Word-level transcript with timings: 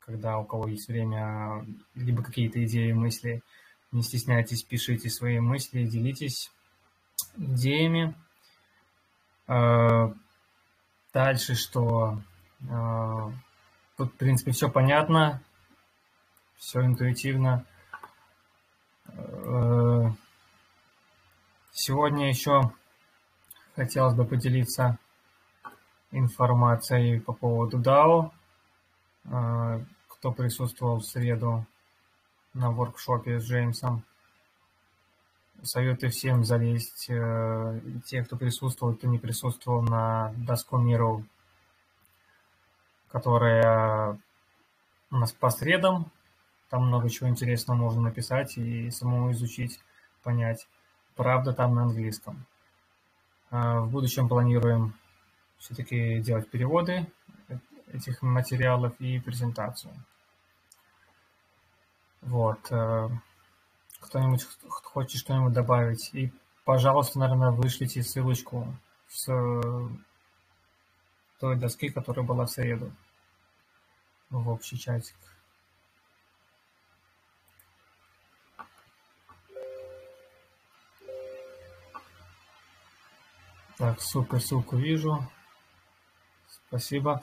когда 0.00 0.38
у 0.38 0.44
кого 0.44 0.68
есть 0.68 0.88
время, 0.88 1.64
либо 1.94 2.22
какие-то 2.22 2.64
идеи, 2.64 2.92
мысли, 2.92 3.42
не 3.92 4.02
стесняйтесь, 4.02 4.62
пишите 4.62 5.08
свои 5.10 5.40
мысли, 5.40 5.84
делитесь 5.84 6.50
идеями. 7.36 8.14
Э, 9.46 10.12
дальше 11.12 11.54
что? 11.54 12.20
Э, 12.68 13.32
тут, 13.96 14.12
в 14.12 14.16
принципе, 14.16 14.52
все 14.52 14.70
понятно, 14.70 15.42
все 16.56 16.84
интуитивно. 16.84 17.64
Э, 19.08 20.10
сегодня 21.72 22.28
еще 22.28 22.72
хотелось 23.74 24.14
бы 24.14 24.24
поделиться 24.24 24.98
информацией 26.12 27.20
по 27.20 27.32
поводу 27.32 27.80
DAO. 27.80 28.30
Кто 29.24 30.32
присутствовал 30.32 30.98
в 30.98 31.04
среду 31.04 31.66
на 32.54 32.70
воркшопе 32.70 33.40
с 33.40 33.44
Джеймсом. 33.44 34.04
Советую 35.62 36.10
всем 36.10 36.44
залезть, 36.44 37.10
э, 37.10 37.80
те, 38.06 38.24
кто 38.24 38.36
присутствовал, 38.36 38.94
кто 38.94 39.06
не 39.08 39.18
присутствовал 39.18 39.82
на 39.82 40.32
доску 40.38 40.78
миру, 40.78 41.24
которая 43.08 44.18
у 45.10 45.16
нас 45.16 45.32
по 45.32 45.50
средам. 45.50 46.10
Там 46.70 46.86
много 46.86 47.10
чего 47.10 47.28
интересного 47.28 47.76
можно 47.76 48.00
написать 48.00 48.56
и 48.56 48.90
самому 48.90 49.32
изучить, 49.32 49.80
понять. 50.22 50.66
Правда, 51.14 51.52
там 51.52 51.74
на 51.74 51.82
английском. 51.82 52.46
Э, 53.50 53.80
в 53.80 53.90
будущем 53.90 54.28
планируем 54.28 54.94
все-таки 55.58 56.20
делать 56.20 56.48
переводы 56.48 57.06
этих 57.92 58.22
материалов 58.22 58.94
и 59.00 59.18
презентацию. 59.20 59.94
Вот. 62.22 62.70
Э, 62.70 63.08
кто-нибудь 64.00 64.46
хочет 64.68 65.20
что-нибудь 65.20 65.52
добавить? 65.52 66.10
И, 66.14 66.32
пожалуйста, 66.64 67.18
наверное, 67.18 67.50
вышлите 67.50 68.02
ссылочку 68.02 68.74
с 69.08 69.26
той 71.38 71.56
доски, 71.56 71.88
которая 71.88 72.24
была 72.24 72.46
в 72.46 72.50
среду 72.50 72.92
в 74.30 74.48
общий 74.48 74.78
чатик. 74.78 75.16
Так, 83.76 84.00
супер, 84.00 84.40
ссылку 84.40 84.76
вижу. 84.76 85.26
Спасибо. 86.68 87.22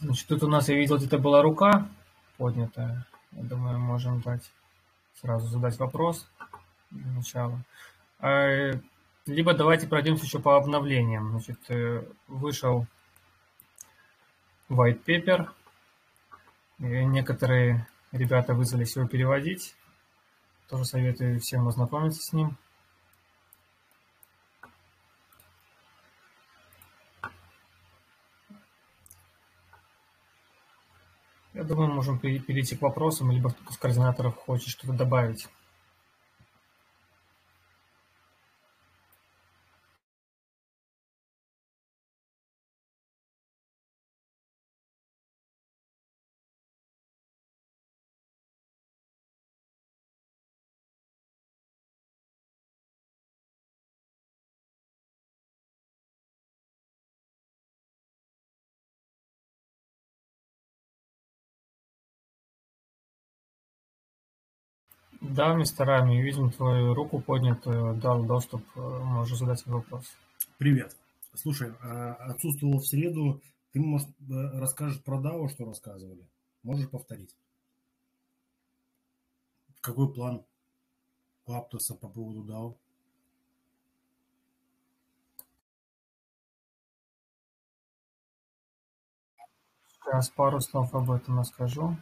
Значит, 0.00 0.28
тут 0.28 0.42
у 0.42 0.48
нас, 0.48 0.68
я 0.68 0.76
видел, 0.76 0.96
где-то 0.96 1.18
была 1.18 1.42
рука 1.42 1.88
поднятая. 2.40 3.06
Я 3.32 3.42
думаю, 3.42 3.78
можем 3.78 4.22
дать 4.22 4.50
сразу 5.20 5.46
задать 5.46 5.78
вопрос 5.78 6.26
для 6.90 7.12
начала. 7.12 7.62
А, 8.18 8.70
либо 9.26 9.52
давайте 9.52 9.86
пройдемся 9.86 10.24
еще 10.24 10.38
по 10.38 10.56
обновлениям. 10.56 11.30
Значит, 11.32 11.58
э, 11.68 12.02
вышел 12.28 12.86
white 14.70 15.04
paper. 15.04 15.50
И 16.78 17.04
некоторые 17.04 17.86
ребята 18.10 18.54
вызвались 18.54 18.96
его 18.96 19.06
переводить. 19.06 19.76
Тоже 20.70 20.86
советую 20.86 21.40
всем 21.40 21.68
ознакомиться 21.68 22.22
с 22.22 22.32
ним. 22.32 22.56
Я 31.60 31.66
думаю, 31.66 31.92
можем 31.92 32.18
перейти 32.18 32.74
к 32.74 32.80
вопросам, 32.80 33.30
либо 33.30 33.50
кто-то 33.50 33.70
из 33.70 33.76
координаторов 33.76 34.34
хочет 34.34 34.68
что-то 34.68 34.94
добавить. 34.94 35.46
Да, 65.40 65.54
мистер 65.54 65.86
Рами, 65.86 66.20
видим 66.20 66.52
твою 66.52 66.92
руку 66.92 67.18
поднятую, 67.18 67.94
дал 67.94 68.22
доступ, 68.24 68.62
э, 68.76 68.80
можешь 68.80 69.38
задать 69.38 69.66
вопрос. 69.66 70.04
Привет. 70.58 70.94
Слушай, 71.32 71.72
а, 71.80 72.12
отсутствовал 72.12 72.78
в 72.78 72.86
среду, 72.86 73.40
ты, 73.72 73.80
может, 73.80 74.08
э, 74.08 74.34
расскажешь 74.58 75.02
про 75.02 75.18
DAO, 75.18 75.48
что 75.48 75.64
рассказывали? 75.64 76.28
Можешь 76.62 76.90
повторить? 76.90 77.34
Какой 79.80 80.12
план 80.12 80.44
у 81.46 81.54
Аптоса 81.54 81.94
по 81.94 82.10
поводу 82.10 82.44
DAO? 82.44 82.76
Сейчас 89.88 90.28
пару 90.28 90.60
слов 90.60 90.94
об 90.94 91.10
этом 91.10 91.38
расскажу. 91.38 91.96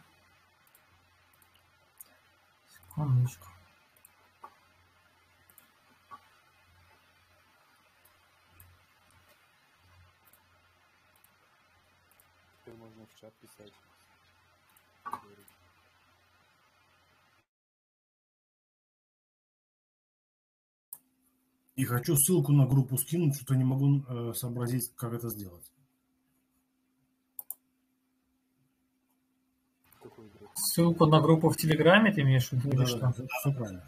Секундочку. 2.99 3.47
Теперь 12.59 12.75
можно 12.75 13.05
в 13.05 13.15
чат 13.21 13.33
писать. 13.35 13.73
И 21.77 21.85
хочу 21.85 22.17
ссылку 22.17 22.51
на 22.51 22.67
группу 22.67 22.97
скинуть, 22.97 23.37
что-то 23.37 23.55
не 23.55 23.63
могу 23.63 24.03
э, 24.09 24.33
сообразить, 24.33 24.93
как 24.97 25.13
это 25.13 25.29
сделать. 25.29 25.71
Ссылку 30.61 31.05
на 31.05 31.21
группу 31.21 31.49
в 31.49 31.55
Телеграме 31.55 32.11
ты 32.11 32.21
имеешь 32.21 32.49
в 32.49 32.53
виду 32.53 32.69
да, 32.69 32.83
или 32.83 32.85
что? 32.85 32.99
Да, 32.99 33.13
все 33.13 33.51
правильно. 33.53 33.83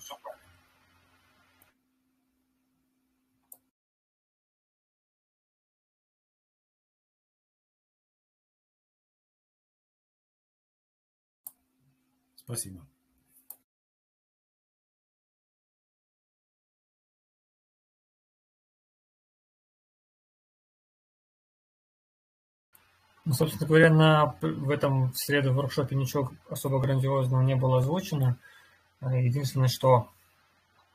Спасибо. 12.37 12.81
Ну, 23.23 23.33
собственно 23.33 23.67
говоря, 23.67 23.91
на, 23.91 24.35
в 24.41 24.69
этом 24.71 25.11
в 25.11 25.17
среду 25.17 25.51
в 25.51 25.55
воркшопе 25.55 25.95
ничего 25.95 26.31
особо 26.49 26.79
грандиозного 26.79 27.41
не 27.41 27.55
было 27.55 27.77
озвучено. 27.77 28.37
А, 28.99 29.15
единственное, 29.15 29.67
что, 29.67 30.09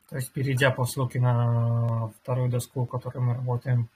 то 0.09 0.16
есть 0.16 0.32
перейдя 0.32 0.72
по 0.72 0.84
ссылке 0.84 1.21
на 1.21 2.09
вторую 2.21 2.50
доску, 2.50 2.84
в 2.84 2.89
которой 2.89 3.18
мы 3.18 3.34
работаем, 3.34 3.89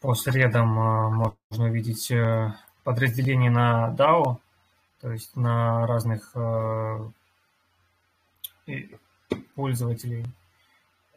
по 0.00 0.14
средам 0.14 0.78
а, 0.78 1.10
можно 1.10 1.64
увидеть 1.64 2.10
э, 2.12 2.52
подразделение 2.84 3.50
на 3.50 3.94
DAO, 3.96 4.38
то 5.00 5.10
есть 5.10 5.34
на 5.34 5.84
разных 5.86 6.30
э, 6.36 7.10
пользователей. 9.56 10.26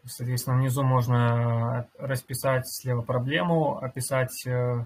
Соответственно, 0.06 0.58
внизу 0.58 0.84
можно 0.84 1.88
расписать 1.98 2.68
слева 2.68 3.02
проблему, 3.02 3.78
описать 3.84 4.46
э, 4.46 4.86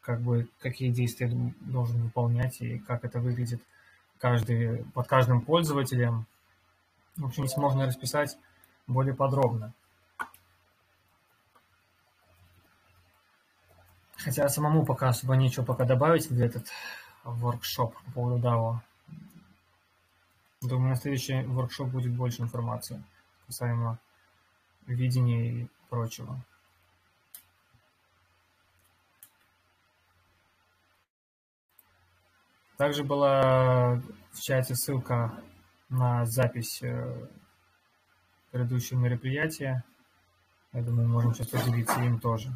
как 0.00 0.20
бы 0.20 0.48
какие 0.60 0.90
действия 0.90 1.28
должен 1.60 2.02
выполнять 2.02 2.60
и 2.60 2.78
как 2.78 3.04
это 3.04 3.20
выглядит 3.20 3.62
каждый, 4.18 4.84
под 4.94 5.06
каждым 5.06 5.40
пользователем. 5.40 6.26
В 7.16 7.26
общем, 7.26 7.46
здесь 7.46 7.56
можно 7.56 7.86
расписать 7.86 8.36
более 8.86 9.14
подробно. 9.14 9.72
Хотя 14.16 14.48
самому 14.48 14.84
пока 14.84 15.08
особо 15.08 15.34
нечего 15.34 15.64
пока 15.64 15.84
добавить 15.84 16.30
в 16.30 16.38
этот 16.38 16.66
воркшоп 17.24 17.94
по 17.94 18.12
поводу 18.12 18.46
DAO. 18.46 18.78
Думаю, 20.60 20.90
на 20.90 20.96
следующий 20.96 21.42
воркшоп 21.42 21.88
будет 21.88 22.12
больше 22.12 22.42
информации 22.42 23.02
касаемо 23.46 23.98
видения 24.86 25.62
и 25.62 25.68
прочего. 25.88 26.38
Также 32.80 33.04
была 33.04 34.00
в 34.32 34.40
чате 34.40 34.74
ссылка 34.74 35.38
на 35.90 36.24
запись 36.24 36.82
э, 36.82 37.28
предыдущего 38.50 38.98
мероприятия. 38.98 39.84
Я 40.72 40.82
думаю, 40.82 41.06
можем 41.06 41.34
сейчас 41.34 41.48
поделиться 41.48 42.00
им 42.00 42.18
тоже. 42.18 42.48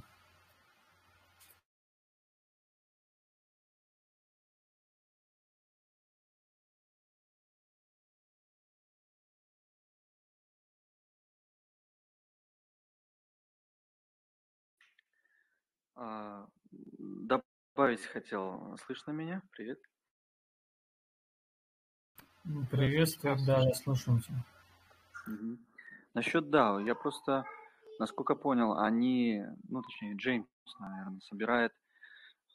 А, 15.96 16.48
добавить 16.80 18.06
хотел. 18.06 18.78
Слышно 18.86 19.10
меня? 19.10 19.42
Привет. 19.50 19.80
Приветствую, 22.70 23.38
да, 23.46 23.62
я 23.62 23.72
слушаю 23.72 24.20
тебя. 24.20 24.44
Угу. 25.26 25.58
Насчет 26.12 26.44
DAO, 26.44 26.84
я 26.84 26.94
просто, 26.94 27.46
насколько 27.98 28.34
понял, 28.34 28.78
они, 28.78 29.42
ну 29.70 29.80
точнее 29.80 30.14
Джеймс, 30.16 30.46
наверное, 30.78 31.20
собирает 31.20 31.72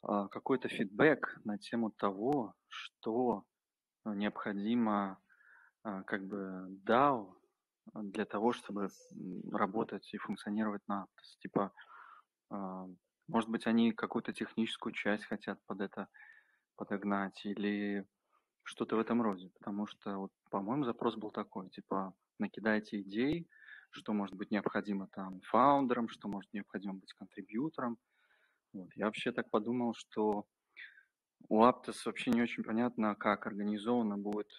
а, 0.02 0.28
какой-то 0.28 0.68
фидбэк 0.68 1.40
на 1.44 1.58
тему 1.58 1.90
того, 1.90 2.54
что 2.68 3.42
необходимо 4.04 5.18
а, 5.82 6.04
как 6.04 6.24
бы 6.24 6.68
DAO 6.86 7.34
для 7.94 8.26
того, 8.26 8.52
чтобы 8.52 8.90
работать 9.50 10.08
и 10.14 10.18
функционировать 10.18 10.86
на 10.86 11.02
Aptos. 11.02 11.40
Типа, 11.40 11.72
а, 12.50 12.86
может 13.26 13.50
быть, 13.50 13.66
они 13.66 13.90
какую-то 13.90 14.32
техническую 14.32 14.92
часть 14.92 15.24
хотят 15.24 15.58
под 15.66 15.80
это 15.80 16.06
подогнать 16.76 17.44
или 17.44 18.06
что-то 18.70 18.96
в 18.96 19.00
этом 19.00 19.20
роде. 19.20 19.50
Потому 19.58 19.86
что, 19.86 20.16
вот, 20.16 20.32
по-моему, 20.50 20.84
запрос 20.84 21.16
был 21.16 21.30
такой, 21.30 21.68
типа, 21.70 22.14
накидайте 22.38 23.00
идей, 23.00 23.48
что 23.90 24.12
может 24.12 24.34
быть 24.36 24.50
необходимо 24.50 25.08
там 25.08 25.40
фаундерам, 25.42 26.08
что 26.08 26.28
может 26.28 26.52
необходимо 26.52 26.94
быть 26.94 27.12
контрибьютором. 27.12 27.98
Вот. 28.72 28.88
Я 28.94 29.06
вообще 29.06 29.32
так 29.32 29.50
подумал, 29.50 29.94
что 29.94 30.46
у 31.48 31.64
Aptos 31.64 32.04
вообще 32.04 32.30
не 32.30 32.42
очень 32.42 32.62
понятно, 32.62 33.14
как 33.16 33.46
организована 33.46 34.16
будет 34.16 34.50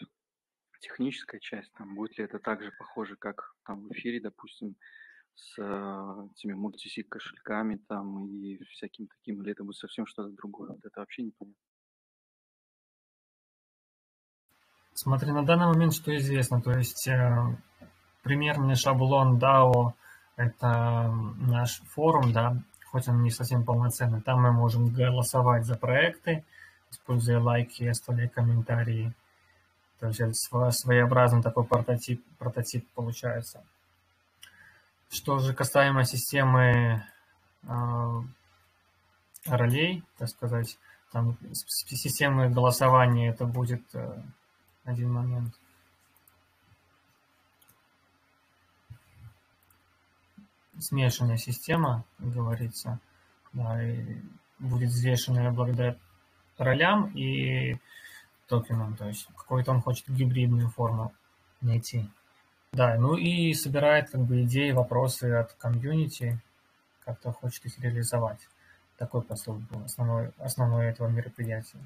техническая 0.81 1.39
часть, 1.39 1.71
там, 1.73 1.95
будет 1.95 2.17
ли 2.17 2.25
это 2.25 2.39
так 2.39 2.61
же 2.61 2.71
похоже, 2.77 3.15
как 3.15 3.53
там 3.65 3.87
в 3.87 3.91
эфире, 3.93 4.19
допустим, 4.19 4.75
с 5.35 5.57
э, 5.57 6.27
этими 6.33 6.53
мультисит 6.53 7.07
кошельками 7.07 7.77
там 7.87 8.27
и 8.27 8.61
всяким 8.65 9.07
таким, 9.07 9.41
или 9.41 9.51
это 9.51 9.63
будет 9.63 9.77
совсем 9.77 10.05
что-то 10.05 10.29
другое. 10.29 10.71
Вот 10.71 10.83
это 10.83 10.99
вообще 10.99 11.23
непонятно. 11.23 11.70
Смотри, 14.93 15.31
на 15.31 15.43
данный 15.43 15.67
момент 15.67 15.93
что 15.93 16.15
известно, 16.15 16.61
то 16.61 16.71
есть 16.71 17.07
э, 17.07 17.55
примерный 18.23 18.75
шаблон 18.75 19.38
DAO– 19.38 19.93
это 20.35 21.11
наш 21.38 21.81
форум, 21.89 22.31
да, 22.33 22.57
хоть 22.91 23.07
он 23.07 23.21
не 23.21 23.31
совсем 23.31 23.63
полноценный. 23.63 24.21
Там 24.21 24.41
мы 24.41 24.51
можем 24.51 24.89
голосовать 24.89 25.65
за 25.65 25.77
проекты, 25.77 26.43
используя 26.91 27.39
лайки, 27.39 27.85
оставляя 27.85 28.27
комментарии. 28.27 29.13
То 29.99 30.07
есть 30.07 30.49
своеобразный 30.71 31.41
такой 31.41 31.63
прототип, 31.63 32.23
прототип 32.37 32.87
получается. 32.95 33.63
Что 35.09 35.39
же 35.39 35.53
касаемо 35.53 36.03
системы 36.05 37.03
э, 37.63 38.21
ролей, 39.45 40.03
так 40.17 40.29
сказать, 40.29 40.77
там 41.11 41.37
системы 41.51 42.49
голосования 42.49 43.29
это 43.29 43.45
будет 43.45 43.83
э, 43.94 44.21
один 44.83 45.12
момент. 45.12 45.54
Смешанная 50.80 51.38
система, 51.38 52.06
как 52.18 52.33
говорится, 52.33 53.00
да, 53.54 53.83
и 53.83 54.18
будет 54.57 54.89
взвешенная 54.89 55.51
благодаря 55.51 55.95
ролям 56.57 57.12
и 57.16 57.78
токенам, 58.48 58.95
то 58.95 59.07
есть 59.07 59.28
какой-то 59.36 59.72
он 59.72 59.81
хочет 59.81 60.10
гибридную 60.10 60.69
форму 60.69 61.13
найти. 61.62 62.10
Да, 62.72 62.95
ну 62.95 63.16
и 63.16 63.54
собирает 63.54 64.10
как 64.10 64.22
бы 64.22 64.44
идеи, 64.44 64.72
вопросы 64.72 65.25
от 65.25 65.54
комьюнити, 65.54 66.39
как-то 67.04 67.31
хочет 67.31 67.66
их 67.66 67.80
реализовать. 67.80 68.48
Такой 68.98 69.22
посыл 69.22 69.56
был 69.56 69.83
основной, 69.83 70.31
основной 70.38 70.88
этого 70.88 71.07
мероприятия. 71.07 71.80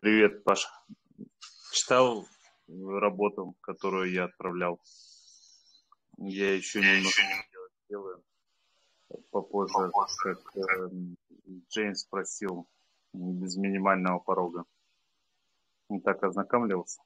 Привет, 0.00 0.44
Паша. 0.44 0.68
Читал 1.72 2.26
работу, 2.68 3.54
которую 3.62 4.12
я 4.12 4.24
отправлял. 4.24 4.78
Я 6.18 6.54
еще 6.54 6.80
я 6.80 6.96
немного 6.96 7.08
еще 7.08 7.44
делаю 7.88 8.22
попозже, 9.30 9.90
как 10.22 10.38
э, 10.56 10.88
Джеймс 11.70 12.04
просил, 12.04 12.66
без 13.14 13.56
минимального 13.56 14.18
порога. 14.18 14.64
Не 15.88 16.00
так 16.00 16.22
ознакомливался. 16.22 17.00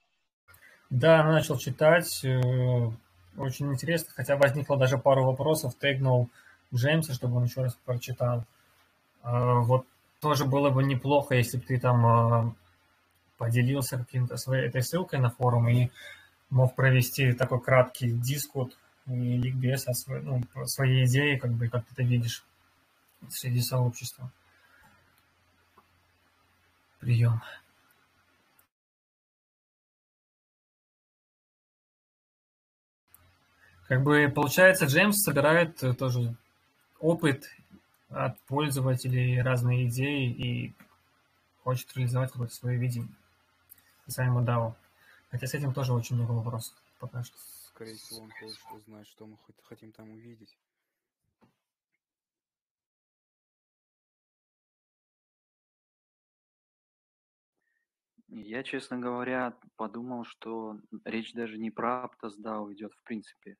Да, 0.90 1.22
начал 1.22 1.58
читать. 1.58 2.24
Э, 2.24 2.90
очень 3.36 3.72
интересно, 3.72 4.12
хотя 4.16 4.36
возникло 4.36 4.76
даже 4.76 4.98
пару 4.98 5.24
вопросов. 5.24 5.78
Тегнул 5.78 6.28
Джеймса, 6.74 7.14
чтобы 7.14 7.36
он 7.36 7.44
еще 7.44 7.62
раз 7.62 7.74
прочитал. 7.84 8.44
А, 9.22 9.60
вот 9.60 9.86
тоже 10.20 10.44
было 10.44 10.70
бы 10.70 10.82
неплохо, 10.82 11.36
если 11.36 11.58
бы 11.58 11.64
ты 11.64 11.78
там 11.78 12.06
а, 12.06 12.54
поделился 13.40 13.96
каким-то 13.96 14.36
своей 14.36 14.68
этой 14.68 14.82
ссылкой 14.82 15.18
на 15.18 15.30
форум 15.30 15.66
и 15.66 15.90
мог 16.50 16.76
провести 16.76 17.32
такой 17.32 17.62
краткий 17.62 18.12
дискут 18.12 18.76
и 19.06 19.38
ликбез 19.38 19.88
о 19.88 19.94
своей, 19.94 20.22
ну, 20.22 20.42
своей 20.66 21.06
идее, 21.06 21.40
как 21.40 21.52
бы, 21.52 21.70
как 21.70 21.86
ты 21.86 21.92
это 21.94 22.02
видишь 22.02 22.44
среди 23.30 23.62
сообщества. 23.62 24.30
Прием. 26.98 27.40
Как 33.88 34.02
бы 34.02 34.30
получается, 34.34 34.84
Джеймс 34.84 35.16
собирает 35.22 35.82
тоже 35.98 36.36
опыт 36.98 37.48
от 38.10 38.38
пользователей, 38.40 39.40
разные 39.40 39.88
идеи 39.88 40.30
и 40.30 40.74
хочет 41.64 41.96
реализовать 41.96 42.32
какое-то 42.32 42.54
свое 42.54 42.76
видение 42.78 43.08
касаемо 44.10 44.40
DAO. 44.40 44.74
Хотя 45.30 45.46
с 45.46 45.54
этим 45.54 45.72
тоже 45.72 45.92
очень 45.92 46.16
много 46.16 46.32
вопросов 46.32 46.74
пока 46.98 47.22
что. 47.22 47.38
Скорее 47.38 47.94
всего, 47.94 48.22
он 48.22 48.30
хочет 48.30 48.58
узнать, 48.72 49.06
что 49.06 49.26
мы 49.26 49.36
хотим 49.62 49.92
там 49.92 50.10
увидеть. 50.10 50.58
Я, 58.28 58.62
честно 58.62 58.98
говоря, 58.98 59.54
подумал, 59.76 60.24
что 60.24 60.80
речь 61.04 61.32
даже 61.32 61.58
не 61.58 61.70
про 61.70 62.04
Aptos 62.04 62.34
DAO 62.44 62.72
идет 62.72 62.92
в 62.94 63.02
принципе, 63.04 63.56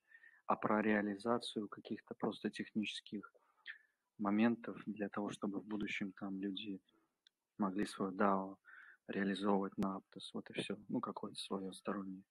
а 0.47 0.57
про 0.57 0.83
реализацию 0.83 1.69
каких-то 1.69 2.15
просто 2.15 2.51
технических 2.51 3.33
моментов 4.19 4.83
для 4.87 5.09
того, 5.09 5.31
чтобы 5.31 5.61
в 5.61 5.65
будущем 5.65 6.13
там 6.13 6.41
люди 6.41 6.81
могли 7.59 7.87
свою 7.87 8.13
DAO 8.13 8.57
реализовывать 9.09 9.77
на 9.77 9.99
Aptos. 9.99 10.31
Вот 10.33 10.49
и 10.51 10.61
все. 10.61 10.77
Ну, 10.89 11.01
какое-то 11.01 11.39
свое 11.39 11.73
стороннее. 11.73 12.23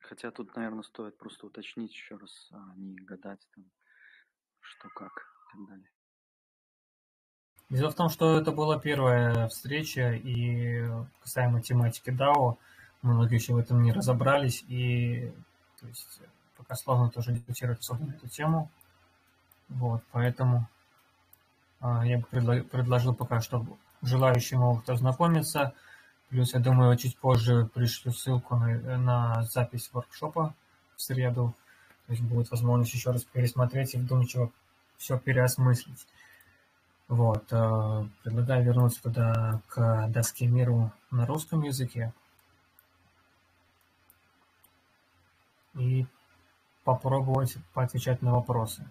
Хотя 0.00 0.30
тут, 0.30 0.54
наверное, 0.56 0.82
стоит 0.82 1.16
просто 1.16 1.46
уточнить 1.46 1.92
еще 1.92 2.16
раз, 2.16 2.48
а 2.52 2.74
не 2.76 2.96
гадать 2.96 3.48
там, 3.54 3.64
что 4.60 4.88
как 4.90 5.10
и 5.10 5.56
так 5.56 5.68
далее. 5.68 5.90
Дело 7.70 7.90
в 7.90 7.94
том, 7.94 8.10
что 8.10 8.38
это 8.38 8.52
была 8.52 8.78
первая 8.78 9.48
встреча, 9.48 10.12
и 10.12 10.86
касаемо 11.22 11.62
тематики 11.62 12.10
DAO, 12.10 12.58
многие 13.00 13.36
еще 13.36 13.54
в 13.54 13.56
этом 13.56 13.82
не 13.82 13.92
разобрались, 13.92 14.62
и 14.68 15.32
то 15.80 15.86
есть, 15.86 16.20
пока 16.62 16.76
сложно 16.76 17.10
тоже 17.10 17.32
дискутировать 17.32 17.80
особо 17.80 18.04
на 18.04 18.12
эту 18.12 18.28
тему. 18.28 18.70
Вот, 19.68 20.02
поэтому 20.12 20.68
а, 21.80 22.06
я 22.06 22.18
бы 22.18 22.26
предло- 22.30 22.62
предложил 22.62 23.14
пока, 23.14 23.40
чтобы 23.40 23.76
желающие 24.02 24.58
могут 24.58 24.88
ознакомиться. 24.88 25.74
Плюс, 26.28 26.54
я 26.54 26.60
думаю, 26.60 26.96
чуть 26.96 27.18
позже 27.18 27.68
пришлю 27.74 28.12
ссылку 28.12 28.56
на, 28.56 28.98
на 28.98 29.42
запись 29.44 29.90
воркшопа 29.92 30.54
в 30.96 31.02
среду. 31.02 31.54
То 32.06 32.12
есть 32.12 32.24
будет 32.24 32.50
возможность 32.50 32.94
еще 32.94 33.10
раз 33.10 33.24
пересмотреть 33.24 33.94
и 33.94 33.98
вдумчиво 33.98 34.50
все 34.96 35.18
переосмыслить. 35.18 36.06
Вот. 37.08 37.44
Э, 37.50 38.06
предлагаю 38.22 38.64
вернуться 38.64 39.02
туда 39.02 39.60
к 39.68 40.08
доске 40.08 40.46
миру 40.46 40.92
на 41.10 41.26
русском 41.26 41.62
языке. 41.62 42.12
И 45.74 46.06
попробовать 46.84 47.56
поотвечать 47.74 48.22
на 48.22 48.32
вопросы. 48.32 48.84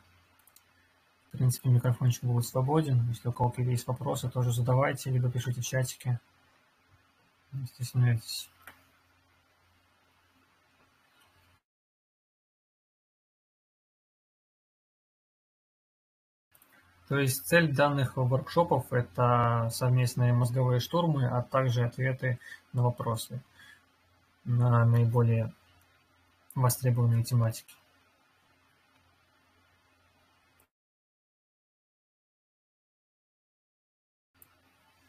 В 1.27 1.37
принципе, 1.37 1.69
микрофончик 1.69 2.23
будет 2.23 2.45
свободен. 2.45 3.07
Если 3.09 3.29
у 3.29 3.31
кого-то 3.31 3.61
есть 3.61 3.87
вопросы, 3.87 4.29
тоже 4.29 4.51
задавайте, 4.51 5.09
либо 5.09 5.31
пишите 5.31 5.61
в 5.61 5.65
чатике. 5.65 6.19
Не 7.53 7.65
стесняйтесь. 7.67 8.49
То 17.07 17.17
есть 17.17 17.45
цель 17.45 17.75
данных 17.75 18.15
воркшопов– 18.15 18.93
это 18.93 19.67
совместные 19.69 20.31
мозговые 20.31 20.79
штурмы, 20.79 21.27
а 21.27 21.41
также 21.41 21.83
ответы 21.83 22.39
на 22.71 22.83
вопросы 22.83 23.41
на 24.45 24.85
наиболее 24.85 25.53
востребованные 26.55 27.23
тематики. 27.23 27.75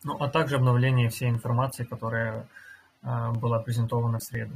Ну, 0.04 0.16
а 0.20 0.28
также 0.28 0.56
обновление 0.56 1.08
всей 1.08 1.28
информации, 1.30 1.84
которая 1.84 2.48
а, 3.02 3.32
была 3.32 3.60
презентована 3.60 4.18
в 4.18 4.22
среду. 4.22 4.54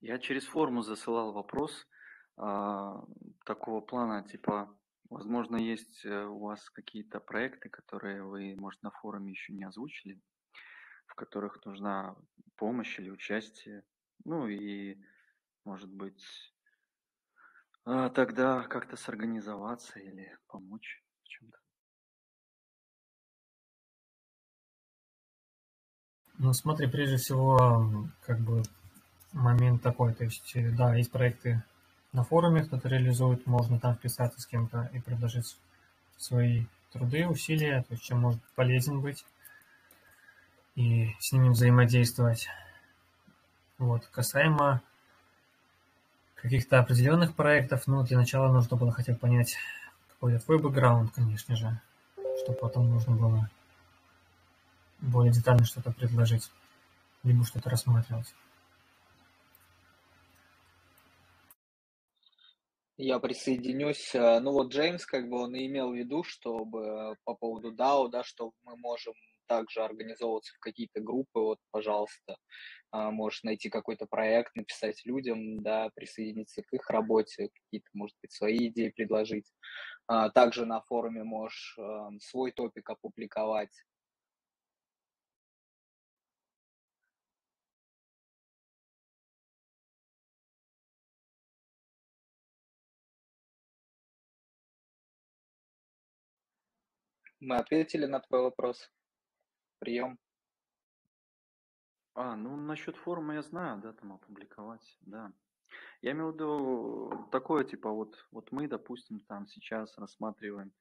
Я 0.00 0.18
через 0.18 0.44
форму 0.46 0.82
засылал 0.82 1.32
вопрос 1.32 1.88
а, 2.36 3.04
такого 3.44 3.80
плана, 3.80 4.22
типа, 4.22 4.72
возможно, 5.10 5.56
есть 5.56 6.04
э, 6.04 6.24
у 6.24 6.38
вас 6.38 6.70
какие-то 6.70 7.18
проекты, 7.18 7.68
которые 7.68 8.22
вы, 8.22 8.54
может, 8.56 8.80
на 8.84 8.90
форуме 8.92 9.32
еще 9.32 9.52
не 9.52 9.64
озвучили, 9.64 10.20
в 11.06 11.14
которых 11.14 11.64
нужна 11.64 12.16
помощь 12.56 12.98
или 12.98 13.10
участие. 13.10 13.84
Ну 14.24 14.46
и, 14.48 14.96
может 15.64 15.90
быть, 15.90 16.24
а, 17.84 18.10
тогда 18.10 18.62
как-то 18.64 18.96
сорганизоваться 18.96 19.98
или 19.98 20.36
помочь 20.48 21.02
в 21.22 21.28
чем-то. 21.28 21.58
Ну, 26.38 26.52
смотри, 26.52 26.86
прежде 26.88 27.16
всего, 27.16 28.08
как 28.22 28.40
бы 28.40 28.62
момент 29.32 29.82
такой, 29.82 30.14
то 30.14 30.24
есть, 30.24 30.54
э, 30.56 30.70
да, 30.70 30.94
есть 30.94 31.10
проекты 31.10 31.62
на 32.12 32.24
форуме, 32.24 32.64
кто-то 32.64 32.88
реализует, 32.88 33.46
можно 33.46 33.78
там 33.78 33.94
вписаться 33.94 34.40
с 34.40 34.46
кем-то 34.46 34.90
и 34.92 35.00
предложить 35.00 35.58
свои 36.16 36.64
труды, 36.92 37.26
усилия, 37.26 37.82
то 37.82 37.94
есть 37.94 38.04
чем 38.04 38.20
может 38.20 38.42
полезен 38.54 39.00
быть 39.00 39.24
и 40.76 41.16
с 41.18 41.32
ними 41.32 41.48
взаимодействовать. 41.48 42.48
Вот, 43.78 44.06
касаемо 44.06 44.82
каких-то 46.34 46.78
определенных 46.78 47.34
проектов, 47.34 47.86
ну, 47.86 48.04
для 48.04 48.18
начала 48.18 48.52
нужно 48.52 48.76
было 48.76 48.92
хотя 48.92 49.12
бы 49.12 49.18
понять, 49.18 49.56
какой 50.08 50.38
твой 50.38 50.58
бэкграунд, 50.58 51.12
конечно 51.12 51.56
же, 51.56 51.80
чтобы 52.42 52.58
потом 52.58 52.90
нужно 52.90 53.16
было 53.16 53.50
более 55.00 55.32
детально 55.32 55.64
что-то 55.64 55.92
предложить, 55.92 56.50
либо 57.22 57.44
что-то 57.44 57.68
рассматривать. 57.68 58.32
Я 62.98 63.18
присоединюсь. 63.18 64.14
Э, 64.14 64.40
ну 64.40 64.52
вот 64.52 64.72
Джеймс, 64.72 65.04
как 65.04 65.28
бы 65.28 65.42
он 65.42 65.54
и 65.54 65.66
имел 65.66 65.92
в 65.92 65.96
виду, 65.96 66.24
чтобы 66.24 67.16
по 67.24 67.34
поводу 67.34 67.74
DAO, 67.74 68.08
да, 68.08 68.24
что 68.24 68.52
мы 68.64 68.74
можем 68.76 69.12
также 69.46 69.82
организовываться 69.82 70.54
в 70.54 70.58
какие-то 70.60 71.00
группы, 71.00 71.40
вот, 71.40 71.58
пожалуйста, 71.70 72.36
а, 72.92 73.10
можешь 73.10 73.42
найти 73.44 73.70
какой-то 73.70 74.06
проект, 74.06 74.56
написать 74.56 75.04
людям, 75.06 75.62
да, 75.62 75.90
присоединиться 75.94 76.62
к 76.62 76.72
их 76.72 76.88
работе, 76.90 77.50
какие-то, 77.54 77.88
может 77.94 78.16
быть, 78.22 78.32
свои 78.32 78.68
идеи 78.68 78.90
предложить. 78.90 79.52
А, 80.08 80.30
также 80.30 80.66
на 80.66 80.80
форуме 80.82 81.24
можешь 81.24 81.76
эм, 81.78 82.20
свой 82.20 82.52
топик 82.52 82.90
опубликовать, 82.90 83.72
Мы 97.40 97.56
ответили 97.56 98.04
на 98.04 98.20
твой 98.20 98.42
вопрос. 98.42 98.90
Прием. 99.78 100.18
А, 102.14 102.34
ну 102.34 102.56
насчет 102.56 102.96
форума 102.96 103.34
я 103.34 103.42
знаю, 103.42 103.80
да, 103.80 103.92
там 103.92 104.14
опубликовать, 104.14 104.96
да. 105.02 105.32
Я 106.02 106.12
имею 106.12 106.30
в 106.30 106.34
виду 106.34 107.28
такое, 107.30 107.64
типа, 107.64 107.90
вот, 107.90 108.26
вот 108.30 108.52
мы, 108.52 108.68
допустим, 108.68 109.20
там 109.20 109.46
сейчас 109.46 109.96
рассматриваем 109.98 110.72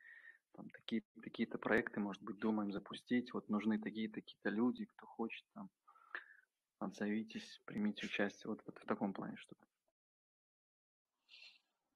там 0.54 0.70
такие, 0.70 1.04
такие-то 1.22 1.58
проекты, 1.58 2.00
может 2.00 2.24
быть, 2.24 2.38
думаем 2.38 2.72
запустить, 2.72 3.34
вот 3.34 3.50
нужны 3.50 3.80
такие-то 3.80 4.22
какие-то 4.22 4.50
люди, 4.50 4.86
кто 4.86 5.06
хочет 5.06 5.46
там, 5.54 5.70
отзовитесь, 6.80 7.62
примите 7.66 8.06
участие, 8.06 8.50
вот, 8.52 8.62
вот 8.66 8.78
в 8.78 8.86
таком 8.86 9.14
плане 9.14 9.36
что-то. 9.38 9.66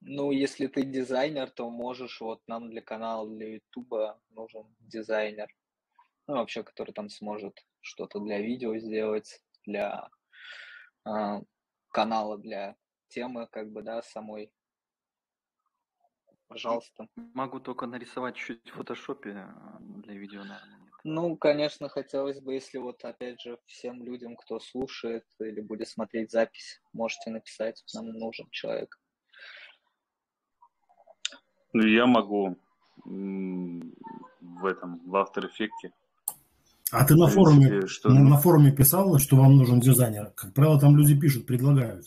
Ну, 0.01 0.31
если 0.31 0.67
ты 0.67 0.83
дизайнер, 0.83 1.49
то 1.49 1.69
можешь, 1.69 2.21
вот 2.21 2.41
нам 2.47 2.69
для 2.69 2.81
канала, 2.81 3.29
для 3.29 3.55
Ютуба 3.55 4.21
нужен 4.29 4.65
дизайнер. 4.79 5.53
Ну, 6.29 6.35
вообще, 6.35 6.61
который 6.61 6.91
там 6.91 7.09
сможет 7.09 7.65
что-то 7.81 8.19
для 8.19 8.39
видео 8.39 8.77
сделать, 8.77 9.41
для 9.65 10.11
э, 11.03 11.41
канала, 11.89 12.37
для 12.37 12.75
темы, 13.07 13.47
как 13.51 13.71
бы, 13.71 13.81
да, 13.81 14.03
самой. 14.03 14.53
Пожалуйста. 16.47 17.07
Могу 17.15 17.59
только 17.59 17.87
нарисовать 17.87 18.35
чуть 18.35 18.69
в 18.69 18.75
фотошопе 18.75 19.37
а, 19.37 19.79
для 19.79 20.13
видео, 20.13 20.43
наверное. 20.43 20.77
Нет. 20.77 20.93
Ну, 21.03 21.35
конечно, 21.35 21.89
хотелось 21.89 22.39
бы, 22.39 22.53
если 22.53 22.77
вот, 22.77 23.03
опять 23.03 23.41
же, 23.41 23.57
всем 23.65 24.03
людям, 24.03 24.35
кто 24.35 24.59
слушает 24.59 25.25
или 25.39 25.61
будет 25.61 25.87
смотреть 25.87 26.29
запись, 26.29 26.79
можете 26.93 27.31
написать, 27.31 27.83
нам 27.95 28.05
нужен 28.09 28.47
человек. 28.51 28.99
Ну, 31.73 31.87
я 31.87 32.05
могу 32.05 32.55
в 33.03 34.65
этом, 34.67 34.99
в 35.09 35.15
After 35.15 35.49
Effects. 35.49 35.91
А 36.91 37.05
ты 37.05 37.15
на 37.15 37.27
форуме, 37.27 37.85
что... 37.87 38.09
на, 38.09 38.21
на 38.21 38.37
форуме 38.37 38.71
писал, 38.71 39.17
что 39.19 39.35
вам 39.35 39.57
нужен 39.57 39.79
дизайнер? 39.79 40.31
Как 40.31 40.53
правило, 40.53 40.79
там 40.79 40.97
люди 40.97 41.19
пишут, 41.19 41.45
предлагают. 41.45 42.05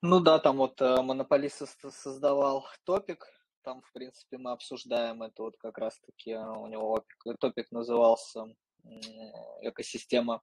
Ну 0.00 0.20
да, 0.20 0.38
там 0.38 0.56
вот 0.56 0.80
э, 0.80 1.02
монополист 1.02 1.62
создавал 1.90 2.66
топик, 2.84 3.26
там, 3.62 3.80
в 3.82 3.92
принципе, 3.92 4.36
мы 4.38 4.52
обсуждаем 4.52 5.22
это 5.22 5.42
вот 5.42 5.56
как 5.56 5.78
раз-таки, 5.78 6.32
э, 6.32 6.46
у 6.46 6.66
него 6.66 7.04
топик 7.40 7.70
назывался 7.72 8.44
экосистема 9.62 10.42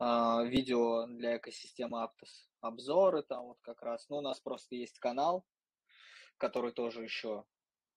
э, 0.00 0.46
видео 0.46 1.06
для 1.06 1.36
экосистемы 1.36 2.02
Aptos. 2.02 2.48
Обзоры 2.60 3.22
там 3.22 3.44
вот 3.44 3.58
как 3.60 3.82
раз. 3.82 4.06
Ну, 4.08 4.16
у 4.16 4.22
нас 4.22 4.40
просто 4.40 4.74
есть 4.76 4.98
канал, 4.98 5.44
который 6.38 6.72
тоже 6.72 7.02
еще 7.02 7.44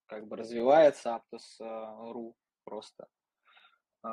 как 0.05 0.27
бы 0.27 0.35
развивается, 0.35 1.17
Aptos.ru 1.31 2.33
просто 2.65 3.03
а, 3.03 3.16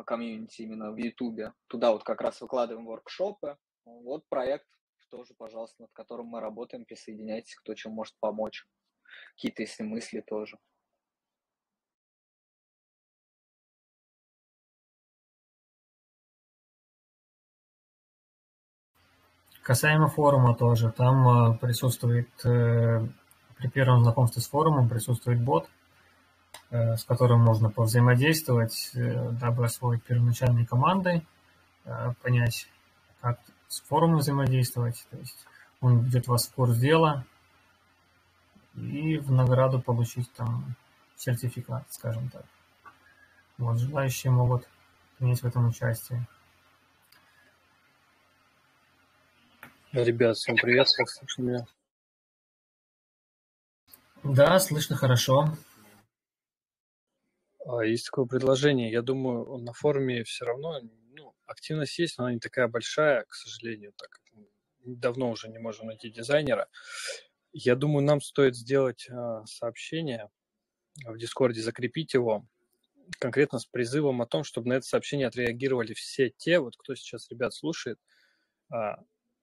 комьюнити 0.06 0.62
именно 0.62 0.90
в 0.90 0.96
Ютубе. 0.96 1.52
Туда 1.68 1.92
вот 1.92 2.04
как 2.04 2.20
раз 2.20 2.40
выкладываем 2.40 2.86
воркшопы. 2.86 3.56
Вот 3.84 4.28
проект 4.28 4.66
тоже, 5.10 5.34
пожалуйста, 5.38 5.82
над 5.82 5.92
которым 5.92 6.26
мы 6.26 6.40
работаем, 6.40 6.84
присоединяйтесь, 6.84 7.54
кто 7.54 7.74
чем 7.74 7.92
может 7.92 8.14
помочь. 8.18 8.66
Какие-то, 9.36 9.62
если 9.62 9.84
мысли 9.84 10.20
тоже. 10.20 10.58
Касаемо 19.62 20.08
форума 20.08 20.54
тоже, 20.54 20.92
там 20.92 21.58
присутствует 21.58 22.28
э, 22.44 23.06
при 23.56 23.68
первом 23.68 24.02
знакомстве 24.02 24.42
с 24.42 24.48
форумом 24.48 24.90
присутствует 24.90 25.40
бот, 25.40 25.70
с 26.70 27.04
которым 27.04 27.40
можно 27.40 27.70
повзаимодействовать, 27.70 28.90
э, 28.94 29.30
дабы 29.30 29.64
освоить 29.66 30.02
первоначальные 30.04 30.66
команды, 30.66 31.24
э, 31.84 32.12
понять, 32.22 32.68
как 33.20 33.38
с 33.68 33.80
форумом 33.82 34.18
взаимодействовать. 34.18 35.06
То 35.10 35.16
есть 35.18 35.46
он 35.80 36.00
ведет 36.00 36.26
вас 36.26 36.48
в 36.48 36.54
курс 36.54 36.76
дела 36.76 37.24
и 38.74 39.18
в 39.18 39.30
награду 39.30 39.80
получить 39.80 40.32
там 40.32 40.74
сертификат, 41.16 41.84
скажем 41.90 42.28
так. 42.30 42.44
Вот, 43.58 43.78
желающие 43.78 44.32
могут 44.32 44.68
принять 45.18 45.42
в 45.42 45.46
этом 45.46 45.68
участие. 45.68 46.26
Ребят, 49.92 50.36
всем 50.36 50.56
привет, 50.56 50.88
как 50.96 51.08
слышно 51.08 51.42
меня? 51.42 51.66
Да, 54.24 54.58
слышно 54.58 54.96
хорошо. 54.96 55.56
А, 57.66 57.84
Есть 57.84 58.06
такое 58.06 58.26
предложение. 58.26 58.90
Я 58.90 59.02
думаю, 59.02 59.58
на 59.58 59.72
форуме 59.72 60.24
все 60.24 60.44
равно 60.44 60.80
ну, 61.16 61.34
активность 61.46 61.98
есть, 61.98 62.18
но 62.18 62.24
она 62.24 62.34
не 62.34 62.40
такая 62.40 62.68
большая, 62.68 63.24
к 63.24 63.34
сожалению, 63.34 63.92
так 63.96 64.10
как 64.10 64.22
давно 64.84 65.30
уже 65.30 65.48
не 65.48 65.58
можем 65.58 65.86
найти 65.86 66.10
дизайнера. 66.10 66.68
Я 67.52 67.76
думаю, 67.76 68.04
нам 68.04 68.20
стоит 68.20 68.56
сделать 68.56 69.08
а, 69.10 69.44
сообщение 69.46 70.28
в 71.04 71.16
Дискорде, 71.16 71.60
закрепить 71.60 72.14
его, 72.14 72.46
конкретно 73.18 73.58
с 73.58 73.66
призывом 73.66 74.22
о 74.22 74.26
том, 74.26 74.44
чтобы 74.44 74.68
на 74.68 74.74
это 74.74 74.86
сообщение 74.86 75.26
отреагировали 75.26 75.94
все 75.94 76.30
те, 76.30 76.58
вот 76.58 76.76
кто 76.76 76.94
сейчас 76.94 77.30
ребят 77.30 77.54
слушает, 77.54 77.98
а, 78.70 78.98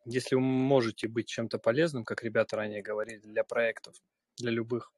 если 0.06 0.36
вы 0.36 0.42
можете 0.42 1.08
быть 1.08 1.28
чем-то 1.28 1.58
полезным, 1.60 2.04
как 2.04 2.24
ребята 2.24 2.58
ранее 2.58 2.82
говорили, 2.82 3.22
для 3.22 3.44
проектов, 3.44 3.96
для 4.38 4.52
любых, 4.52 4.92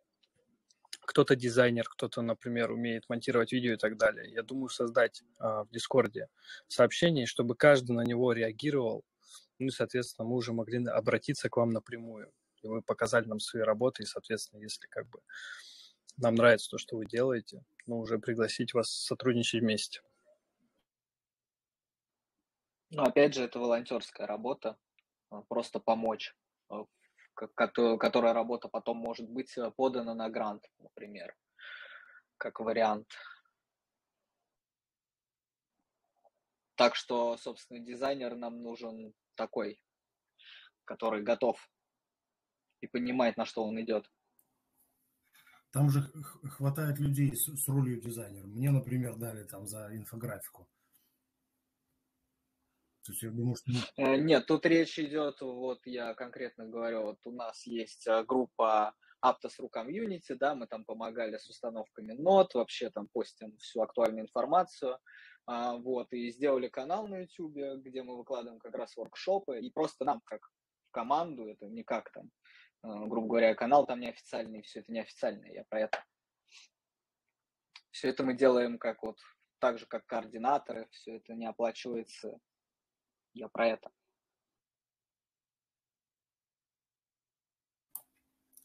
кто-то 1.05 1.35
дизайнер, 1.35 1.87
кто-то, 1.87 2.21
например, 2.21 2.71
умеет 2.71 3.07
монтировать 3.09 3.51
видео 3.51 3.73
и 3.73 3.77
так 3.77 3.97
далее. 3.97 4.31
Я 4.31 4.43
думаю, 4.43 4.69
создать 4.69 5.23
а, 5.37 5.63
в 5.63 5.69
Дискорде 5.69 6.29
сообщение, 6.67 7.25
чтобы 7.25 7.55
каждый 7.55 7.91
на 7.91 8.01
него 8.01 8.33
реагировал, 8.33 9.03
ну 9.59 9.67
и, 9.67 9.69
соответственно, 9.69 10.27
мы 10.27 10.35
уже 10.35 10.53
могли 10.53 10.85
обратиться 10.85 11.49
к 11.49 11.57
вам 11.57 11.69
напрямую. 11.69 12.31
И 12.61 12.67
вы 12.67 12.81
показали 12.81 13.25
нам 13.25 13.39
свои 13.39 13.63
работы, 13.63 14.03
и, 14.03 14.05
соответственно, 14.05 14.61
если 14.61 14.87
как 14.87 15.07
бы 15.09 15.19
нам 16.17 16.35
нравится 16.35 16.69
то, 16.69 16.77
что 16.77 16.97
вы 16.97 17.05
делаете, 17.05 17.63
ну, 17.85 17.99
уже 17.99 18.19
пригласить 18.19 18.73
вас 18.73 18.89
сотрудничать 18.89 19.61
вместе. 19.61 20.01
Ну, 22.91 23.03
опять 23.03 23.33
же, 23.33 23.43
это 23.43 23.59
волонтерская 23.59 24.27
работа, 24.27 24.77
а, 25.29 25.41
просто 25.41 25.79
помочь, 25.79 26.35
а, 26.69 26.83
ко- 26.83 26.85
кото- 26.85 27.02
которая 27.33 28.33
работа 28.33 28.67
потом 28.67 28.97
может 28.97 29.29
быть 29.29 29.57
э, 29.57 29.71
подана 29.71 30.13
на 30.13 30.29
грант, 30.29 30.65
например, 30.79 31.35
как 32.37 32.59
вариант. 32.59 33.07
Так 36.75 36.95
что, 36.95 37.37
собственно, 37.37 37.79
дизайнер 37.79 38.35
нам 38.35 38.61
нужен 38.61 39.13
такой, 39.35 39.79
который 40.85 41.23
готов 41.23 41.57
и 42.81 42.87
понимает, 42.87 43.37
на 43.37 43.45
что 43.45 43.63
он 43.63 43.79
идет. 43.81 44.11
Там 45.71 45.89
же 45.89 46.01
хватает 46.51 46.99
людей 46.99 47.35
с, 47.35 47.45
с 47.45 47.67
ролью 47.67 47.99
дизайнера. 47.99 48.45
Мне, 48.45 48.69
например, 48.69 49.15
дали 49.15 49.43
там 49.43 49.65
за 49.67 49.95
инфографику. 49.95 50.69
То 53.05 53.11
есть 53.11 53.21
я 53.23 53.31
думаю, 53.31 53.55
что... 53.55 53.71
Э, 53.97 54.15
Нет, 54.15 54.45
тут 54.45 54.65
речь 54.65 54.97
идет, 54.97 55.41
вот 55.41 55.85
я 55.85 56.13
конкретно 56.13 56.65
говорю, 56.65 57.03
вот 57.03 57.19
у 57.25 57.31
нас 57.31 57.65
есть 57.65 58.07
э, 58.07 58.23
группа 58.23 58.95
Aptos.ru 59.23 59.69
Community, 59.69 60.35
да, 60.35 60.55
мы 60.55 60.67
там 60.67 60.85
помогали 60.85 61.37
с 61.37 61.49
установками 61.49 62.13
нот, 62.13 62.53
вообще 62.53 62.89
там 62.89 63.07
постим 63.07 63.57
всю 63.57 63.81
актуальную 63.81 64.23
информацию, 64.23 64.99
а, 65.45 65.75
вот, 65.75 66.13
и 66.13 66.29
сделали 66.31 66.69
канал 66.69 67.07
на 67.07 67.19
YouTube, 67.19 67.57
где 67.83 68.03
мы 68.03 68.17
выкладываем 68.17 68.59
как 68.59 68.75
раз 68.75 68.95
воркшопы, 68.95 69.59
и 69.59 69.69
просто 69.69 70.05
нам, 70.05 70.21
как 70.23 70.49
команду, 70.91 71.47
это 71.49 71.67
не 71.67 71.83
как 71.83 72.09
там, 72.11 72.29
э, 72.83 73.07
грубо 73.07 73.27
говоря, 73.27 73.55
канал 73.55 73.85
там 73.85 73.99
неофициальный, 73.99 74.61
все 74.61 74.79
это 74.79 74.93
неофициальное, 74.93 75.51
я 75.51 75.65
про 75.65 75.81
это. 75.81 76.05
Все 77.91 78.09
это 78.09 78.23
мы 78.23 78.33
делаем 78.33 78.77
как 78.77 79.03
вот, 79.03 79.19
так 79.59 79.77
же, 79.77 79.85
как 79.87 80.05
координаторы, 80.05 80.87
все 80.91 81.17
это 81.17 81.33
не 81.33 81.45
оплачивается, 81.45 82.39
я 83.33 83.47
про 83.47 83.67
это. 83.67 83.91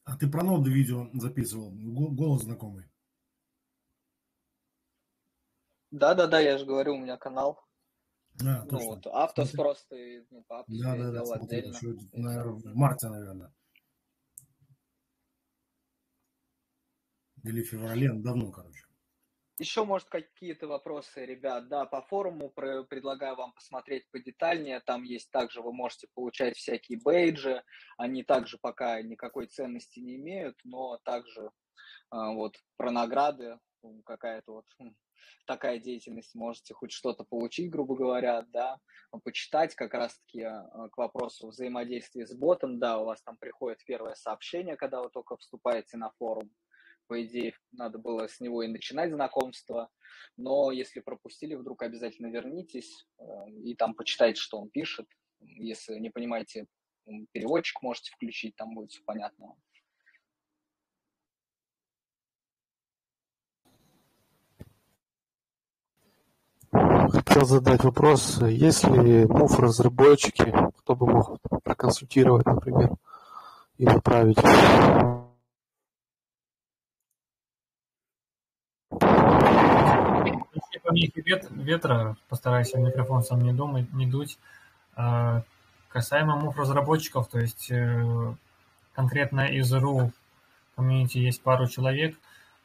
А 0.05 0.17
ты 0.17 0.29
про 0.29 0.43
ноды 0.43 0.71
видео 0.71 1.09
записывал? 1.13 1.71
Го- 1.71 2.11
Голос 2.11 2.43
знакомый. 2.43 2.85
Да-да-да, 5.91 6.41
я 6.41 6.59
же 6.59 6.67
говорю, 6.67 6.95
у 6.95 6.99
меня 6.99 7.17
канал. 7.17 7.65
А, 8.41 8.63
Ну 8.65 8.71
точно. 8.71 8.87
вот, 8.87 9.07
Автос 9.07 9.51
Смотри. 9.51 9.57
просто, 9.57 9.97
и, 9.97 10.25
ну, 10.31 10.45
по 10.45 10.61
Автосу 10.61 10.83
Да, 10.83 10.97
да, 10.97 11.13
да, 11.13 11.25
смотрел. 11.25 11.71
Еще, 11.71 11.97
наверное, 12.13 12.53
в 12.73 12.75
марте, 12.75 13.09
наверное. 13.09 13.55
Или 17.45 17.63
в 17.63 17.69
феврале, 17.69 18.13
ну, 18.13 18.23
давно, 18.23 18.51
короче. 18.51 18.88
Еще, 19.59 19.85
может, 19.85 20.09
какие-то 20.09 20.69
вопросы, 20.69 21.27
ребят, 21.27 21.69
да, 21.69 21.85
по 21.85 22.01
форуму 22.03 22.49
предлагаю 22.51 23.35
вам 23.35 23.53
посмотреть 23.53 24.09
подетальнее, 24.13 24.79
там 24.81 25.03
есть 25.03 25.33
также, 25.33 25.63
вы 25.63 25.73
можете 25.73 26.07
получать 26.15 26.57
всякие 26.57 27.01
бейджи, 27.01 27.65
они 27.97 28.23
также 28.23 28.59
пока 28.59 29.03
никакой 29.03 29.47
ценности 29.47 29.99
не 29.99 30.15
имеют, 30.15 30.57
но 30.63 30.99
также 30.99 31.51
а, 32.11 32.33
вот 32.33 32.57
про 32.77 32.93
награды, 32.93 33.59
какая-то 34.05 34.53
вот 34.53 34.67
м, 34.81 34.97
такая 35.47 35.79
деятельность, 35.81 36.37
можете 36.37 36.75
хоть 36.75 36.93
что-то 36.93 37.25
получить, 37.25 37.71
грубо 37.71 37.97
говоря, 37.97 38.43
да, 38.43 38.79
почитать 39.25 39.75
как 39.75 39.93
раз-таки 39.93 40.43
а, 40.43 40.89
к 40.91 40.99
вопросу 40.99 41.49
взаимодействия 41.49 42.27
с 42.27 42.35
ботом, 42.37 42.79
да, 42.79 43.01
у 43.01 43.07
вас 43.07 43.23
там 43.23 43.37
приходит 43.37 43.85
первое 43.85 44.15
сообщение, 44.15 44.77
когда 44.77 45.03
вы 45.03 45.11
только 45.11 45.37
вступаете 45.37 45.97
на 45.97 46.11
форум, 46.11 46.51
по 47.09 47.25
идее, 47.25 47.55
надо 47.73 47.99
было 47.99 48.29
с 48.29 48.39
него 48.41 48.63
и 48.63 48.69
начинать 48.69 49.13
знакомство, 49.13 49.91
но 50.37 50.71
если 50.71 51.01
пропустили, 51.01 51.55
вдруг 51.55 51.83
обязательно 51.83 52.29
вернитесь 52.29 53.07
э, 53.19 53.25
и 53.65 53.75
там 53.75 53.95
почитайте, 53.95 54.41
что 54.41 54.59
он 54.59 54.69
пишет. 54.69 55.07
Если 55.41 55.99
не 55.99 56.11
понимаете, 56.11 56.67
переводчик 57.33 57.83
можете 57.83 58.13
включить, 58.13 58.55
там 58.57 58.75
будет 58.75 58.91
все 58.91 59.03
понятно. 59.05 59.55
Хотел 66.71 67.47
задать 67.47 67.83
вопрос, 67.85 68.43
есть 68.43 68.85
ли 68.85 69.25
мув 69.27 69.59
разработчики, 69.59 70.55
кто 70.79 70.95
бы 70.95 71.07
мог 71.07 71.39
проконсультировать, 71.65 72.45
например, 72.45 72.91
и 73.79 73.85
направить? 73.85 74.37
Помехи 80.89 81.21
вет- 81.21 81.51
ветра, 81.51 82.17
постарайся 82.29 82.79
в 82.79 82.81
микрофон 82.81 83.23
сам 83.23 83.43
не 83.43 83.53
думать, 83.53 83.93
не 83.93 84.07
дуть. 84.07 84.39
А, 84.97 85.43
Касаемо 85.89 86.37
мув 86.37 86.59
разработчиков, 86.59 87.29
то 87.29 87.39
есть 87.39 87.71
э, 87.71 88.35
конкретно 88.95 89.47
из 89.47 89.73
РУ 89.73 90.13
комьюнити 90.77 91.19
есть 91.19 91.43
пару 91.43 91.67
человек. 91.67 92.17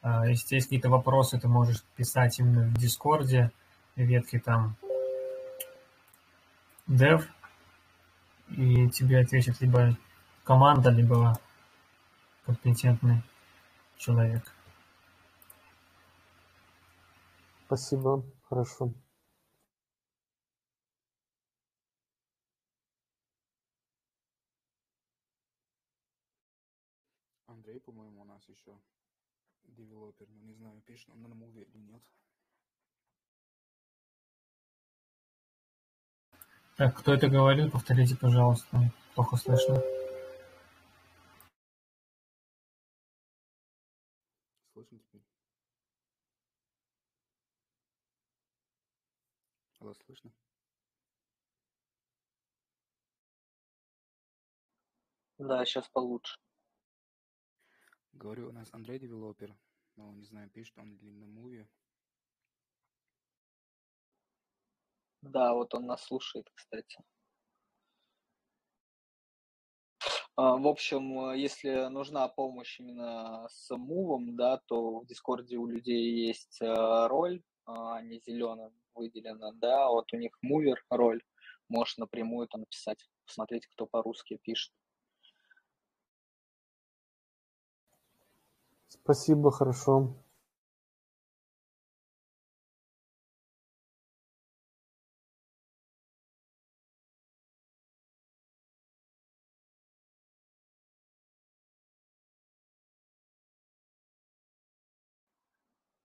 А, 0.01 0.27
Если 0.27 0.55
есть 0.55 0.67
какие-то 0.67 0.89
вопросы, 0.89 1.39
ты 1.39 1.47
можешь 1.47 1.83
писать 1.95 2.39
именно 2.39 2.63
в 2.67 2.77
Дискорде, 2.77 3.51
ветки 3.95 4.39
там 4.39 4.75
dev, 6.88 7.23
и 8.49 8.89
тебе 8.89 9.19
ответит 9.19 9.59
либо 9.62 9.97
команда, 10.43 10.89
либо 10.89 11.38
компетентный 12.45 13.21
человек. 13.97 14.52
Спасибо, 17.73 18.23
хорошо. 18.43 18.93
Андрей, 27.47 27.79
по-моему, 27.79 28.21
у 28.21 28.25
нас 28.25 28.47
еще 28.47 28.79
девелопер, 29.63 30.27
но 30.29 30.43
не 30.43 30.53
знаю, 30.53 30.81
пишет 30.81 31.09
он 31.09 31.23
на 31.23 31.33
муве 31.33 31.63
или 31.63 31.77
нет. 31.79 32.03
Так, 36.77 36.95
кто 36.99 37.15
это 37.15 37.27
говорил, 37.27 37.71
повторите, 37.71 38.15
пожалуйста. 38.15 38.93
Плохо 39.15 39.36
слышно. 39.38 39.81
Слышно 44.73 44.99
теперь? 44.99 45.23
Алло, 49.83 49.93
слышно? 49.95 50.31
Да, 55.37 55.65
сейчас 55.65 55.89
получше. 55.89 56.37
Говорю, 58.13 58.47
у 58.47 58.51
нас 58.53 58.73
Андрей 58.73 58.97
девелопер, 58.97 59.53
но 59.97 60.13
не 60.13 60.23
знаю, 60.23 60.49
пишет 60.49 60.77
он 60.77 60.95
или 60.95 61.11
на 61.11 61.27
муве. 61.27 61.67
Да, 65.21 65.53
вот 65.53 65.73
он 65.73 65.87
нас 65.87 66.05
слушает, 66.05 66.49
кстати. 66.53 67.03
А, 70.37 70.55
В 70.55 70.65
общем, 70.65 71.33
если 71.33 71.89
нужна 71.89 72.29
помощь 72.29 72.79
именно 72.79 73.49
с 73.49 73.75
Move, 73.75 74.38
да, 74.37 74.61
то 74.65 75.01
в 75.01 75.07
Дискорде 75.07 75.57
у 75.57 75.67
людей 75.67 76.25
есть 76.25 76.61
э, 76.61 77.07
роль, 77.07 77.43
а 77.65 78.02
не 78.02 78.19
зеленым 78.19 78.73
выделено, 78.93 79.52
да, 79.54 79.89
вот 79.89 80.12
у 80.13 80.17
них 80.17 80.32
mover 80.41 80.83
роль, 80.89 81.21
можешь 81.69 81.97
напрямую 81.97 82.47
там 82.47 82.62
написать, 82.62 83.10
посмотреть, 83.26 83.67
кто 83.67 83.86
по-русски 83.86 84.39
пишет. 84.43 84.73
Спасибо, 88.88 89.52
хорошо. 89.52 90.13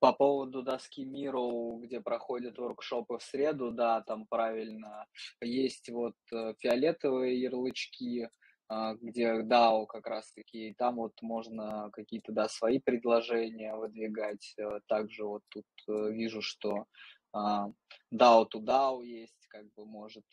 По 0.08 0.14
поводу 0.14 0.62
доски 0.62 1.04
Миру, 1.04 1.80
где 1.82 2.00
проходят 2.00 2.56
воркшопы 2.56 3.18
в 3.18 3.22
среду, 3.22 3.72
да, 3.72 4.00
там 4.00 4.24
правильно. 4.26 5.04
Есть 5.42 5.90
вот 5.90 6.14
э, 6.32 6.54
фиолетовые 6.60 7.38
ярлычки, 7.38 8.30
а, 8.68 8.94
где 8.94 9.42
DAO 9.42 9.84
как 9.84 10.06
раз-таки, 10.06 10.70
и 10.70 10.74
там 10.74 10.96
вот 10.96 11.12
можно 11.20 11.90
какие-то, 11.92 12.32
да, 12.32 12.48
свои 12.48 12.78
предложения 12.78 13.76
выдвигать. 13.76 14.54
Э, 14.56 14.80
также 14.86 15.26
вот 15.26 15.42
тут 15.50 15.66
э, 15.88 16.10
вижу, 16.10 16.40
что 16.40 16.86
а, 17.34 17.66
DAO 18.10 18.46
to 18.46 18.64
DAO 18.64 19.04
есть, 19.04 19.46
как 19.48 19.70
бы 19.74 19.84
может 19.84 20.24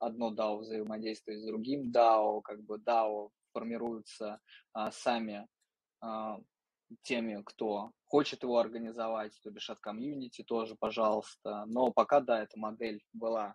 одно 0.00 0.34
DAO 0.34 0.58
взаимодействовать 0.58 1.40
с 1.40 1.46
другим 1.46 1.90
DAO, 1.90 2.42
как 2.42 2.62
бы 2.62 2.76
DAO 2.76 3.30
формируются 3.54 4.38
а, 4.74 4.90
сами 4.90 5.48
теми, 7.02 7.42
кто 7.44 7.92
хочет 8.06 8.42
его 8.42 8.58
организовать, 8.58 9.32
то 9.42 9.50
бишь 9.50 9.70
от 9.70 9.80
комьюнити 9.80 10.42
тоже, 10.42 10.76
пожалуйста. 10.78 11.64
Но 11.66 11.90
пока, 11.90 12.20
да, 12.20 12.42
эта 12.42 12.58
модель 12.58 13.02
была 13.12 13.54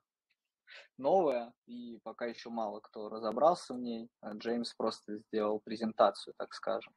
новая, 0.98 1.54
и 1.66 2.00
пока 2.04 2.26
еще 2.26 2.50
мало 2.50 2.80
кто 2.80 3.10
разобрался 3.10 3.74
в 3.74 3.80
ней. 3.80 4.10
А 4.22 4.34
Джеймс 4.34 4.74
просто 4.76 5.18
сделал 5.18 5.60
презентацию, 5.60 6.34
так 6.38 6.54
скажем. 6.54 6.94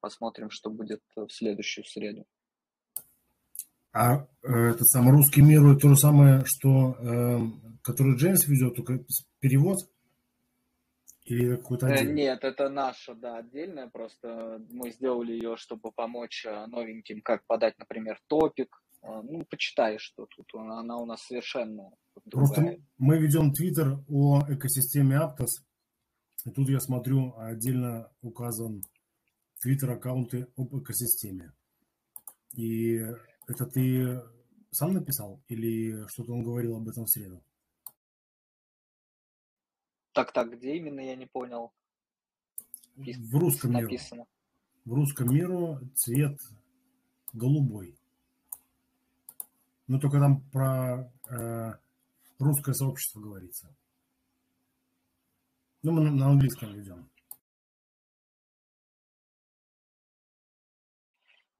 Посмотрим, 0.00 0.50
что 0.50 0.70
будет 0.70 1.02
в 1.16 1.28
следующую 1.28 1.84
среду. 1.84 2.24
А 3.92 4.26
э, 4.42 4.70
этот 4.70 4.86
самый 4.86 5.12
русский 5.12 5.42
мир 5.42 5.76
то 5.78 5.88
же 5.88 5.96
самое, 5.96 6.44
что 6.44 6.94
э, 7.00 7.38
который 7.82 8.16
Джеймс 8.16 8.46
ведет, 8.46 8.76
только 8.76 9.04
перевод? 9.40 9.78
Или 11.28 11.56
какой-то 11.56 11.86
Э, 11.86 11.92
отдельный? 11.92 12.14
Нет, 12.14 12.44
это 12.44 12.68
наша, 12.68 13.14
да, 13.14 13.36
отдельная, 13.38 13.88
просто 13.88 14.60
мы 14.70 14.90
сделали 14.90 15.32
ее, 15.32 15.56
чтобы 15.56 15.92
помочь 15.92 16.44
э, 16.46 16.66
новеньким, 16.66 17.20
как 17.20 17.46
подать, 17.46 17.78
например, 17.78 18.18
топик. 18.28 18.82
Э, 19.02 19.20
Ну, 19.22 19.44
почитай, 19.44 19.98
что 19.98 20.26
тут, 20.26 20.46
она 20.54 20.96
у 20.96 21.06
нас 21.06 21.22
совершенно 21.26 21.90
Просто 22.30 22.56
другая. 22.60 22.80
мы 22.98 23.18
ведем 23.18 23.52
твиттер 23.52 23.98
о 24.08 24.42
экосистеме 24.48 25.16
Aptos, 25.16 25.62
и 26.46 26.50
тут 26.50 26.68
я 26.68 26.80
смотрю, 26.80 27.34
отдельно 27.36 28.10
указан 28.22 28.82
твиттер-аккаунты 29.60 30.46
об 30.56 30.74
экосистеме. 30.76 31.52
И 32.54 32.96
это 33.46 33.66
ты 33.66 34.22
сам 34.70 34.92
написал 34.94 35.42
или 35.48 36.06
что-то 36.08 36.32
он 36.32 36.42
говорил 36.42 36.76
об 36.76 36.88
этом 36.88 37.04
в 37.04 37.10
среду? 37.10 37.42
Так, 40.18 40.32
так, 40.32 40.50
где 40.50 40.74
именно, 40.74 40.98
я 40.98 41.14
не 41.14 41.26
понял, 41.26 41.72
пис- 42.96 43.20
В 43.30 43.36
русском 43.38 43.70
миру. 43.70 43.82
написано. 43.82 44.26
В 44.84 44.92
русском 44.92 45.32
миру 45.32 45.78
цвет 45.94 46.40
голубой. 47.32 47.96
Но 49.86 50.00
только 50.00 50.18
там 50.18 50.42
про 50.50 51.12
э, 51.30 51.74
русское 52.40 52.74
сообщество 52.74 53.20
говорится. 53.20 53.72
Ну, 55.82 55.92
мы 55.92 56.00
на 56.00 56.10
на 56.10 56.30
английском 56.30 56.74
ведем. 56.74 57.08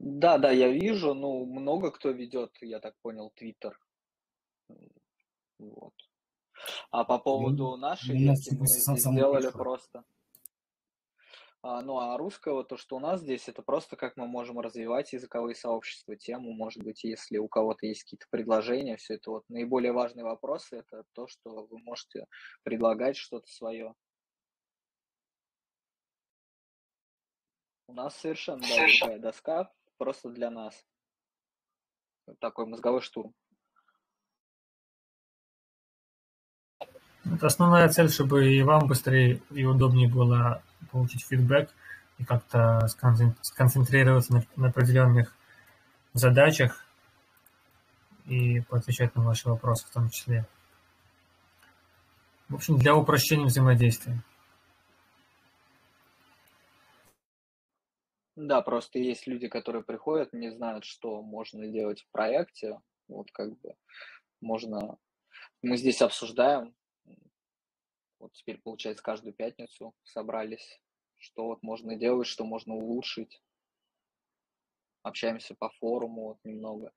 Да, 0.00 0.38
да, 0.38 0.50
я 0.50 0.68
вижу, 0.68 1.14
ну, 1.14 1.46
много 1.46 1.92
кто 1.92 2.10
ведет, 2.10 2.58
я 2.60 2.80
так 2.80 2.96
понял, 3.02 3.30
Твиттер. 3.36 3.78
Вот. 5.60 6.07
А 6.90 7.04
по 7.04 7.18
поводу 7.18 7.70
Ну, 7.70 7.76
нашей 7.76 8.16
у 8.16 8.28
нас 8.28 8.38
ветки 8.38 8.50
типа 8.50 8.60
мы 8.62 8.98
сделали 8.98 9.42
большой. 9.44 9.52
просто. 9.52 10.04
А, 11.60 11.82
ну, 11.82 11.98
а 11.98 12.16
русское, 12.16 12.54
вот 12.54 12.68
то, 12.68 12.76
что 12.76 12.96
у 12.96 13.00
нас 13.00 13.20
здесь, 13.20 13.48
это 13.48 13.62
просто 13.62 13.96
как 13.96 14.16
мы 14.16 14.28
можем 14.28 14.60
развивать 14.60 15.12
языковые 15.12 15.56
сообщества, 15.56 16.14
тему, 16.16 16.52
может 16.52 16.84
быть, 16.84 17.02
если 17.02 17.38
у 17.38 17.48
кого-то 17.48 17.84
есть 17.84 18.04
какие-то 18.04 18.26
предложения, 18.30 18.96
все 18.96 19.14
это 19.14 19.30
вот 19.32 19.44
наиболее 19.48 19.92
важные 19.92 20.24
вопросы, 20.24 20.76
это 20.76 21.02
то, 21.14 21.26
что 21.26 21.66
вы 21.66 21.78
можете 21.78 22.26
предлагать 22.62 23.16
что-то 23.16 23.48
свое. 23.48 23.94
У 27.88 27.92
нас 27.92 28.16
совершенно, 28.16 28.62
да, 28.62 28.86
другая 29.00 29.18
доска, 29.18 29.72
просто 29.96 30.28
для 30.30 30.50
нас. 30.50 30.86
Такой 32.38 32.66
мозговой 32.66 33.00
штурм. 33.00 33.34
Это 37.34 37.46
основная 37.46 37.88
цель, 37.88 38.08
чтобы 38.08 38.54
и 38.54 38.62
вам 38.62 38.86
быстрее 38.86 39.42
и 39.50 39.64
удобнее 39.64 40.08
было 40.08 40.62
получить 40.90 41.24
фидбэк 41.26 41.70
и 42.18 42.24
как-то 42.24 42.86
сконцен- 42.88 43.36
сконцентрироваться 43.42 44.44
на 44.56 44.68
определенных 44.68 45.34
задачах 46.14 46.84
и 48.26 48.60
поотвечать 48.62 49.14
на 49.14 49.22
ваши 49.22 49.48
вопросы 49.48 49.86
в 49.86 49.90
том 49.90 50.10
числе. 50.10 50.46
В 52.48 52.54
общем, 52.54 52.78
для 52.78 52.94
упрощения 52.94 53.46
взаимодействия. 53.46 54.22
Да, 58.36 58.62
просто 58.62 58.98
есть 58.98 59.26
люди, 59.26 59.48
которые 59.48 59.82
приходят, 59.82 60.32
не 60.32 60.50
знают, 60.50 60.84
что 60.84 61.20
можно 61.22 61.66
делать 61.66 62.02
в 62.02 62.10
проекте. 62.12 62.78
Вот 63.08 63.30
как 63.32 63.58
бы 63.58 63.74
можно... 64.40 64.96
Мы 65.60 65.76
здесь 65.76 66.00
обсуждаем, 66.00 66.74
вот 68.18 68.32
теперь, 68.32 68.58
получается, 68.58 69.02
каждую 69.02 69.34
пятницу 69.34 69.94
собрались, 70.04 70.80
что 71.16 71.46
вот 71.46 71.62
можно 71.62 71.96
делать, 71.96 72.26
что 72.26 72.44
можно 72.44 72.74
улучшить. 72.74 73.42
Общаемся 75.02 75.54
по 75.54 75.70
форуму 75.70 76.28
вот 76.28 76.38
немного. 76.44 76.92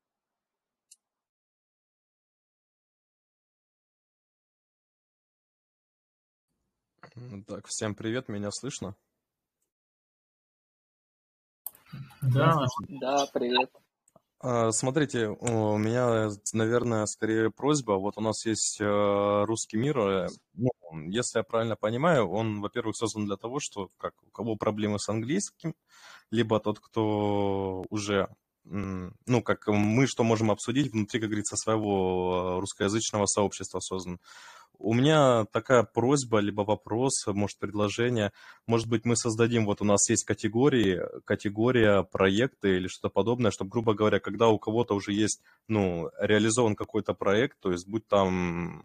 Так, 7.48 7.68
всем 7.68 7.96
привет, 7.96 8.30
меня 8.30 8.52
слышно? 8.52 8.96
Да, 12.22 12.54
слышно. 12.54 13.00
Да, 13.00 13.26
привет. 13.34 13.72
А, 14.44 14.72
Смотрите, 14.72 15.28
у 15.28 15.78
меня, 15.78 16.30
наверное, 16.54 17.06
скорее 17.06 17.52
просьба. 17.52 17.94
Вот 17.94 18.18
у 18.18 18.22
нас 18.22 18.46
есть 18.46 18.78
э, 18.82 19.44
русский 19.46 19.78
мир. 19.78 20.00
э, 20.00 20.28
Ну, 20.56 20.70
если 21.10 21.40
я 21.40 21.44
правильно 21.44 21.76
понимаю, 21.76 22.28
он, 22.30 22.60
во-первых, 22.62 22.96
создан 22.98 23.26
для 23.26 23.38
того, 23.38 23.60
что 23.60 23.90
как 23.98 24.14
у 24.24 24.32
кого 24.32 24.56
проблемы 24.56 24.98
с 25.00 25.10
английским, 25.10 25.76
либо 26.32 26.60
тот, 26.60 26.80
кто 26.80 27.86
уже, 27.90 28.30
ну, 28.64 29.44
как 29.44 29.68
мы, 29.68 30.08
что 30.08 30.24
можем 30.24 30.50
обсудить 30.52 30.92
внутри, 30.92 31.20
как 31.20 31.30
говорится, 31.30 31.56
своего 31.56 32.56
э, 32.58 32.60
русскоязычного 32.62 33.28
сообщества 33.28 33.80
создан. 33.80 34.20
У 34.84 34.96
меня 34.96 35.46
такая 35.52 35.84
просьба, 35.84 36.40
либо 36.40 36.62
вопрос, 36.62 37.26
может, 37.28 37.60
предложение. 37.60 38.32
Может 38.66 38.88
быть, 38.88 39.06
мы 39.06 39.16
создадим, 39.16 39.66
вот 39.66 39.80
у 39.82 39.86
нас 39.86 40.10
есть 40.10 40.24
категории, 40.24 41.02
категория 41.24 42.02
проекты 42.02 42.78
или 42.78 42.88
что-то 42.88 43.14
подобное, 43.14 43.52
чтобы, 43.52 43.70
грубо 43.70 43.94
говоря, 43.94 44.20
когда 44.20 44.48
у 44.48 44.58
кого-то 44.58 44.96
уже 44.96 45.14
есть, 45.14 45.42
ну, 45.68 46.10
реализован 46.20 46.76
какой-то 46.76 47.14
проект, 47.14 47.60
то 47.60 47.72
есть 47.72 47.88
будь 47.88 48.08
там 48.08 48.84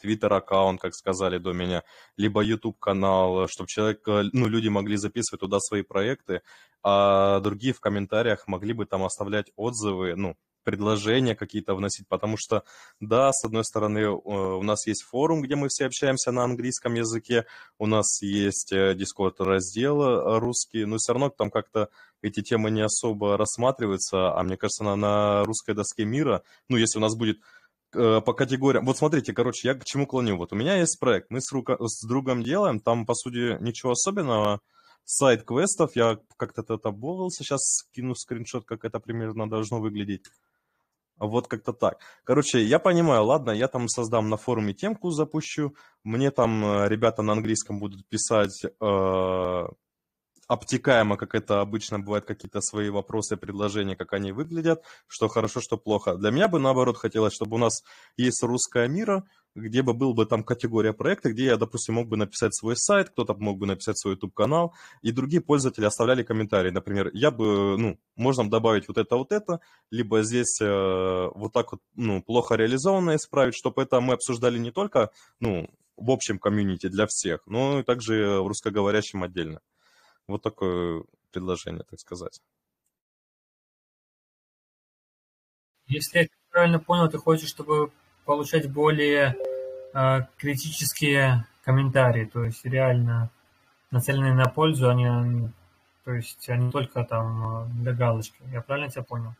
Твиттер-аккаунт, 0.00 0.80
как 0.80 0.94
сказали 0.94 1.38
до 1.38 1.52
меня, 1.52 1.82
либо 2.16 2.42
YouTube-канал, 2.42 3.48
чтобы 3.48 3.68
человек, 3.68 4.06
э, 4.06 4.24
ну, 4.32 4.46
люди 4.46 4.68
могли 4.68 4.96
записывать 4.96 5.40
туда 5.40 5.58
свои 5.58 5.82
проекты, 5.82 6.42
а 6.84 7.40
другие 7.40 7.74
в 7.74 7.80
комментариях 7.80 8.46
могли 8.46 8.74
бы 8.74 8.86
там 8.86 9.02
оставлять 9.02 9.50
отзывы, 9.56 10.14
ну, 10.14 10.36
предложения 10.62 11.34
какие-то 11.34 11.74
вносить, 11.74 12.06
потому 12.08 12.36
что, 12.36 12.64
да, 13.00 13.32
с 13.32 13.44
одной 13.44 13.64
стороны, 13.64 13.98
э, 13.98 14.08
у 14.08 14.62
нас 14.62 14.86
есть 14.86 15.02
форум, 15.02 15.42
где 15.42 15.56
мы 15.56 15.68
все 15.68 15.86
общаемся 15.86 16.32
на 16.32 16.44
английском 16.44 16.94
языке, 16.94 17.46
у 17.78 17.86
нас 17.86 18.22
есть 18.22 18.72
э, 18.72 18.94
Discord 18.94 19.34
раздел 19.38 20.02
э, 20.02 20.38
русский, 20.38 20.84
но 20.84 20.96
все 20.98 21.12
равно 21.12 21.30
там 21.30 21.50
как-то 21.50 21.88
эти 22.22 22.42
темы 22.42 22.70
не 22.70 22.82
особо 22.82 23.36
рассматриваются, 23.36 24.36
а 24.36 24.42
мне 24.42 24.56
кажется, 24.56 24.84
на, 24.84 24.96
на 24.96 25.44
русской 25.44 25.74
доске 25.74 26.04
мира, 26.04 26.42
ну, 26.68 26.76
если 26.76 26.98
у 26.98 27.02
нас 27.02 27.16
будет 27.16 27.38
по 27.92 28.32
категориям. 28.32 28.86
Вот 28.86 28.96
смотрите, 28.96 29.34
короче, 29.34 29.68
я 29.68 29.74
к 29.74 29.84
чему 29.84 30.06
клоню. 30.06 30.38
Вот 30.38 30.50
у 30.54 30.56
меня 30.56 30.78
есть 30.78 30.98
проект, 30.98 31.26
мы 31.28 31.42
с, 31.42 31.52
рука... 31.52 31.76
с 31.78 32.02
другом 32.06 32.42
делаем, 32.42 32.80
там, 32.80 33.04
по 33.04 33.14
сути, 33.14 33.62
ничего 33.62 33.92
особенного. 33.92 34.62
Сайт 35.04 35.42
квестов, 35.44 35.96
я 35.96 36.18
как-то 36.36 36.62
это 36.62 36.74
обовывал, 36.88 37.30
сейчас 37.30 37.60
скину 37.60 38.14
скриншот, 38.14 38.64
как 38.64 38.84
это 38.84 39.00
примерно 39.00 39.50
должно 39.50 39.80
выглядеть. 39.80 40.26
Вот 41.22 41.46
как-то 41.46 41.72
так. 41.72 41.98
Короче, 42.24 42.64
я 42.64 42.80
понимаю, 42.80 43.24
ладно, 43.24 43.52
я 43.52 43.68
там 43.68 43.88
создам 43.88 44.28
на 44.28 44.36
форуме 44.36 44.74
темку, 44.74 45.10
запущу, 45.10 45.74
мне 46.02 46.32
там 46.32 46.64
э, 46.64 46.88
ребята 46.88 47.22
на 47.22 47.32
английском 47.34 47.78
будут 47.78 48.04
писать 48.08 48.64
э, 48.64 49.66
обтекаемо, 50.48 51.16
как 51.16 51.36
это 51.36 51.60
обычно 51.60 52.00
бывает, 52.00 52.24
какие-то 52.24 52.60
свои 52.60 52.90
вопросы, 52.90 53.36
предложения, 53.36 53.94
как 53.94 54.12
они 54.12 54.32
выглядят, 54.32 54.82
что 55.06 55.28
хорошо, 55.28 55.60
что 55.60 55.76
плохо. 55.76 56.16
Для 56.16 56.32
меня 56.32 56.48
бы, 56.48 56.58
наоборот, 56.58 56.96
хотелось, 56.96 57.34
чтобы 57.34 57.54
у 57.54 57.60
нас 57.60 57.84
есть 58.16 58.42
русская 58.42 58.88
мира, 58.88 59.24
где 59.54 59.82
бы 59.82 59.92
был 59.92 60.14
бы 60.14 60.26
там 60.26 60.44
категория 60.44 60.92
проекта, 60.92 61.30
где 61.30 61.44
я, 61.46 61.56
допустим, 61.56 61.94
мог 61.94 62.08
бы 62.08 62.16
написать 62.16 62.54
свой 62.54 62.76
сайт, 62.76 63.10
кто-то 63.10 63.34
мог 63.34 63.58
бы 63.58 63.66
написать 63.66 63.98
свой 63.98 64.14
YouTube-канал, 64.14 64.74
и 65.02 65.12
другие 65.12 65.42
пользователи 65.42 65.84
оставляли 65.84 66.22
комментарии. 66.22 66.70
Например, 66.70 67.10
я 67.12 67.30
бы, 67.30 67.76
ну, 67.78 67.98
можно 68.16 68.48
добавить 68.48 68.88
вот 68.88 68.98
это, 68.98 69.16
вот 69.16 69.32
это, 69.32 69.60
либо 69.90 70.22
здесь 70.22 70.60
э, 70.60 71.30
вот 71.34 71.52
так 71.52 71.72
вот, 71.72 71.82
ну, 71.94 72.22
плохо 72.22 72.54
реализованно 72.54 73.16
исправить, 73.16 73.54
чтобы 73.54 73.82
это 73.82 74.00
мы 74.00 74.14
обсуждали 74.14 74.58
не 74.58 74.70
только, 74.70 75.10
ну, 75.40 75.68
в 75.96 76.10
общем 76.10 76.38
комьюнити 76.38 76.88
для 76.88 77.06
всех, 77.06 77.42
но 77.46 77.80
и 77.80 77.82
также 77.82 78.40
в 78.40 78.46
русскоговорящем 78.46 79.22
отдельно. 79.22 79.60
Вот 80.26 80.42
такое 80.42 81.04
предложение, 81.30 81.84
так 81.88 82.00
сказать. 82.00 82.40
Если 85.86 86.20
я 86.20 86.26
правильно 86.50 86.78
понял, 86.78 87.10
ты 87.10 87.18
хочешь, 87.18 87.48
чтобы 87.48 87.92
получать 88.24 88.70
более 88.70 89.36
э, 89.94 90.20
критические 90.36 91.46
комментарии, 91.64 92.24
то 92.24 92.44
есть 92.44 92.64
реально 92.64 93.30
нацеленные 93.90 94.34
на 94.34 94.48
пользу, 94.48 94.88
а 94.88 94.94
не, 94.94 95.50
то 96.04 96.12
есть, 96.12 96.48
а 96.48 96.56
не 96.56 96.70
только 96.70 97.04
там 97.04 97.64
э, 97.64 97.66
для 97.82 97.92
галочки. 97.92 98.36
Я 98.52 98.60
правильно 98.62 98.90
тебя 98.90 99.02
понял? 99.02 99.34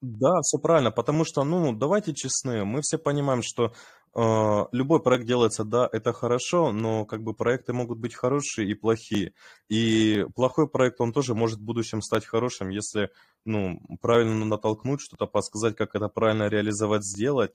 Да, 0.00 0.40
все 0.42 0.58
правильно, 0.58 0.90
потому 0.90 1.24
что, 1.24 1.44
ну, 1.44 1.72
давайте 1.72 2.12
честны, 2.12 2.64
мы 2.64 2.80
все 2.82 2.98
понимаем, 2.98 3.42
что 3.42 3.72
любой 4.14 5.02
проект 5.02 5.24
делается, 5.24 5.64
да, 5.64 5.88
это 5.90 6.12
хорошо, 6.12 6.70
но 6.72 7.06
как 7.06 7.22
бы 7.22 7.34
проекты 7.34 7.72
могут 7.72 7.98
быть 7.98 8.14
хорошие 8.14 8.68
и 8.68 8.74
плохие. 8.74 9.32
И 9.68 10.26
плохой 10.34 10.68
проект, 10.68 11.00
он 11.00 11.12
тоже 11.12 11.34
может 11.34 11.60
в 11.60 11.64
будущем 11.64 12.02
стать 12.02 12.26
хорошим, 12.26 12.68
если, 12.68 13.10
ну, 13.46 13.80
правильно 14.02 14.44
натолкнуть, 14.44 15.00
что-то 15.00 15.26
подсказать, 15.26 15.76
как 15.76 15.94
это 15.94 16.08
правильно 16.08 16.48
реализовать, 16.48 17.04
сделать. 17.04 17.52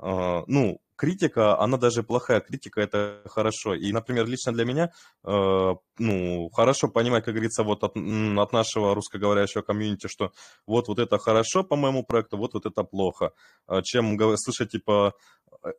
Э, 0.00 0.42
ну, 0.46 0.80
критика, 0.96 1.58
она 1.60 1.76
даже 1.76 2.02
плохая 2.02 2.40
критика, 2.40 2.80
это 2.80 3.22
хорошо. 3.26 3.74
И, 3.74 3.92
например, 3.92 4.26
лично 4.26 4.52
для 4.52 4.64
меня, 4.64 4.90
э, 5.24 5.74
ну, 5.98 6.50
хорошо 6.50 6.88
понимать, 6.88 7.24
как 7.24 7.34
говорится, 7.34 7.62
вот 7.62 7.84
от, 7.84 7.96
от 7.96 8.52
нашего 8.52 8.94
русскоговорящего 8.94 9.62
комьюнити, 9.62 10.08
что 10.08 10.32
вот, 10.66 10.88
вот 10.88 10.98
это 10.98 11.18
хорошо 11.18 11.64
по 11.64 11.76
моему 11.76 12.02
проекту, 12.04 12.36
вот, 12.36 12.54
вот 12.54 12.66
это 12.66 12.82
плохо. 12.82 13.32
А 13.66 13.82
чем 13.82 14.18
слышать, 14.36 14.70
типа, 14.70 15.14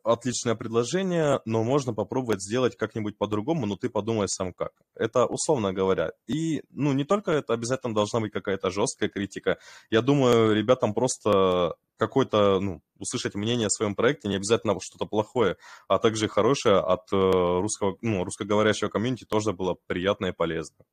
отличное 0.04 0.54
предложение, 0.54 1.40
но 1.44 1.62
можно 1.62 1.94
попробовать 1.94 2.42
сделать 2.42 2.76
как-нибудь 2.76 3.16
по-другому, 3.18 3.66
но 3.66 3.76
ты 3.76 3.88
подумай 3.88 4.28
сам 4.28 4.52
как. 4.52 4.72
Это 4.94 5.26
условно 5.26 5.72
говоря. 5.72 6.12
И, 6.26 6.62
ну, 6.70 6.92
не 6.92 7.04
только 7.04 7.32
это, 7.32 7.52
обязательно 7.52 7.94
должна 7.94 8.20
быть 8.20 8.32
какая-то 8.32 8.70
жесткая 8.70 9.08
критика. 9.08 9.58
Я 9.90 10.02
думаю, 10.02 10.54
ребятам 10.54 10.94
просто 10.94 11.74
какое-то, 11.96 12.60
ну, 12.60 12.82
услышать 12.98 13.34
мнение 13.34 13.66
о 13.66 13.70
своем 13.70 13.94
проекте, 13.94 14.28
не 14.28 14.36
обязательно 14.36 14.74
что-то 14.80 15.06
плохое, 15.06 15.56
а 15.86 15.98
также 15.98 16.28
хорошее 16.28 16.78
от 16.78 17.12
э, 17.12 17.16
русского, 17.16 17.98
ну, 18.00 18.24
русскоговорящего 18.24 18.88
комьюнити 18.88 19.24
тоже 19.24 19.52
было 19.52 19.76
приятно 19.86 20.26
и 20.26 20.32
полезно. 20.32 20.84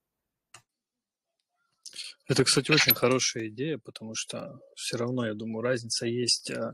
Это, 2.27 2.43
кстати, 2.43 2.71
очень 2.71 2.93
хорошая 2.93 3.47
идея, 3.47 3.77
потому 3.77 4.11
что 4.13 4.59
все 4.75 4.97
равно, 4.97 5.25
я 5.25 5.33
думаю, 5.33 5.61
разница 5.61 6.05
есть 6.05 6.51
а, 6.51 6.73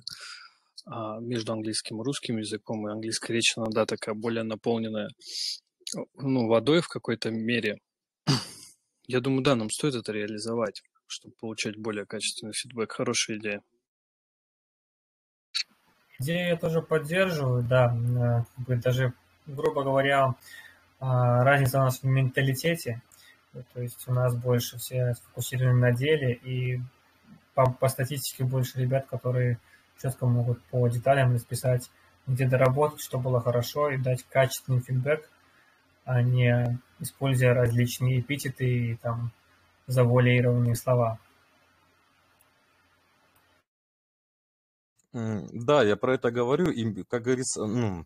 между 0.86 1.54
английским 1.54 2.02
и 2.02 2.04
русским 2.04 2.38
языком, 2.38 2.88
и 2.88 2.92
английская 2.92 3.34
речь 3.34 3.58
иногда 3.58 3.86
такая 3.86 4.16
более 4.16 4.44
наполненная 4.44 5.10
ну, 6.16 6.48
водой 6.48 6.82
в 6.82 6.88
какой-то 6.88 7.32
мере. 7.32 7.80
Я 9.06 9.20
думаю, 9.20 9.44
да, 9.44 9.56
нам 9.56 9.70
стоит 9.70 9.96
это 9.96 10.12
реализовать, 10.12 10.82
чтобы 11.08 11.36
получать 11.40 11.78
более 11.78 12.06
качественный 12.06 12.54
фидбэк. 12.54 12.92
Хорошая 12.92 13.38
идея. 13.38 13.62
Идею 16.20 16.48
я 16.48 16.58
тоже 16.58 16.82
поддерживаю, 16.82 17.64
да, 17.64 18.46
э, 18.68 18.76
даже, 18.76 19.14
грубо 19.46 19.84
говоря, 19.84 20.36
а, 21.00 21.44
разница 21.44 21.80
у 21.80 21.82
нас 21.82 22.00
в 22.00 22.06
менталитете, 22.06 23.02
то 23.74 23.82
есть 23.82 24.08
у 24.08 24.14
нас 24.14 24.36
больше 24.36 24.78
все 24.78 25.16
сфокусированы 25.16 25.80
на 25.80 25.92
деле, 25.92 26.34
и 26.34 26.80
по, 27.56 27.70
по 27.72 27.90
статистике 27.90 28.46
больше 28.46 28.80
ребят, 28.80 29.08
которые 29.08 29.60
четко 30.02 30.26
могут 30.26 30.62
по 30.66 30.88
деталям 30.88 31.34
расписать, 31.34 31.90
где 32.28 32.48
доработать, 32.48 33.02
что 33.02 33.20
было 33.20 33.42
хорошо, 33.42 33.90
и 33.90 33.98
дать 33.98 34.24
качественный 34.24 34.82
фидбэк, 34.82 35.30
а 36.06 36.22
не 36.22 36.80
используя 37.00 37.54
различные 37.54 38.20
эпитеты 38.20 38.66
и 38.66 38.96
там 38.96 39.32
завуалированные 39.88 40.76
слова. 40.76 41.20
Да, 45.14 45.84
я 45.84 45.96
про 45.96 46.16
это 46.16 46.32
говорю, 46.32 46.72
и, 46.72 47.04
как 47.04 47.24
говорится, 47.24 47.66
ну, 47.66 48.06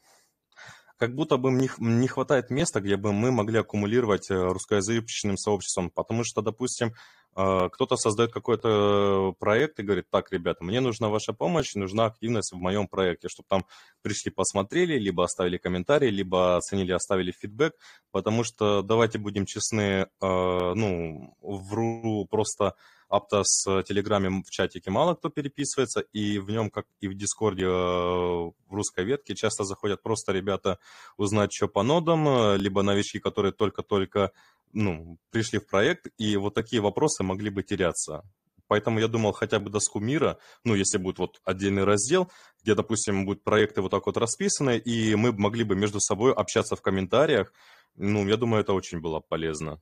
как 0.98 1.14
будто 1.14 1.38
бы 1.38 1.52
не, 1.52 2.08
хватает 2.08 2.50
места, 2.50 2.82
где 2.82 2.98
бы 2.98 3.14
мы 3.14 3.32
могли 3.32 3.60
аккумулировать 3.60 4.30
э, 4.30 4.34
русскоязычным 4.34 5.38
сообществом, 5.38 5.92
потому 5.92 6.24
что, 6.24 6.42
допустим, 6.42 6.94
э, 7.36 7.70
кто-то 7.72 7.96
создает 7.98 8.34
какой-то 8.34 9.34
проект 9.40 9.80
и 9.80 9.84
говорит, 9.84 10.06
так, 10.10 10.32
ребята, 10.32 10.64
мне 10.64 10.80
нужна 10.80 11.10
ваша 11.10 11.34
помощь, 11.34 11.76
нужна 11.76 12.06
активность 12.06 12.52
в 12.52 12.58
моем 12.58 12.88
проекте, 12.88 13.30
чтобы 13.30 13.48
там 13.48 13.66
пришли, 14.02 14.32
посмотрели, 14.32 14.98
либо 14.98 15.24
оставили 15.24 15.58
комментарий, 15.58 16.10
либо 16.10 16.58
оценили, 16.58 16.92
оставили 16.92 17.32
фидбэк, 17.32 17.74
потому 18.12 18.44
что, 18.44 18.82
давайте 18.82 19.20
будем 19.20 19.46
честны, 19.46 19.82
э, 19.82 20.08
ну, 20.20 21.36
вру 21.42 22.26
просто 22.26 22.74
Аптос 23.10 23.66
в 23.66 23.84
Телеграме 23.84 24.30
в 24.30 24.50
чатике 24.50 24.92
мало 24.92 25.16
кто 25.16 25.30
переписывается, 25.30 26.02
и 26.02 26.40
в 26.40 26.50
нем, 26.50 26.70
как 26.70 26.86
и 27.00 27.08
в 27.08 27.16
Дискорде 27.16 27.66
э, 27.66 27.68
в 27.68 28.54
русской 28.70 29.06
ветке, 29.06 29.36
часто 29.36 29.64
заходят 29.64 30.04
просто 30.04 30.34
ребята 30.34 30.80
узнать, 31.18 31.54
что 31.54 31.68
по 31.68 31.84
нодам, 31.84 32.28
э, 32.28 32.58
либо 32.58 32.84
новички, 32.84 33.20
которые 33.20 33.54
только-только 33.54 34.32
ну, 34.74 35.18
пришли 35.32 35.60
в 35.60 35.68
проект, 35.68 36.08
и 36.18 36.36
вот 36.38 36.54
такие 36.54 36.82
вопросы 36.82 37.24
могли 37.24 37.50
бы 37.50 37.64
теряться. 37.64 38.24
Поэтому 38.68 39.00
я 39.00 39.08
думал 39.08 39.32
хотя 39.32 39.60
бы 39.60 39.70
доску 39.70 40.00
мира, 40.00 40.38
ну, 40.64 40.76
если 40.76 40.98
будет 40.98 41.20
вот 41.20 41.40
отдельный 41.46 41.86
раздел, 41.86 42.30
где, 42.62 42.76
допустим, 42.76 43.26
будут 43.26 43.44
проекты 43.44 43.82
вот 43.82 43.92
так 43.92 44.06
вот 44.06 44.18
расписаны, 44.18 44.78
и 44.78 45.16
мы 45.16 45.32
могли 45.32 45.64
бы 45.64 45.76
между 45.76 46.00
собой 46.00 46.34
общаться 46.34 46.76
в 46.76 46.82
комментариях. 46.82 47.54
Ну, 47.96 48.28
я 48.28 48.36
думаю, 48.36 48.62
это 48.62 48.74
очень 48.74 49.00
было 49.00 49.20
полезно. 49.22 49.82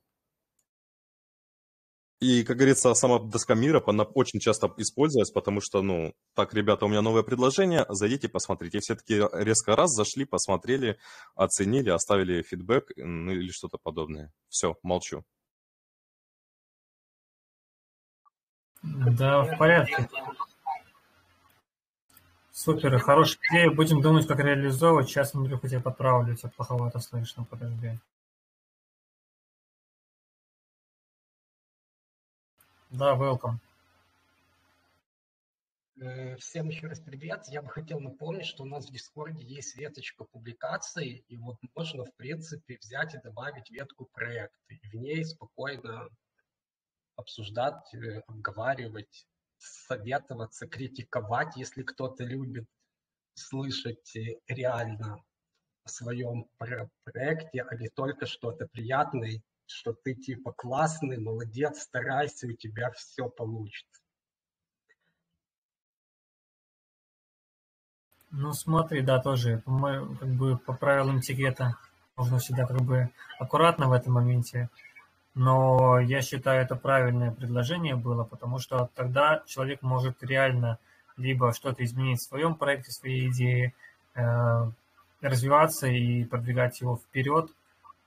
И, 2.18 2.44
как 2.44 2.56
говорится, 2.56 2.94
сама 2.94 3.18
доска 3.18 3.54
мира, 3.54 3.82
она 3.86 4.04
очень 4.04 4.40
часто 4.40 4.72
используется, 4.78 5.34
потому 5.34 5.60
что, 5.60 5.82
ну, 5.82 6.14
так, 6.34 6.54
ребята, 6.54 6.86
у 6.86 6.88
меня 6.88 7.02
новое 7.02 7.22
предложение, 7.22 7.84
зайдите, 7.90 8.28
посмотрите. 8.28 8.78
И 8.78 8.80
все 8.80 8.94
таки 8.94 9.22
резко 9.32 9.76
раз 9.76 9.90
зашли, 9.90 10.24
посмотрели, 10.24 10.98
оценили, 11.34 11.90
оставили 11.90 12.40
фидбэк 12.40 12.92
ну, 12.96 13.32
или 13.32 13.50
что-то 13.50 13.76
подобное. 13.82 14.32
Все, 14.48 14.76
молчу. 14.82 15.24
Да, 18.82 19.42
в 19.42 19.58
порядке. 19.58 20.08
Супер, 22.50 22.98
хорошая 22.98 23.38
идея. 23.50 23.70
Будем 23.70 24.00
думать, 24.00 24.26
как 24.26 24.38
реализовывать. 24.38 25.08
Сейчас, 25.08 25.34
Андрюха, 25.34 25.68
тебя 25.68 25.80
подправлю, 25.80 26.34
тебя 26.34 26.50
плоховато 26.56 26.98
слышно, 27.00 27.44
подожди. 27.44 27.98
Да, 32.90 33.16
welcome. 33.16 33.58
Э, 36.00 36.36
всем 36.36 36.68
еще 36.68 36.86
раз 36.86 37.00
привет. 37.00 37.48
Я 37.48 37.60
бы 37.60 37.68
хотел 37.68 37.98
напомнить, 37.98 38.46
что 38.46 38.62
у 38.62 38.66
нас 38.66 38.86
в 38.86 38.92
Дискорде 38.92 39.42
есть 39.42 39.76
веточка 39.76 40.24
публикаций, 40.24 41.24
и 41.26 41.36
вот 41.36 41.56
можно, 41.74 42.04
в 42.04 42.14
принципе, 42.14 42.78
взять 42.80 43.14
и 43.14 43.18
добавить 43.18 43.70
ветку 43.70 44.08
проекта, 44.12 44.56
и 44.68 44.88
в 44.88 44.94
ней 44.94 45.24
спокойно 45.24 46.08
обсуждать, 47.16 47.92
э, 47.94 48.20
обговаривать, 48.28 49.26
советоваться, 49.58 50.68
критиковать, 50.68 51.56
если 51.56 51.82
кто-то 51.82 52.22
любит 52.22 52.66
слышать 53.34 54.14
э, 54.14 54.38
реально 54.46 55.24
о 55.82 55.88
своем 55.88 56.48
проекте, 56.58 57.62
а 57.62 57.74
не 57.74 57.88
только 57.88 58.26
что-то 58.26 58.68
приятное 58.68 59.42
что 59.66 59.92
ты 59.92 60.14
типа 60.14 60.52
классный, 60.52 61.18
молодец, 61.18 61.82
старайся, 61.82 62.46
у 62.46 62.52
тебя 62.52 62.90
все 62.92 63.28
получится. 63.28 64.00
Ну 68.30 68.52
смотри, 68.52 69.00
да, 69.00 69.20
тоже, 69.20 69.62
как 69.64 70.28
бы 70.28 70.58
по 70.58 70.74
правилам 70.74 71.20
этикета 71.20 71.76
нужно 72.16 72.38
всегда 72.38 72.66
как 72.66 72.80
бы 72.82 73.10
аккуратно 73.38 73.88
в 73.88 73.92
этом 73.92 74.14
моменте 74.14 74.68
но 75.36 76.00
я 76.00 76.22
считаю, 76.22 76.62
это 76.62 76.76
правильное 76.76 77.30
предложение 77.30 77.94
было, 77.94 78.24
потому 78.24 78.58
что 78.58 78.88
тогда 78.94 79.42
человек 79.46 79.82
может 79.82 80.24
реально 80.24 80.78
либо 81.18 81.52
что-то 81.52 81.84
изменить 81.84 82.20
в 82.20 82.24
своем 82.24 82.54
проекте, 82.54 82.90
своей 82.90 83.28
идее, 83.28 83.74
э, 84.14 84.70
развиваться 85.20 85.88
и 85.88 86.24
продвигать 86.24 86.80
его 86.80 86.96
вперед 86.96 87.50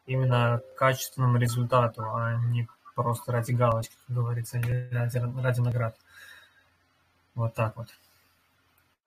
именно 0.10 0.62
качественному 0.76 1.38
результату, 1.38 2.02
а 2.02 2.36
не 2.48 2.68
просто 2.96 3.32
ради 3.32 3.52
галочки, 3.52 3.96
как 4.08 4.16
говорится, 4.16 4.60
ради, 4.92 5.18
ради 5.42 5.60
наград. 5.60 5.96
Вот 7.36 7.54
так 7.54 7.78
вот. 7.78 7.88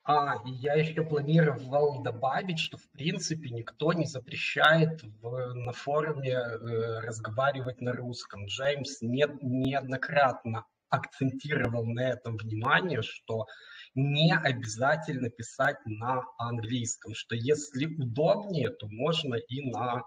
А, 0.04 0.36
я 0.44 0.74
еще 0.74 1.02
планировал 1.02 2.02
добавить, 2.02 2.58
что 2.58 2.76
в 2.76 2.88
принципе 2.88 3.50
никто 3.50 3.92
не 3.92 4.06
запрещает 4.06 5.02
в, 5.20 5.54
на 5.54 5.72
форуме 5.72 6.32
э, 6.32 7.00
разговаривать 7.00 7.80
на 7.80 7.92
русском. 7.92 8.46
Джеймс 8.46 9.02
не, 9.02 9.26
неоднократно 9.42 10.64
акцентировал 10.88 11.84
на 11.84 12.10
этом 12.10 12.36
внимание, 12.36 13.02
что 13.02 13.46
не 13.94 14.34
обязательно 14.34 15.30
писать 15.30 15.78
на 15.84 16.22
английском, 16.38 17.14
что 17.14 17.34
если 17.34 17.86
удобнее, 17.86 18.70
то 18.70 18.86
можно 18.88 19.34
и 19.34 19.70
на 19.70 20.02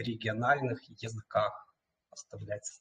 региональных 0.00 0.82
языках 1.00 1.74
оставлять. 2.10 2.80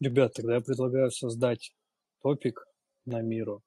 Ребят, 0.00 0.34
тогда 0.34 0.54
я 0.54 0.60
предлагаю 0.60 1.10
создать 1.10 1.72
топик 2.22 2.64
на 3.04 3.20
миру. 3.20 3.62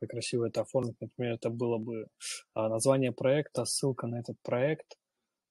Как 0.00 0.10
красиво 0.10 0.46
это 0.46 0.62
оформить. 0.62 1.00
Например, 1.00 1.34
это 1.34 1.50
было 1.50 1.78
бы 1.78 2.08
а, 2.54 2.68
название 2.68 3.12
проекта, 3.12 3.64
ссылка 3.64 4.06
на 4.08 4.18
этот 4.18 4.36
проект, 4.42 4.96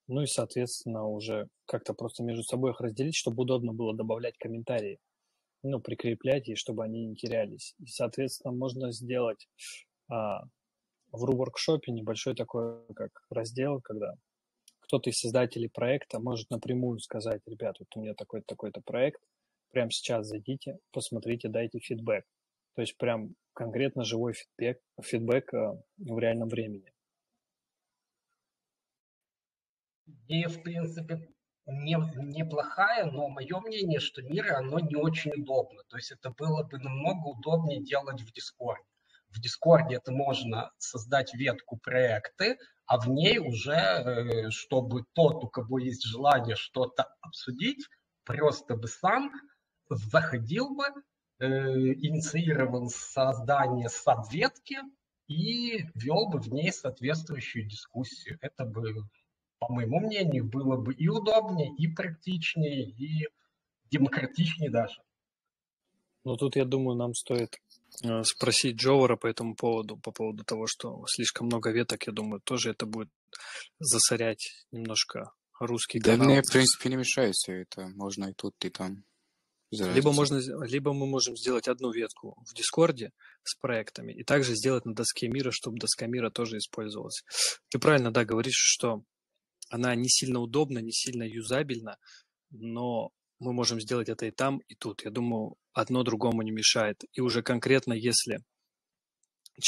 ну 0.07 0.21
и, 0.21 0.25
соответственно, 0.25 1.05
уже 1.05 1.47
как-то 1.65 1.93
просто 1.93 2.23
между 2.23 2.43
собой 2.43 2.71
их 2.71 2.81
разделить, 2.81 3.15
чтобы 3.15 3.43
удобно 3.43 3.73
было 3.73 3.95
добавлять 3.95 4.37
комментарии, 4.37 4.99
ну, 5.63 5.79
прикреплять, 5.79 6.47
и 6.47 6.55
чтобы 6.55 6.83
они 6.83 7.05
не 7.05 7.15
терялись. 7.15 7.75
И, 7.79 7.87
соответственно, 7.87 8.53
можно 8.53 8.91
сделать 8.91 9.47
а, 10.09 10.43
в 11.11 11.25
RU-воркшопе 11.25 11.91
небольшой 11.91 12.35
такой, 12.35 12.85
как 12.95 13.11
раздел, 13.29 13.81
когда 13.81 14.13
кто-то 14.79 15.09
из 15.09 15.19
создателей 15.19 15.69
проекта 15.69 16.19
может 16.19 16.49
напрямую 16.49 16.99
сказать, 16.99 17.41
ребят, 17.45 17.75
вот 17.79 17.87
у 17.95 18.01
меня 18.01 18.13
такой-то, 18.15 18.45
такой-то 18.47 18.81
проект, 18.81 19.21
прямо 19.71 19.91
сейчас 19.91 20.27
зайдите, 20.27 20.79
посмотрите, 20.91 21.47
дайте 21.49 21.79
фидбэк. 21.79 22.25
То 22.75 22.81
есть 22.81 22.97
прям 22.97 23.35
конкретно 23.53 24.03
живой 24.03 24.33
фидбэк, 24.33 24.79
фидбэк 25.01 25.53
э, 25.53 25.81
в 25.97 26.19
реальном 26.19 26.49
времени. 26.49 26.91
Идея, 30.07 30.47
в 30.47 30.61
принципе, 30.63 31.27
не, 31.71 31.97
неплохая, 32.15 33.05
но 33.05 33.29
мое 33.29 33.59
мнение, 33.59 33.99
что 33.99 34.21
мир, 34.21 34.53
оно 34.53 34.79
не 34.79 34.95
очень 34.95 35.31
удобно. 35.31 35.83
То 35.89 35.97
есть 35.97 36.11
это 36.11 36.29
было 36.31 36.63
бы 36.63 36.77
намного 36.79 37.27
удобнее 37.27 37.83
делать 37.83 38.21
в 38.21 38.33
Discord. 38.33 38.83
В 39.29 39.39
Discord 39.39 39.91
это 39.91 40.11
можно 40.11 40.71
создать 40.77 41.33
ветку 41.33 41.77
проекты, 41.77 42.57
а 42.85 42.99
в 42.99 43.07
ней 43.07 43.37
уже, 43.37 43.73
э, 43.73 44.49
чтобы 44.49 45.05
тот, 45.13 45.43
у 45.43 45.47
кого 45.47 45.77
есть 45.77 46.03
желание 46.03 46.55
что-то 46.55 47.07
обсудить, 47.21 47.87
просто 48.23 48.75
бы 48.75 48.87
сам 48.87 49.31
заходил 49.89 50.75
бы, 50.75 50.85
э, 51.39 51.45
инициировал 51.47 52.89
создание 52.89 53.89
сабветки 53.89 54.79
и 55.27 55.85
вел 55.93 56.29
бы 56.29 56.39
в 56.39 56.51
ней 56.51 56.71
соответствующую 56.71 57.67
дискуссию. 57.67 58.39
Это 58.41 58.65
бы, 58.65 59.03
по 59.59 59.71
моему 59.71 59.99
мнению, 59.99 60.45
было 60.45 60.77
бы 60.77 60.93
и 60.93 61.07
удобнее, 61.07 61.73
и 61.77 61.87
практичнее, 61.87 62.89
и 62.89 63.27
демократичнее 63.91 64.71
даже. 64.71 65.01
Ну, 66.23 66.35
тут, 66.35 66.55
я 66.55 66.65
думаю, 66.65 66.97
нам 66.97 67.13
стоит 67.13 67.57
э, 68.03 68.23
спросить 68.23 68.75
Джовара 68.75 69.15
по 69.15 69.27
этому 69.27 69.55
поводу, 69.55 69.97
по 69.97 70.11
поводу 70.11 70.43
того, 70.43 70.67
что 70.67 71.03
слишком 71.07 71.47
много 71.47 71.71
веток, 71.71 72.07
я 72.07 72.13
думаю, 72.13 72.41
тоже 72.41 72.71
это 72.71 72.85
будет 72.85 73.09
засорять 73.79 74.65
немножко 74.71 75.31
русский 75.59 75.99
да 75.99 76.11
канал. 76.11 76.27
мне, 76.27 76.41
в 76.41 76.51
принципе, 76.51 76.89
не 76.89 76.97
мешает 76.97 77.35
все 77.35 77.61
это. 77.61 77.87
Можно 77.95 78.29
и 78.29 78.33
тут, 78.33 78.53
и 78.63 78.69
там. 78.69 79.03
Либо, 79.71 80.11
можно, 80.11 80.39
либо 80.65 80.93
мы 80.93 81.05
можем 81.05 81.37
сделать 81.37 81.67
одну 81.67 81.91
ветку 81.91 82.35
в 82.43 82.55
Дискорде 82.55 83.11
с 83.43 83.55
проектами 83.55 84.11
и 84.11 84.23
также 84.23 84.55
сделать 84.55 84.85
на 84.85 84.95
доске 84.95 85.27
мира, 85.27 85.51
чтобы 85.51 85.77
доска 85.77 86.07
мира 86.07 86.31
тоже 86.31 86.57
использовалась. 86.57 87.23
Ты 87.69 87.77
правильно, 87.77 88.11
да, 88.11 88.25
говоришь, 88.25 88.55
что 88.55 89.03
она 89.69 89.95
не 89.95 90.09
сильно 90.09 90.39
удобна, 90.39 90.79
не 90.79 90.91
сильно 90.91 91.23
юзабельна, 91.23 91.97
но 92.51 93.11
мы 93.39 93.53
можем 93.53 93.79
сделать 93.79 94.09
это 94.09 94.25
и 94.25 94.31
там, 94.31 94.59
и 94.67 94.75
тут. 94.75 95.03
Я 95.05 95.11
думаю, 95.11 95.55
одно 95.73 96.03
другому 96.03 96.41
не 96.41 96.51
мешает. 96.51 97.03
И 97.13 97.21
уже 97.21 97.41
конкретно, 97.41 97.93
если 97.93 98.39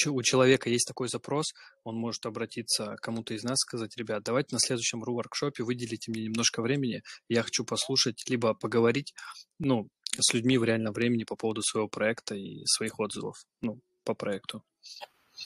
у 0.08 0.22
человека 0.24 0.70
есть 0.70 0.88
такой 0.88 1.10
запрос, 1.10 1.54
он 1.84 1.96
может 1.96 2.26
обратиться 2.26 2.96
к 2.96 3.02
кому-то 3.02 3.34
из 3.34 3.44
нас, 3.44 3.60
сказать, 3.60 3.98
ребят, 3.98 4.24
давайте 4.24 4.56
на 4.56 4.60
следующем 4.60 5.04
RU-воркшопе 5.04 5.64
выделите 5.64 6.12
мне 6.12 6.24
немножко 6.24 6.62
времени, 6.62 7.02
я 7.28 7.44
хочу 7.44 7.66
послушать, 7.66 8.24
либо 8.30 8.54
поговорить, 8.54 9.14
ну, 9.60 9.90
с 10.18 10.34
людьми 10.34 10.58
в 10.58 10.64
реальном 10.64 10.94
времени 10.94 11.24
по 11.24 11.36
поводу 11.36 11.62
своего 11.62 11.88
проекта 11.88 12.36
и 12.36 12.66
своих 12.66 13.00
отзывов, 13.00 13.36
ну, 13.62 13.80
по 14.04 14.14
проекту. 14.14 14.64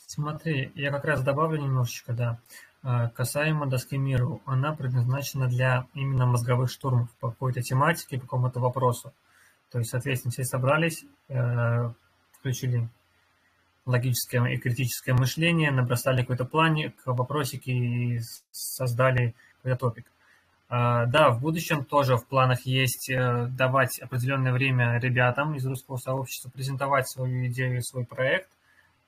Смотри, 0.08 0.72
я 0.76 0.91
как 0.91 1.06
раз 1.06 1.24
добавлю 1.24 1.62
немножечко, 1.62 2.13
да. 2.13 2.41
А, 2.88 3.10
касаемо 3.10 3.65
доски 3.65 3.98
миру, 3.98 4.41
она 4.45 4.71
предназначена 4.76 5.48
для 5.48 5.88
именно 5.95 6.28
мозговых 6.28 6.69
штурмов 6.69 7.10
по 7.19 7.32
какой-то 7.32 7.63
тематике, 7.63 8.17
по 8.19 8.26
какому-то 8.26 8.60
вопросу. 8.60 9.12
То 9.71 9.80
есть, 9.80 9.89
соответственно, 9.89 10.32
все 10.32 10.43
собрались, 10.43 11.04
э, 11.28 11.89
включили 12.34 12.88
логическое 13.88 14.45
и 14.54 14.58
критическое 14.58 15.13
мышление, 15.13 15.71
набросали 15.71 16.21
какой-то 16.21 16.45
планик, 16.45 16.93
вопросики 17.08 17.71
и 17.71 18.19
создали 18.52 19.34
какой-то 19.58 19.80
топик. 19.80 20.06
А, 20.69 21.08
да, 21.08 21.32
в 21.32 21.41
будущем 21.41 21.86
тоже 21.86 22.17
в 22.17 22.28
планах 22.28 22.67
есть 22.67 23.10
э, 23.10 23.48
давать 23.48 23.98
определенное 23.98 24.54
время 24.54 25.00
ребятам 25.00 25.56
из 25.56 25.65
русского 25.65 25.98
сообщества 25.98 26.52
презентовать 26.52 27.10
свою 27.10 27.48
идею, 27.48 27.82
свой 27.82 28.06
проект 28.06 28.50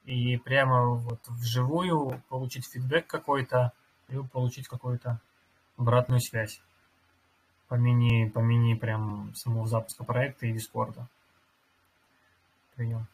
и 0.08 0.38
прямо 0.38 0.96
вот 0.96 1.20
вживую 1.28 2.24
получить 2.30 2.66
фидбэк 2.66 3.06
какой-то 3.06 3.74
и 4.08 4.16
получить 4.32 4.68
какую-то 4.68 5.20
обратную 5.76 6.22
связь 6.22 6.62
по 7.68 7.76
мини, 7.76 8.30
по 8.30 8.40
мини 8.40 8.74
прям 8.74 9.36
самого 9.36 9.68
запуска 9.68 10.06
проекта 10.06 10.48
и 10.48 10.54
дискорда. 10.54 11.08
Прием. 12.76 13.06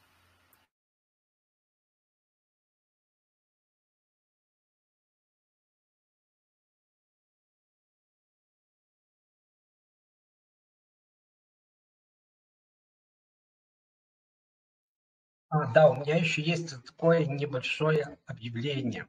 А, 15.53 15.67
да, 15.71 15.87
у 15.87 15.95
меня 15.97 16.15
еще 16.15 16.41
есть 16.41 16.83
такое 16.83 17.27
небольшое 17.27 18.17
объявление, 18.25 19.07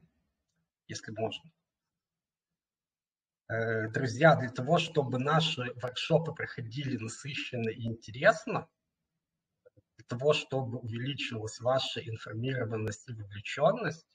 если 0.87 1.11
можно. 1.11 1.51
Э, 3.47 3.87
друзья, 3.89 4.35
для 4.35 4.51
того, 4.51 4.77
чтобы 4.77 5.17
наши 5.17 5.73
воркшопы 5.81 6.33
проходили 6.33 6.97
насыщенно 6.97 7.69
и 7.69 7.87
интересно, 7.87 8.69
для 9.97 10.05
того, 10.07 10.33
чтобы 10.33 10.77
увеличилась 10.77 11.59
ваша 11.61 11.99
информированность 12.01 13.09
и 13.09 13.13
вовлеченность, 13.13 14.05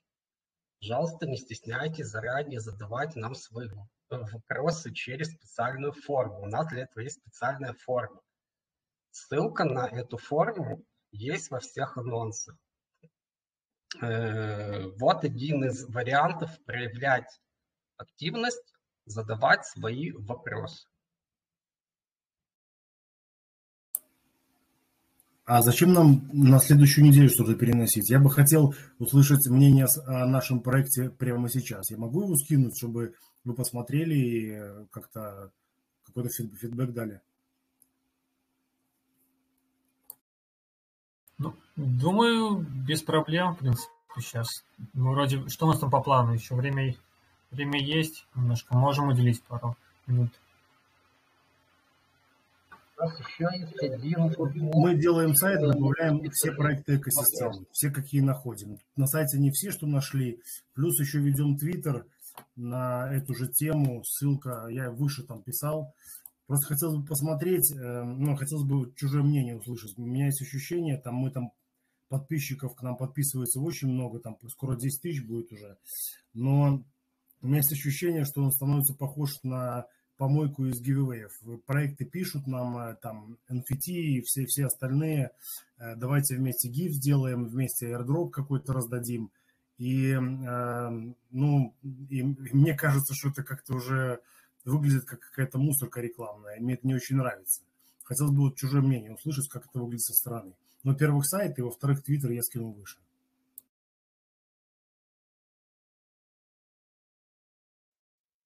пожалуйста, 0.79 1.27
не 1.27 1.37
стесняйтесь 1.37 2.07
заранее 2.07 2.61
задавать 2.61 3.17
нам 3.17 3.35
свои 3.35 3.69
вопросы 4.09 4.93
через 4.93 5.33
специальную 5.35 5.95
форму. 5.95 6.43
У 6.43 6.47
нас 6.47 6.69
для 6.69 6.83
этого 6.83 7.03
есть 7.03 7.21
специальная 7.23 7.73
форма. 7.73 8.21
Ссылка 9.11 9.65
на 9.65 9.89
эту 9.89 10.17
форму 10.17 10.85
есть 11.13 11.51
во 11.51 11.61
всех 11.61 11.97
анонсах. 11.97 12.57
Э, 14.01 14.87
вот 14.99 15.25
один 15.25 15.65
из 15.65 15.85
вариантов 15.89 16.51
проявлять 16.65 17.41
активность, 17.97 18.75
задавать 19.05 19.67
свои 19.67 20.13
вопросы. 20.13 20.87
А 25.45 25.63
зачем 25.63 25.93
нам 25.93 26.31
на 26.33 26.61
следующую 26.61 27.05
неделю 27.05 27.29
что-то 27.29 27.57
переносить? 27.57 28.09
Я 28.09 28.21
бы 28.21 28.31
хотел 28.31 28.73
услышать 29.01 29.49
мнение 29.49 29.87
о 30.07 30.27
нашем 30.27 30.63
проекте 30.63 31.11
прямо 31.11 31.49
сейчас. 31.49 31.91
Я 31.91 31.97
могу 31.99 32.23
его 32.23 32.37
скинуть, 32.37 32.79
чтобы 32.79 33.15
вы 33.43 33.55
посмотрели 33.55 34.15
и 34.15 34.87
как-то 34.93 35.51
какой-то 36.05 36.29
фидбэк 36.31 36.93
дали? 36.93 37.21
Ну, 41.41 41.55
думаю, 41.75 42.67
без 42.87 43.03
проблем, 43.03 43.55
в 43.55 43.59
принципе. 43.59 43.91
сейчас? 44.19 44.63
Ну, 44.93 45.13
вроде, 45.13 45.49
что 45.49 45.67
у 45.67 45.71
нас 45.71 45.81
там 45.81 45.91
по 45.91 46.03
плану? 46.03 46.35
Еще 46.35 46.55
время, 46.55 46.95
время 47.51 47.81
есть 47.81 48.27
немножко. 48.35 48.77
Можем 48.77 49.09
уделить 49.09 49.43
пару 49.45 49.75
минут. 50.07 50.31
У 52.99 53.03
нас 53.03 53.19
еще 53.19 53.49
есть 53.55 53.83
один... 53.83 54.35
Мы 54.75 54.95
делаем 54.95 55.35
сайт, 55.35 55.61
добавляем 55.61 56.31
все 56.31 56.53
проекты 56.53 56.97
экосистемы, 56.97 57.65
все, 57.73 57.91
какие 57.91 58.21
находим. 58.21 58.79
На 58.97 59.07
сайте 59.07 59.39
не 59.39 59.51
все, 59.51 59.71
что 59.71 59.87
нашли, 59.87 60.43
плюс 60.75 61.01
еще 61.01 61.21
ведем 61.21 61.57
Твиттер 61.57 62.05
на 62.57 63.11
эту 63.11 63.35
же 63.35 63.49
тему, 63.49 64.05
ссылка, 64.05 64.67
я 64.69 64.91
выше 64.91 65.23
там 65.23 65.41
писал. 65.41 65.95
Просто 66.51 66.75
хотелось 66.75 66.97
бы 66.97 67.07
посмотреть, 67.07 67.71
э, 67.71 68.03
ну, 68.03 68.35
хотелось 68.35 68.67
бы 68.67 68.93
чужое 68.97 69.23
мнение 69.23 69.57
услышать. 69.57 69.97
У 69.97 70.05
меня 70.05 70.25
есть 70.27 70.43
ощущение, 70.43 70.99
там 70.99 71.15
мы 71.15 71.31
там 71.31 71.53
подписчиков 72.09 72.75
к 72.75 72.83
нам 72.83 72.97
подписывается 72.97 73.61
очень 73.61 73.87
много, 73.87 74.19
там 74.19 74.37
скоро 74.49 74.75
10 74.77 75.01
тысяч 75.01 75.25
будет 75.25 75.53
уже. 75.53 75.79
Но 76.35 76.83
у 77.41 77.47
меня 77.47 77.59
есть 77.59 77.71
ощущение, 77.73 78.25
что 78.25 78.43
он 78.43 78.51
становится 78.51 78.95
похож 78.95 79.31
на 79.45 79.87
помойку 80.17 80.67
из 80.67 80.81
гивэев. 80.81 81.31
Проекты 81.67 82.05
пишут 82.05 82.49
нам, 82.49 82.77
э, 82.79 82.97
там, 83.01 83.39
NFT 83.49 83.93
и 83.93 84.21
все, 84.23 84.45
все 84.47 84.67
остальные. 84.67 85.31
Э, 85.79 85.95
давайте 85.95 86.35
вместе 86.35 86.69
гиф 86.69 86.91
сделаем, 86.91 87.47
вместе 87.47 87.93
airdrop 87.93 88.31
какой-то 88.31 88.73
раздадим. 88.73 89.31
И, 89.79 90.15
э, 90.15 90.91
ну, 91.31 91.77
и 92.09 92.25
мне 92.25 92.75
кажется, 92.75 93.15
что 93.15 93.29
это 93.29 93.45
как-то 93.45 93.75
уже 93.75 94.21
выглядит 94.65 95.05
как 95.05 95.21
какая-то 95.21 95.59
мусорка 95.59 96.01
рекламная. 96.01 96.57
И 96.57 96.61
мне 96.61 96.75
это 96.75 96.87
не 96.87 96.95
очень 96.95 97.17
нравится. 97.17 97.63
Хотелось 98.05 98.33
бы 98.33 98.43
вот 98.43 98.57
чужое 98.57 98.83
мнение 98.83 99.13
услышать, 99.13 99.49
как 99.49 99.67
это 99.67 99.79
выглядит 99.79 100.05
со 100.05 100.15
стороны. 100.15 100.53
Ну, 100.83 100.93
во-первых, 100.93 101.27
сайт, 101.27 101.59
и 101.59 101.63
во-вторых, 101.63 102.03
твиттер 102.03 102.31
я 102.31 102.43
скинул 102.43 102.73
выше. 102.73 102.99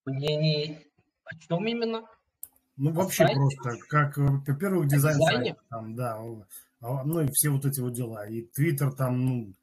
Мнение 0.05 0.85
о 1.23 1.35
чем 1.37 1.65
именно? 1.65 2.07
Ну, 2.77 2.91
вообще 2.91 3.25
сайте? 3.25 3.35
просто, 3.35 3.77
как, 3.87 4.17
э, 4.17 4.21
во-первых, 4.21 4.87
дизайн 4.87 5.17
сайта, 5.19 5.59
там, 5.69 5.95
да, 5.95 6.19
ну 6.81 7.21
и 7.21 7.31
все 7.31 7.49
вот 7.49 7.65
эти 7.65 7.79
вот 7.79 7.93
дела. 7.93 8.27
И 8.27 8.43
твиттер 8.43 8.93
там, 8.93 9.25
ну, 9.25 9.53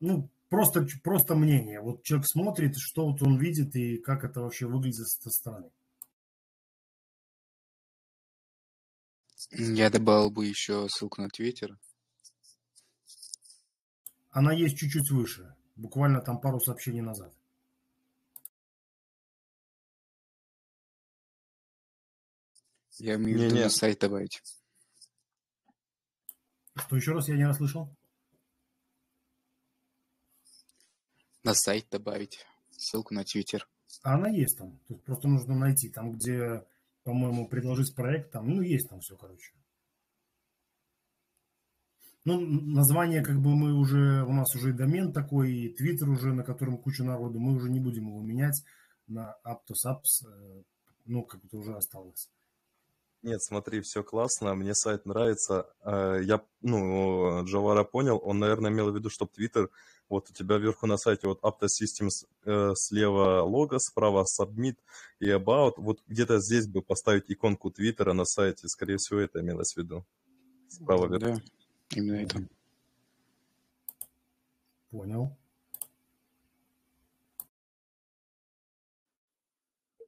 ну, 0.00 0.28
просто, 0.52 0.86
просто 1.02 1.34
мнение. 1.34 1.80
Вот 1.80 2.02
человек 2.02 2.28
смотрит, 2.28 2.76
что 2.76 3.10
вот 3.10 3.22
он 3.22 3.38
видит 3.38 3.74
и 3.74 3.96
как 3.96 4.22
это 4.22 4.42
вообще 4.42 4.66
выглядит 4.66 5.08
со 5.08 5.30
стороны. 5.30 5.70
Я 9.50 9.88
добавил 9.88 10.30
бы 10.30 10.44
еще 10.44 10.88
ссылку 10.90 11.22
на 11.22 11.30
Твиттер. 11.30 11.78
Она 14.30 14.52
есть 14.52 14.76
чуть-чуть 14.76 15.10
выше, 15.10 15.56
буквально 15.76 16.20
там 16.20 16.38
пару 16.38 16.60
сообщений 16.60 17.00
назад. 17.00 17.34
Я 22.98 23.14
имею 23.14 23.38
в 23.38 23.42
виду 23.42 23.56
на 23.56 23.70
сайт 23.70 24.00
добавить. 24.00 24.42
Что 26.76 26.96
еще 26.96 27.12
раз 27.12 27.28
я 27.28 27.36
не 27.36 27.46
расслышал? 27.46 27.96
На 31.44 31.54
сайт 31.54 31.86
добавить. 31.90 32.44
Ссылку 32.70 33.14
на 33.14 33.24
Твиттер. 33.24 33.68
А 34.02 34.14
она 34.14 34.28
есть 34.28 34.56
там. 34.58 34.78
Тут 34.88 35.04
просто 35.04 35.28
нужно 35.28 35.54
найти. 35.54 35.88
Там, 35.88 36.12
где, 36.12 36.64
по-моему, 37.02 37.48
предложить 37.48 37.94
проект, 37.94 38.30
там, 38.30 38.48
ну, 38.48 38.62
есть 38.62 38.88
там 38.88 39.00
все, 39.00 39.16
короче. 39.16 39.52
Ну, 42.24 42.40
название, 42.40 43.22
как 43.22 43.40
бы 43.40 43.56
мы 43.56 43.74
уже, 43.74 44.22
у 44.22 44.32
нас 44.32 44.54
уже 44.54 44.70
и 44.70 44.72
домен 44.72 45.12
такой, 45.12 45.52
и 45.52 45.74
твиттер 45.74 46.08
уже, 46.08 46.32
на 46.32 46.44
котором 46.44 46.78
куча 46.78 47.02
народу, 47.02 47.40
мы 47.40 47.54
уже 47.56 47.68
не 47.68 47.80
будем 47.80 48.06
его 48.06 48.22
менять 48.22 48.62
на 49.08 49.36
Aptos 49.44 49.84
Apps, 49.84 50.24
э, 50.24 50.62
ну, 51.06 51.24
как 51.24 51.44
это 51.44 51.56
уже 51.56 51.74
осталось. 51.74 52.30
Нет, 53.22 53.40
смотри, 53.40 53.80
все 53.82 54.02
классно, 54.02 54.54
мне 54.56 54.74
сайт 54.74 55.06
нравится. 55.06 55.72
Э, 55.84 56.20
Я, 56.22 56.44
ну, 56.60 57.44
Джавара 57.44 57.84
понял, 57.84 58.20
он, 58.22 58.40
наверное, 58.40 58.72
имел 58.72 58.90
в 58.90 58.96
виду, 58.96 59.10
чтобы 59.10 59.30
Twitter, 59.38 59.68
вот 60.08 60.28
у 60.28 60.32
тебя 60.32 60.58
вверху 60.58 60.86
на 60.86 60.96
сайте 60.98 61.28
вот 61.28 61.40
Aptos 61.42 61.68
Systems 61.80 62.26
э, 62.44 62.72
слева 62.74 63.42
лого, 63.42 63.78
справа 63.78 64.24
Submit 64.24 64.76
и 65.20 65.28
About, 65.30 65.74
вот 65.76 66.02
где-то 66.08 66.40
здесь 66.40 66.66
бы 66.66 66.82
поставить 66.82 67.30
иконку 67.30 67.70
Твиттера 67.70 68.12
на 68.12 68.24
сайте, 68.24 68.66
скорее 68.66 68.96
всего, 68.96 69.20
это 69.20 69.40
имелось 69.40 69.74
в 69.74 69.76
виду. 69.76 70.04
Справа 70.68 71.06
вверху. 71.06 71.36
Да, 71.36 71.42
именно 71.96 72.16
это. 72.16 72.48
Понял. 74.90 75.36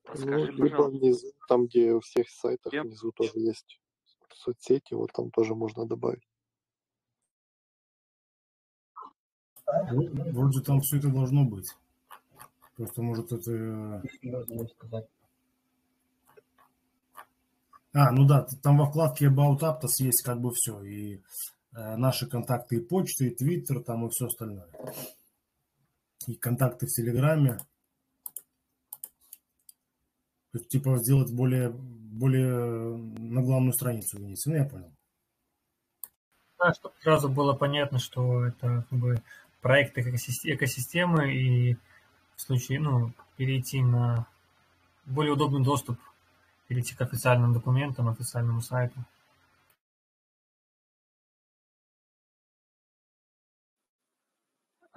Ну, 0.06 0.16
Скажи, 0.16 0.52
либо 0.52 0.82
внизу, 0.82 1.32
там, 1.48 1.66
где 1.66 1.92
у 1.92 2.00
всех 2.00 2.28
сайтах 2.28 2.72
я 2.72 2.82
внизу 2.82 3.10
тоже 3.12 3.32
есть 3.36 3.80
соцсети, 4.34 4.94
вот 4.94 5.12
там 5.12 5.30
тоже 5.30 5.54
можно 5.54 5.86
добавить. 5.86 6.22
Вро- 9.66 10.32
Вроде 10.32 10.60
там 10.60 10.80
все 10.80 10.98
это 10.98 11.08
должно 11.08 11.44
быть. 11.44 11.68
Просто, 12.76 13.02
может, 13.02 13.32
это... 13.32 13.50
э, 13.50 14.02
Можно 14.22 14.68
сказать. 14.68 15.06
А, 17.92 18.10
ну 18.10 18.26
да, 18.26 18.46
там 18.62 18.76
во 18.78 18.86
вкладке 18.86 19.26
About 19.26 19.60
Aptos 19.60 20.00
есть 20.00 20.22
как 20.22 20.40
бы 20.40 20.52
все. 20.52 20.82
И 20.82 21.22
э, 21.72 21.96
наши 21.96 22.28
контакты 22.28 22.76
и 22.76 22.80
почты, 22.80 23.28
и 23.28 23.34
Твиттер, 23.34 23.82
там 23.82 24.06
и 24.06 24.10
все 24.10 24.26
остальное. 24.26 24.68
И 26.26 26.34
контакты 26.34 26.86
в 26.86 26.90
Телеграме. 26.90 27.58
Типа, 30.68 30.98
сделать 30.98 31.32
более, 31.32 31.70
более 31.70 32.96
на 32.96 33.42
главную 33.42 33.72
страницу 33.72 34.18
вынести. 34.18 34.48
Ну, 34.48 34.54
я 34.56 34.64
понял. 34.64 34.92
Да, 36.58 36.72
чтобы 36.72 36.94
сразу 37.02 37.28
было 37.28 37.54
понятно, 37.54 37.98
что 37.98 38.44
это 38.44 38.86
как 38.88 38.98
бы 38.98 39.22
проект 39.60 39.98
экосис- 39.98 40.44
экосистемы 40.44 41.34
и 41.34 41.76
в 42.36 42.40
случае, 42.40 42.80
ну, 42.80 43.12
перейти 43.36 43.82
на 43.82 44.26
более 45.06 45.32
удобный 45.32 45.64
доступ, 45.64 45.98
перейти 46.68 46.94
к 46.94 47.00
официальным 47.00 47.52
документам, 47.52 48.08
официальному 48.08 48.60
сайту. 48.60 49.04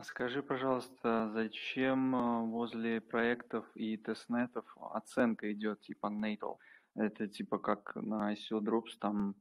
Скажи, 0.03 0.43
пожалуйста, 0.43 1.31
зачем 1.33 2.15
э, 2.15 2.41
возле 2.51 3.01
проектов 3.01 3.65
и 3.73 3.97
тестнетов 3.97 4.65
оценка 4.93 5.51
идет 5.51 5.81
типа 5.81 6.07
neutral? 6.07 6.57
Это 6.95 7.27
типа 7.27 7.57
как 7.57 7.95
на 7.95 8.33
ICO 8.33 8.59
Drops 8.61 8.97
там 8.99 9.35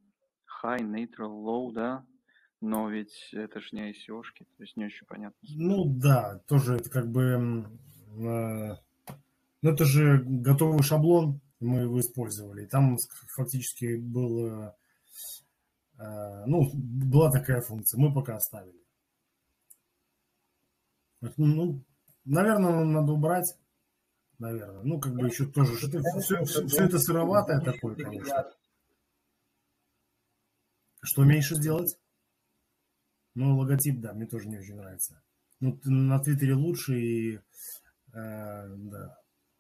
high, 0.63 0.81
neutral, 0.81 1.45
low, 1.45 1.73
да? 1.73 2.07
Но 2.63 2.89
ведь 2.89 3.29
это 3.33 3.61
ж 3.61 3.73
не 3.73 3.91
ICO-шки, 3.91 4.45
то 4.57 4.63
есть 4.63 4.79
не 4.79 4.87
очень 4.87 5.07
понятно. 5.07 5.37
Ну 5.43 5.85
да, 5.85 6.41
тоже 6.49 6.77
это 6.77 6.89
как 6.89 7.11
бы... 7.11 7.23
э, 7.23 8.77
ну 9.61 9.71
это 9.71 9.85
же 9.85 10.23
готовый 10.25 10.83
шаблон, 10.83 11.43
мы 11.61 11.81
его 11.81 12.01
использовали. 12.01 12.65
И 12.65 12.67
там 12.67 12.97
фактически 13.37 13.97
был, 13.97 14.73
э, 15.99 16.45
ну, 16.47 16.63
была 16.75 17.31
такая 17.31 17.61
функция, 17.61 18.01
мы 18.01 18.15
пока 18.15 18.37
оставили. 18.37 18.86
Ну, 21.21 21.85
наверное, 22.25 22.85
надо 22.85 23.13
убрать. 23.13 23.57
Наверное. 24.39 24.83
Ну, 24.83 25.01
как 25.01 25.15
бы 25.15 25.27
еще 25.27 25.47
тоже. 25.47 25.77
Что 25.77 26.21
все, 26.21 26.45
все 26.45 26.85
это 26.85 26.99
сыроватое 26.99 27.61
такое, 27.61 27.97
конечно. 27.97 28.53
Что 31.03 31.25
меньше 31.25 31.55
сделать? 31.55 31.97
Ну, 33.35 33.57
логотип, 33.57 34.01
да, 34.01 34.13
мне 34.13 34.27
тоже 34.27 34.49
не 34.49 34.59
очень 34.59 34.77
нравится. 34.77 35.23
Ну, 35.61 35.79
на 35.85 36.19
Твиттере 36.19 36.55
лучше 36.55 36.99
и 36.99 37.37
э, 37.37 37.41
да, 38.13 39.19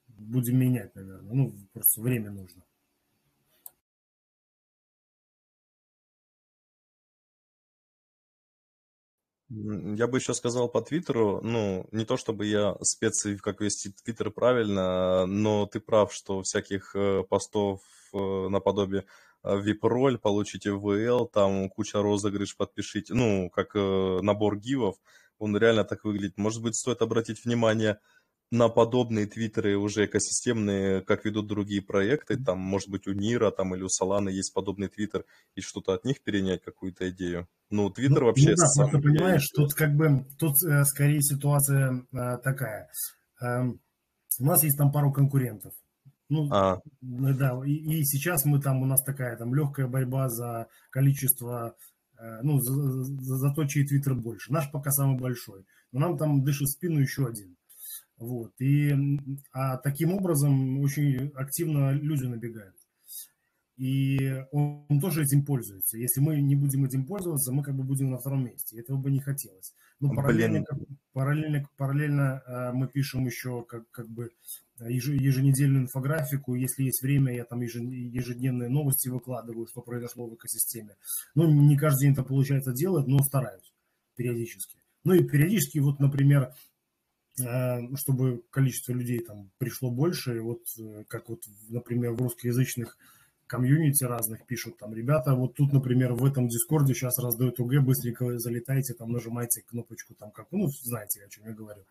будем 0.09 0.59
менять, 0.59 0.95
наверное. 0.95 1.35
Ну, 1.35 1.55
просто 1.73 2.01
время 2.03 2.31
нужно. 2.31 2.63
Я 9.49 10.09
бы 10.09 10.19
еще 10.19 10.35
сказал 10.35 10.69
по 10.69 10.83
Твиттеру, 10.83 11.41
ну, 11.41 11.87
не 11.93 12.05
то 12.05 12.17
чтобы 12.17 12.47
я 12.47 12.77
спец, 12.83 13.25
как 13.41 13.61
вести 13.61 13.93
Твиттер 13.93 14.33
правильно, 14.33 15.25
но 15.27 15.67
ты 15.67 15.79
прав, 15.79 16.13
что 16.13 16.43
всяких 16.43 16.97
э, 16.97 17.23
постов 17.29 17.81
э, 18.13 18.49
наподобие 18.49 19.05
э, 19.45 19.57
VIP-роль, 19.61 20.19
получите 20.19 20.71
VL, 20.71 21.29
там 21.33 21.69
куча 21.71 22.03
розыгрыш, 22.03 22.57
подпишите, 22.57 23.15
ну, 23.15 23.49
как 23.51 23.77
э, 23.77 24.19
набор 24.21 24.57
гивов, 24.57 24.97
он 25.39 25.57
реально 25.57 25.85
так 25.85 26.03
выглядит. 26.05 26.39
Может 26.39 26.61
быть, 26.61 26.75
стоит 26.75 27.01
обратить 27.01 27.45
внимание 27.45 28.01
подобные 28.51 29.27
твиттеры 29.27 29.77
уже 29.77 30.07
экосистемные, 30.07 31.03
как 31.03 31.25
ведут 31.25 31.47
другие 31.47 31.83
проекты, 31.83 32.37
там, 32.37 32.59
может 32.59 32.89
быть, 32.89 33.07
у 33.07 33.13
Нира 33.13 33.51
там, 33.51 33.75
или 33.75 33.83
у 33.83 33.89
Соланы 33.89 34.29
есть 34.29 34.55
подобный 34.55 34.89
твиттер, 34.89 35.25
и 35.55 35.61
что-то 35.61 35.95
от 35.95 36.05
них 36.05 36.23
перенять, 36.23 36.63
какую-то 36.63 37.11
идею. 37.11 37.49
Ну, 37.71 37.91
Твиттер 37.91 38.21
Ну, 38.21 38.27
вообще 38.27 38.51
ну 38.51 38.57
да, 38.57 38.67
самый 38.67 38.91
просто 38.91 39.09
понимаешь, 39.09 39.49
тут 39.53 39.75
как 39.75 39.97
бы, 39.97 40.25
тут 40.39 40.55
э, 40.65 40.85
скорее 40.85 41.21
ситуация 41.21 42.07
э, 42.13 42.39
такая. 42.39 42.89
Эм, 43.41 43.81
у 44.39 44.45
нас 44.45 44.63
есть 44.63 44.79
там 44.79 44.93
пару 44.93 45.13
конкурентов. 45.13 45.73
Ну, 46.29 46.49
А, 46.53 46.81
ну 47.01 47.35
да, 47.37 47.61
и, 47.65 47.73
и 47.73 48.05
сейчас 48.05 48.45
мы 48.45 48.61
там, 48.61 48.83
у 48.83 48.87
нас 48.87 49.03
такая 49.03 49.37
там 49.37 49.55
легкая 49.55 49.89
борьба 49.89 50.29
за 50.29 50.69
количество, 50.91 51.75
э, 52.19 52.43
ну, 52.43 52.61
за, 52.61 52.73
за, 52.73 53.37
за 53.37 53.55
то, 53.55 53.65
чей 53.65 53.85
твиттер 53.85 54.15
больше. 54.15 54.53
Наш 54.53 54.71
пока 54.71 54.91
самый 54.93 55.19
большой. 55.19 55.67
Но 55.91 56.01
нам 56.01 56.19
там 56.19 56.45
дышит 56.45 56.69
в 56.69 56.73
спину 56.73 57.01
еще 57.01 57.27
один. 57.27 57.57
Вот. 58.19 58.53
И, 58.61 58.95
а 59.53 59.77
таким 59.79 60.13
образом 60.15 60.81
очень 60.81 61.31
активно 61.35 61.93
люди 61.93 62.25
набегают. 62.25 62.75
И 63.77 64.43
он, 64.53 64.87
он 64.89 65.01
тоже 65.01 65.23
этим 65.23 65.45
пользуется. 65.45 65.99
Если 65.99 66.21
мы 66.21 66.41
не 66.41 66.57
будем 66.57 66.87
этим 66.87 67.05
пользоваться, 67.05 67.53
мы 67.53 67.63
как 67.63 67.75
бы 67.77 67.85
будем 67.85 68.11
на 68.11 68.17
втором 68.19 68.45
месте. 68.47 68.79
Этого 68.81 68.97
бы 68.97 69.11
не 69.11 69.21
хотелось. 69.21 69.75
Но 70.01 70.15
параллельно, 70.15 70.65
как- 70.65 70.79
параллельно, 71.13 71.69
параллельно 71.77 72.43
э, 72.47 72.73
мы 72.73 72.89
пишем 72.89 73.27
еще 73.27 73.65
как, 73.65 73.91
как 73.91 74.09
бы 74.09 74.31
еже- 74.81 75.17
еженедельную 75.17 75.83
инфографику. 75.83 76.55
Если 76.55 76.85
есть 76.85 77.03
время, 77.03 77.35
я 77.35 77.45
там 77.45 77.61
ежедневные 77.61 78.71
новости 78.71 79.09
выкладываю, 79.11 79.67
что 79.67 79.83
произошло 79.83 80.27
в 80.27 80.35
экосистеме. 80.35 80.97
Ну, 81.35 81.51
не 81.51 81.77
каждый 81.77 82.05
день 82.05 82.13
это 82.13 82.23
получается 82.23 82.73
делать, 82.73 83.07
но 83.07 83.19
стараюсь 83.19 83.75
периодически. 84.17 84.79
Ну 85.05 85.13
и 85.13 85.23
периодически, 85.23 85.79
вот, 85.81 86.01
например, 86.01 86.51
чтобы 87.97 88.43
количество 88.51 88.93
людей 88.93 89.21
там 89.21 89.51
пришло 89.59 89.91
больше, 89.91 90.41
вот 90.41 90.63
э, 90.79 91.05
как 91.09 91.29
вот, 91.29 91.43
например, 91.69 92.13
в 92.13 92.23
русскоязычных 92.23 92.97
комьюнити 93.47 94.05
разных 94.05 94.47
пишут 94.47 94.79
там, 94.79 94.95
ребята, 94.95 95.35
вот 95.35 95.55
тут, 95.55 95.73
например, 95.73 96.15
в 96.15 96.25
этом 96.25 96.49
дискорде 96.49 96.95
сейчас 96.95 97.19
раздают 97.19 97.61
УГ, 97.61 97.85
быстренько 97.85 98.39
залетайте, 98.39 98.95
там 98.95 99.13
нажимайте 99.13 99.63
кнопочку, 99.63 100.15
там 100.15 100.31
как, 100.31 100.47
ну, 100.51 100.69
знаете, 100.83 101.23
о 101.25 101.29
чем 101.29 101.47
я 101.47 101.53
говорю. 101.53 101.83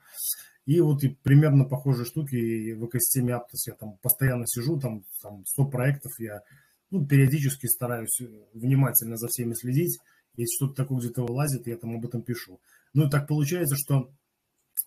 И 0.65 0.81
вот 0.81 1.03
и 1.03 1.09
примерно 1.09 1.63
похожие 1.65 2.05
штуки 2.05 2.35
и 2.35 2.73
в 2.73 2.87
экосистеме 2.87 3.33
Aptos 3.33 3.67
я 3.67 3.73
там 3.73 3.97
постоянно 4.01 4.47
сижу, 4.47 4.79
там, 4.79 5.03
там 5.21 5.45
100 5.45 5.65
проектов, 5.65 6.11
я 6.19 6.41
ну, 6.89 7.05
периодически 7.05 7.67
стараюсь 7.67 8.19
э, 8.21 8.25
внимательно 8.53 9.17
за 9.17 9.27
всеми 9.27 9.53
следить. 9.53 9.99
Если 10.37 10.55
что-то 10.55 10.83
такое 10.83 10.99
где-то 10.99 11.23
вылазит, 11.23 11.67
я 11.67 11.77
там 11.77 11.95
об 11.95 12.05
этом 12.05 12.21
пишу. 12.21 12.59
Ну 12.93 13.07
и 13.07 13.09
так 13.09 13.27
получается, 13.27 13.75
что 13.75 14.09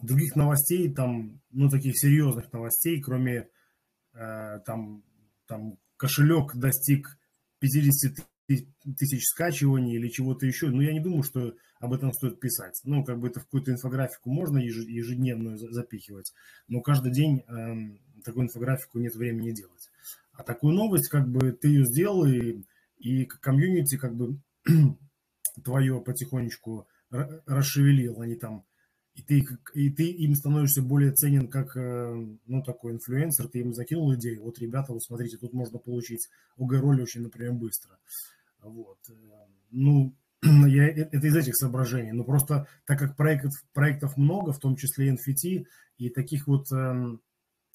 других 0.01 0.37
новостей, 0.37 0.93
там, 0.93 1.41
ну, 1.51 1.69
таких 1.69 1.99
серьезных 1.99 2.53
новостей, 2.53 3.01
кроме 3.01 3.49
э, 4.15 4.61
там, 4.67 5.03
там 5.47 5.79
кошелек 5.97 6.55
достиг 6.55 7.19
50 7.61 8.15
ты- 8.47 8.67
тысяч 8.97 9.25
скачиваний 9.27 9.97
или 9.97 10.09
чего-то 10.09 10.47
еще, 10.47 10.69
ну, 10.69 10.81
я 10.81 10.93
не 10.93 11.01
думаю, 11.01 11.23
что 11.23 11.55
об 11.81 11.93
этом 11.93 12.13
стоит 12.13 12.41
писать. 12.41 12.81
Ну, 12.85 13.05
как 13.05 13.19
бы 13.21 13.29
это 13.29 13.41
в 13.41 13.45
какую-то 13.45 13.73
инфографику 13.73 14.31
можно 14.31 14.59
еже- 14.59 14.89
ежедневную 14.89 15.59
за- 15.59 15.71
запихивать, 15.73 16.33
но 16.67 16.81
каждый 16.81 17.13
день 17.13 17.45
эм, 17.49 18.01
такую 18.25 18.47
инфографику 18.47 18.99
нет 18.99 19.15
времени 19.15 19.53
делать. 19.53 19.91
А 20.33 20.45
такую 20.45 20.75
новость, 20.75 21.09
как 21.09 21.29
бы, 21.29 21.53
ты 21.53 21.69
ее 21.69 21.85
сделал, 21.85 22.25
и, 22.25 22.63
и 22.99 23.25
комьюнити, 23.27 23.97
как 23.97 24.15
бы, 24.15 24.39
твое 25.65 26.01
потихонечку 26.01 26.89
ра- 27.13 27.43
расшевелил, 27.47 28.21
они 28.21 28.37
там 28.37 28.65
и 29.19 29.23
ты, 29.23 29.45
и 29.75 29.91
ты 29.91 30.11
им 30.11 30.35
становишься 30.37 30.81
более 30.81 31.13
ценен 31.13 31.49
как, 31.49 31.77
э, 31.77 32.27
ну, 32.47 32.63
такой 32.63 32.93
инфлюенсер, 32.93 33.49
ты 33.49 33.59
им 33.61 33.75
закинул 33.75 34.15
идею, 34.15 34.43
вот, 34.43 34.59
ребята, 34.61 34.93
вот 34.93 35.03
смотрите, 35.03 35.37
тут 35.39 35.53
можно 35.53 35.79
получить 35.79 36.29
ОГ-роли 36.57 37.03
очень, 37.03 37.23
например, 37.23 37.53
быстро. 37.55 37.99
Вот. 38.63 38.99
э, 39.11 39.15
Ну, 39.73 40.15
я, 40.43 40.89
э- 40.89 41.09
это 41.11 41.27
из 41.27 41.37
этих 41.37 41.57
соображений. 41.57 42.13
Но 42.13 42.23
просто 42.23 42.69
так 42.87 42.99
как 43.01 43.17
проектов, 43.17 43.53
проектов 43.75 44.17
много, 44.17 44.53
в 44.53 44.61
том 44.61 44.77
числе 44.77 45.09
NFT, 45.11 45.67
и 45.99 46.11
таких 46.11 46.47
вот 46.47 46.71
эм, 46.71 47.21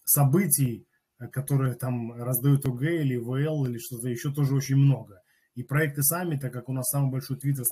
событий, 0.05 0.87
которые 1.31 1.73
там 1.75 2.13
раздают 2.13 2.65
ОГ 2.65 2.83
или 2.83 3.17
ВЛ 3.17 3.65
или 3.65 3.79
что-то 3.79 4.07
еще, 4.07 4.31
тоже 4.31 4.55
очень 4.55 4.77
много. 4.77 5.21
И 5.55 5.63
проекты 5.63 6.03
сами, 6.03 6.37
так 6.37 6.53
как 6.53 6.69
у 6.69 6.73
нас 6.73 6.89
самый 6.89 7.11
большой 7.11 7.37
твиттер, 7.37 7.65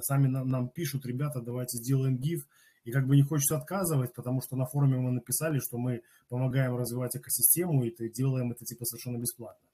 сами 0.00 0.28
нам, 0.28 0.48
нам 0.48 0.68
пишут, 0.70 1.04
ребята, 1.04 1.42
давайте 1.42 1.76
сделаем 1.76 2.16
гиф. 2.16 2.46
И 2.88 2.90
как 2.90 3.06
бы 3.06 3.16
не 3.16 3.22
хочется 3.22 3.58
отказывать, 3.58 4.14
потому 4.14 4.40
что 4.40 4.56
на 4.56 4.64
форуме 4.64 4.96
мы 4.96 5.10
написали, 5.10 5.58
что 5.58 5.76
мы 5.76 6.00
помогаем 6.30 6.74
развивать 6.74 7.14
экосистему, 7.14 7.84
и 7.84 8.08
делаем 8.08 8.50
это 8.50 8.64
типа 8.64 8.86
совершенно 8.86 9.18
бесплатно. 9.18 9.68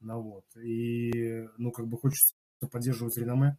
Ну 0.00 0.20
вот. 0.20 0.44
И, 0.56 1.46
ну, 1.58 1.70
как 1.70 1.86
бы 1.86 1.96
хочется 1.96 2.34
поддерживать 2.72 3.16
реноме. 3.16 3.56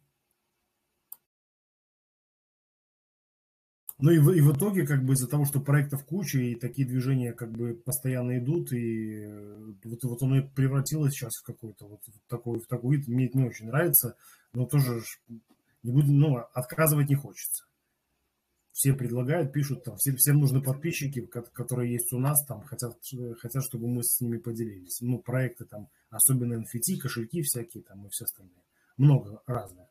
Ну 3.98 4.10
и 4.10 4.18
в, 4.18 4.30
и 4.32 4.42
в 4.42 4.52
итоге, 4.54 4.86
как 4.86 5.06
бы 5.06 5.14
из-за 5.14 5.26
того, 5.26 5.46
что 5.46 5.62
проектов 5.62 6.04
куча, 6.04 6.40
и 6.40 6.54
такие 6.54 6.86
движения 6.86 7.32
как 7.32 7.50
бы 7.52 7.72
постоянно 7.72 8.36
идут, 8.36 8.74
и 8.74 9.22
э, 9.24 9.72
вот, 9.84 10.04
вот 10.04 10.22
оно 10.22 10.40
и 10.40 10.42
превратилось 10.42 11.14
сейчас 11.14 11.32
в 11.36 11.46
какой-то 11.46 11.86
вот 11.86 12.00
в 12.06 12.28
такой, 12.28 12.58
в 12.58 12.66
такой 12.66 12.98
вид. 12.98 13.08
Мне 13.08 13.28
это 13.28 13.38
не 13.38 13.44
очень 13.44 13.68
нравится, 13.68 14.16
но 14.52 14.66
тоже 14.66 15.00
не 15.82 15.92
буду, 15.92 16.12
ну, 16.12 16.36
отказывать 16.52 17.08
не 17.08 17.14
хочется. 17.14 17.64
Все 18.72 18.94
предлагают, 18.94 19.52
пишут 19.52 19.84
там, 19.84 19.96
всем, 19.98 20.16
всем 20.16 20.40
нужны 20.40 20.62
подписчики, 20.62 21.26
ко- 21.26 21.42
которые 21.42 21.92
есть 21.92 22.12
у 22.12 22.18
нас, 22.18 22.44
там, 22.46 22.62
хотят, 22.62 22.96
хотят, 23.38 23.62
чтобы 23.64 23.86
мы 23.88 24.02
с 24.02 24.20
ними 24.20 24.38
поделились. 24.38 25.00
Ну, 25.02 25.18
проекты 25.18 25.66
там, 25.66 25.88
особенно 26.08 26.54
NFT, 26.54 26.96
кошельки 27.00 27.42
всякие 27.42 27.82
там 27.82 28.06
и 28.06 28.08
все 28.10 28.24
остальное. 28.24 28.64
Много 28.96 29.42
разных. 29.46 29.88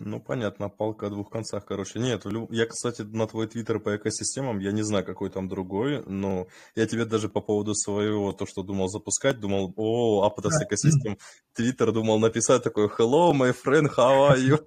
Ну, 0.00 0.20
понятно, 0.20 0.68
палка 0.68 1.08
о 1.08 1.10
двух 1.10 1.28
концах, 1.28 1.66
короче. 1.66 1.98
Нет, 1.98 2.24
я, 2.50 2.66
кстати, 2.66 3.02
на 3.02 3.26
твой 3.26 3.48
твиттер 3.48 3.80
по 3.80 3.96
экосистемам, 3.96 4.60
я 4.60 4.70
не 4.70 4.82
знаю, 4.82 5.04
какой 5.04 5.28
там 5.28 5.48
другой, 5.48 6.04
но 6.06 6.46
я 6.76 6.86
тебе 6.86 7.04
даже 7.04 7.28
по 7.28 7.40
поводу 7.40 7.74
своего, 7.74 8.32
то, 8.32 8.46
что 8.46 8.62
думал 8.62 8.88
запускать, 8.88 9.40
думал, 9.40 9.74
о, 9.76 10.24
Aptos 10.26 10.52
экосистем, 10.62 11.18
твиттер 11.52 11.92
думал 11.92 12.20
написать 12.20 12.62
такой, 12.62 12.86
hello, 12.86 13.32
my 13.32 13.52
friend, 13.52 13.88
how 13.96 14.30
are 14.30 14.38
you? 14.38 14.64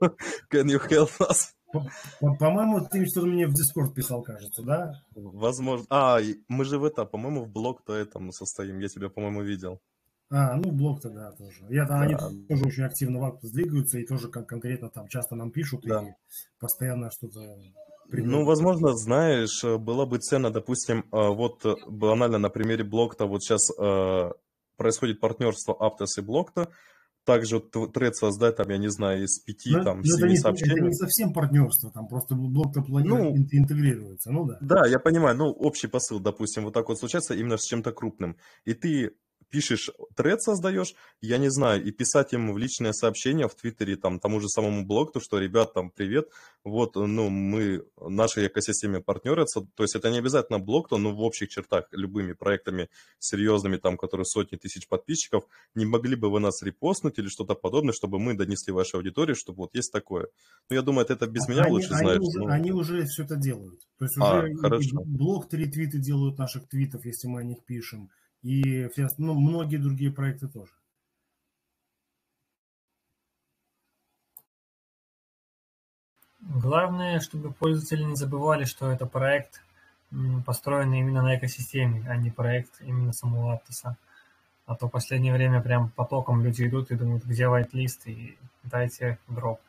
Can 0.52 0.68
you 0.68 0.80
help 0.90 1.12
us? 1.20 1.54
По- 1.72 1.86
по- 2.20 2.36
По-моему, 2.36 2.82
ты 2.90 3.06
что-то 3.06 3.28
мне 3.28 3.48
в 3.48 3.54
Дискорд 3.54 3.94
писал, 3.94 4.22
кажется, 4.24 4.62
да? 4.64 5.02
Возможно. 5.16 5.86
А, 5.90 6.20
мы 6.48 6.66
же 6.66 6.78
в 6.80 6.84
это, 6.84 7.06
по-моему, 7.06 7.44
в 7.46 7.50
блог-то 7.50 7.94
этом 7.94 8.32
состоим. 8.32 8.80
Я 8.80 8.88
тебя, 8.90 9.10
по-моему, 9.10 9.42
видел. 9.42 9.80
А, 10.30 10.56
ну, 10.56 10.72
блог-то, 10.72 11.10
да, 11.10 11.32
тоже. 11.34 11.66
Я 11.70 11.86
там, 11.86 12.02
они 12.02 12.14
Да. 12.16 12.30
тоже 12.48 12.66
очень 12.66 12.84
активно 12.84 13.20
в 13.20 13.24
Aptos 13.26 13.50
двигаются, 13.54 14.00
и 14.00 14.06
тоже 14.06 14.30
кон- 14.30 14.46
конкретно 14.46 14.90
там 14.90 15.08
часто 15.08 15.36
нам 15.36 15.52
пишут, 15.52 15.82
Да. 15.84 16.04
и 16.04 16.14
постоянно 16.60 17.10
что-то 17.12 17.58
Ну, 18.14 18.44
возможно, 18.46 18.94
знаешь, 18.96 19.64
э, 19.64 19.78
было 19.78 20.06
бы 20.06 20.18
ценно, 20.20 20.50
допустим, 20.52 21.00
э, 21.00 21.04
вот 21.12 21.66
э, 21.66 21.76
банально 21.88 22.38
на 22.40 22.50
примере 22.50 22.84
блокта 22.84 23.26
вот 23.26 23.42
сейчас 23.44 23.70
происходит 24.78 25.20
партнерство 25.20 25.74
Aptos 25.80 26.18
и 26.18 26.22
блокта, 26.22 26.70
также 27.26 27.60
тред 27.60 28.16
создать, 28.16 28.56
там, 28.56 28.70
я 28.70 28.78
не 28.78 28.90
знаю, 28.90 29.24
из 29.24 29.40
пяти, 29.40 29.72
Но, 29.72 29.84
там, 29.84 29.98
но 29.98 30.02
это, 30.04 30.18
семи 30.18 30.30
не, 30.30 30.34
это 30.34 30.42
сообщений. 30.42 30.82
не 30.82 30.94
совсем 30.94 31.34
партнерство, 31.34 31.92
там 31.92 32.08
просто 32.08 32.36
блок-то 32.36 32.82
планирует, 32.82 33.24
Ну, 33.24 33.38
ин- 33.38 33.48
интегрируется, 33.52 34.32
ну 34.32 34.46
да. 34.46 34.58
Да, 34.62 34.88
я 34.88 35.00
понимаю, 35.00 35.38
ну, 35.38 35.50
общий 35.52 35.88
посыл, 35.88 36.20
допустим, 36.20 36.64
вот 36.66 36.74
так 36.74 36.88
вот 36.90 37.00
случается 37.00 37.34
именно 37.34 37.58
с 37.58 37.64
чем-то 37.66 37.92
крупным. 37.92 38.38
И 38.66 38.74
ты 38.74 39.12
пишешь, 39.52 39.92
тред 40.16 40.42
создаешь, 40.42 40.96
я 41.22 41.38
не 41.38 41.50
знаю, 41.52 41.84
и 41.84 41.92
писать 41.92 42.32
ему 42.32 42.54
в 42.54 42.58
личное 42.58 42.94
сообщение 42.94 43.48
в 43.48 43.56
Твиттере, 43.56 43.98
там, 43.98 44.20
тому 44.20 44.40
же 44.40 44.48
самому 44.48 44.86
блогу, 44.86 45.20
что, 45.20 45.38
ребят, 45.40 45.74
там, 45.74 45.92
привет, 45.92 46.30
вот, 46.64 46.96
ну, 46.96 47.30
мы 47.30 47.84
нашей 48.00 48.48
экосистеме 48.48 49.02
партнерятся, 49.02 49.62
то 49.76 49.84
есть 49.84 49.96
это 49.96 50.10
не 50.10 50.20
обязательно 50.20 50.60
блог, 50.60 50.90
то, 50.90 50.98
но 50.98 51.12
в 51.14 51.22
общих 51.22 51.50
чертах 51.50 51.86
любыми 51.92 52.34
проектами 52.34 52.90
серьезными, 53.20 53.78
там, 53.78 53.98
которые 53.98 54.26
сотни 54.26 54.58
тысяч 54.58 54.88
подписчиков, 54.88 55.44
не 55.76 55.86
могли 55.86 56.16
бы 56.16 56.30
вы 56.30 56.40
нас 56.40 56.62
репостнуть 56.64 57.20
или 57.20 57.28
что-то 57.28 57.56
подобное, 57.56 57.94
чтобы 57.94 58.20
мы 58.20 58.36
донесли 58.36 58.72
вашей 58.72 58.96
аудитории, 58.96 59.34
чтобы 59.34 59.58
вот 59.58 59.76
есть 59.76 59.92
такое. 59.92 60.28
Ну, 60.70 60.76
я 60.76 60.82
думаю, 60.82 61.06
это, 61.08 61.28
без 61.28 61.48
А- 61.48 61.52
меня 61.52 61.64
Они, 61.64 61.72
лучше 61.72 61.90
они 61.94 61.98
знаешь. 61.98 62.20
уже, 62.22 62.40
ну. 62.40 62.48
они 62.48 62.72
уже 62.72 63.06
все 63.06 63.24
это 63.24 63.36
делают. 63.36 63.80
То 63.98 64.06
есть 64.06 64.18
А, 64.20 64.40
уже 64.40 64.56
хорошо. 64.56 65.02
блог 65.06 65.52
ретвиты 65.54 66.00
делают 66.00 66.38
наших 66.38 66.68
твитов, 66.70 67.06
если 67.06 67.28
мы 67.28 67.42
о 67.42 67.44
них 67.44 67.66
пишем, 67.66 68.10
и 68.42 68.88
все, 68.90 69.08
ну, 69.18 69.34
многие 69.34 69.78
другие 69.78 70.12
проекты 70.12 70.48
тоже. 70.48 70.72
Главное, 76.42 77.20
чтобы 77.20 77.54
пользователи 77.54 78.04
не 78.04 78.16
забывали, 78.16 78.66
что 78.66 78.92
это 78.92 79.06
проект, 79.06 79.62
построенный 80.46 81.00
именно 81.00 81.22
на 81.22 81.38
экосистеме, 81.38 82.04
а 82.10 82.18
не 82.18 82.32
проект 82.32 82.82
именно 82.82 83.14
самого 83.14 83.56
Aptos. 83.56 83.96
А 84.66 84.76
то 84.76 84.88
в 84.88 84.92
последнее 84.92 85.34
время 85.34 85.62
прям 85.62 85.92
потоком 85.92 86.44
люди 86.44 86.68
идут 86.68 86.92
и 86.92 86.96
думают, 86.96 87.26
где 87.26 87.44
whitelist, 87.44 88.02
и 88.06 88.38
дайте 88.64 89.20
дроп. 89.28 89.60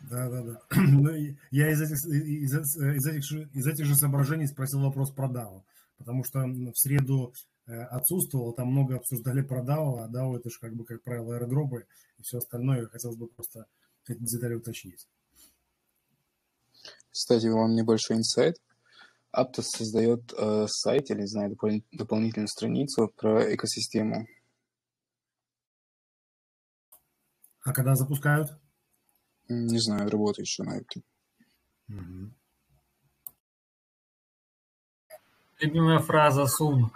Да, 0.00 0.28
да, 0.28 0.42
да. 0.42 0.60
Ну, 0.76 1.10
я 1.50 1.70
из 1.70 1.82
этих, 1.82 2.04
из, 2.04 2.76
из 2.78 3.06
этих, 3.06 3.54
из 3.54 3.66
этих 3.66 3.84
же 3.84 3.96
соображений 3.96 4.46
спросил 4.46 4.80
вопрос 4.80 5.10
про 5.10 5.28
DAO. 5.28 5.62
Потому 5.98 6.24
что 6.24 6.40
в 6.44 6.74
среду 6.74 7.32
э, 7.66 7.82
отсутствовал, 7.84 8.52
там 8.52 8.68
много 8.68 8.96
обсуждали 8.96 9.42
про 9.42 9.62
DAO, 9.62 9.98
а 10.00 10.08
DAO 10.08 10.36
это 10.36 10.50
же 10.50 10.58
как 10.60 10.74
бы, 10.74 10.84
как 10.84 11.02
правило, 11.02 11.34
аэродропы 11.34 11.86
и 12.18 12.22
все 12.22 12.38
остальное. 12.38 12.86
Хотелось 12.86 13.16
бы 13.16 13.28
просто 13.28 13.66
эти 14.06 14.18
детали 14.18 14.54
уточнить. 14.54 15.08
Кстати, 17.10 17.46
вам 17.46 17.74
небольшой 17.74 18.18
инсайт. 18.18 18.60
Aptos 19.34 19.62
создает 19.62 20.32
э, 20.32 20.66
сайт 20.68 21.10
или, 21.10 21.20
не 21.20 21.26
знаю, 21.26 21.50
допол- 21.52 21.84
дополнительную 21.92 22.48
страницу 22.48 23.12
про 23.16 23.54
экосистему. 23.54 24.26
А 27.62 27.72
когда 27.72 27.96
запускают? 27.96 28.56
Не 29.48 29.78
знаю, 29.78 30.10
работаю 30.10 30.44
еще 30.44 30.62
на 30.62 30.78
этом. 30.78 31.02
Мгм. 31.88 32.34
Любимая 35.58 35.98
фраза 35.98 36.46
Сун. 36.46 36.92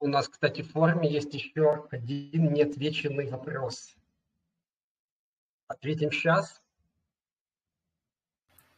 У 0.00 0.06
нас, 0.06 0.28
кстати, 0.28 0.62
в 0.62 0.70
форме 0.72 1.10
есть 1.10 1.34
еще 1.34 1.86
один 1.90 2.52
неотвеченный 2.52 3.28
вопрос. 3.28 3.94
Ответим 5.68 6.10
сейчас. 6.10 6.62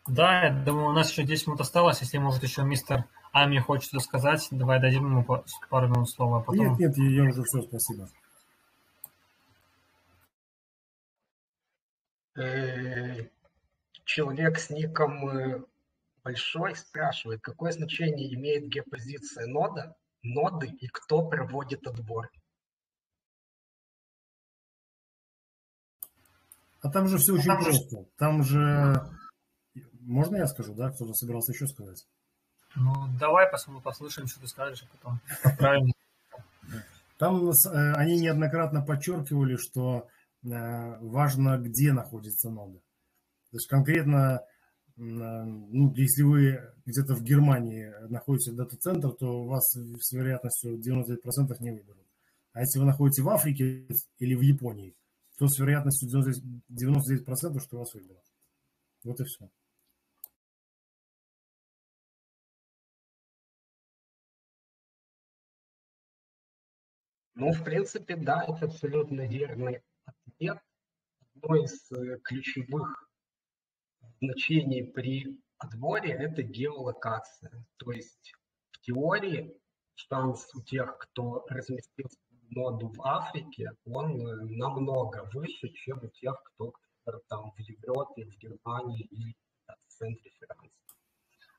Да, 0.07 0.47
я 0.47 0.51
думаю, 0.51 0.89
у 0.89 0.93
нас 0.93 1.11
еще 1.11 1.23
10 1.23 1.47
минут 1.47 1.61
осталось. 1.61 2.01
Если, 2.01 2.19
может, 2.19 2.43
еще 2.43 2.63
мистер 2.63 3.07
Ами 3.33 3.59
хочет 3.59 3.89
что 3.89 4.01
сказать, 4.01 4.47
давай 4.51 4.79
дадим 4.79 5.07
ему 5.07 5.25
пару 5.71 5.89
минут 5.89 6.11
слова, 6.11 6.39
а 6.39 6.41
потом... 6.41 6.77
Нет, 6.77 6.97
нет, 6.97 6.99
я 6.99 7.25
уже 7.25 7.43
все, 7.45 7.63
спасибо. 7.63 8.09
Э, 12.37 13.29
Человек 14.05 14.59
с 14.59 14.69
ником 14.69 15.29
э, 15.31 15.63
Большой 16.25 16.77
спрашивает, 16.77 17.41
какое 17.43 17.73
значение 17.73 18.33
имеет 18.35 18.69
геопозиция 18.69 19.47
нода, 19.47 19.97
ноды 20.23 20.69
и 20.69 20.87
кто 20.87 21.29
проводит 21.29 21.87
отбор? 21.87 22.31
А 26.81 26.91
там 26.91 27.09
же 27.09 27.19
все 27.19 27.35
очень 27.35 27.57
просто. 27.57 28.05
Там 28.19 28.43
же... 28.43 28.95
Можно 30.01 30.37
я 30.37 30.47
скажу, 30.47 30.75
да? 30.75 30.91
Кто-то 30.91 31.15
собирался 31.15 31.53
еще 31.53 31.67
сказать? 31.67 32.07
Ну, 32.75 32.93
давай 33.21 33.49
посмотрим, 33.51 33.83
послушаем, 33.83 34.27
что 34.27 34.41
ты 34.41 34.49
скажешь, 34.49 34.83
а 34.83 34.97
потом 34.97 35.21
поправим. 35.43 35.93
Там 37.19 37.51
э, 37.51 37.93
они 37.95 38.19
неоднократно 38.19 38.83
подчеркивали, 38.83 39.57
что 39.57 40.09
э, 40.43 40.49
важно, 40.99 41.59
где 41.59 41.93
находится 41.93 42.51
нода. 42.51 42.79
То 43.51 43.59
есть 43.59 43.69
конкретно, 43.69 44.41
ну, 45.05 45.93
если 45.97 46.23
вы 46.23 46.61
где-то 46.87 47.15
в 47.15 47.25
Германии 47.25 47.93
находите 48.09 48.53
дата-центр, 48.53 49.11
то 49.13 49.45
вас 49.45 49.73
с 49.73 50.13
вероятностью 50.13 50.79
99% 50.79 51.57
не 51.61 51.73
выберут. 51.73 52.07
А 52.53 52.61
если 52.61 52.79
вы 52.79 52.85
находитесь 52.85 53.25
в 53.25 53.29
Африке 53.29 53.89
или 54.19 54.35
в 54.35 54.43
Японии, 54.43 54.95
то 55.39 55.49
с 55.49 55.59
вероятностью 55.59 56.09
99%, 56.09 57.25
99% 57.27 57.61
что 57.61 57.79
вас 57.79 57.95
выберут. 57.95 58.23
Вот 59.03 59.21
и 59.21 59.25
все. 59.25 59.51
Ну, 67.35 67.51
в 67.51 67.65
принципе, 67.65 68.15
да, 68.15 68.45
это 68.45 68.67
абсолютно 68.67 69.27
верный 69.27 69.83
ответ. 70.05 70.59
Одно 71.35 71.57
из 71.57 71.91
э, 71.91 72.19
ключевых 72.23 73.12
значений 74.23 74.85
при 74.85 75.39
отборе– 75.59 76.13
это 76.13 76.43
геолокация. 76.43 77.67
То 77.77 77.93
есть 77.93 78.33
в 78.71 78.81
теории 78.81 79.55
шанс 79.95 80.49
у 80.55 80.63
тех, 80.63 80.97
кто 80.99 81.45
разместил 81.49 82.07
ноду 82.51 82.89
в 82.89 83.03
Африке, 83.03 83.71
он 83.85 84.21
э, 84.21 84.37
намного 84.57 85.29
выше, 85.33 85.69
чем 85.69 85.99
у 86.03 86.09
тех, 86.09 86.41
кто 86.45 86.73
например, 87.05 87.23
там 87.29 87.51
в 87.51 87.59
Европе, 87.61 88.25
в 88.25 88.39
Германии 88.39 89.07
или 89.11 89.35
в 89.67 89.93
центре 89.93 90.31
Франции. 90.39 90.71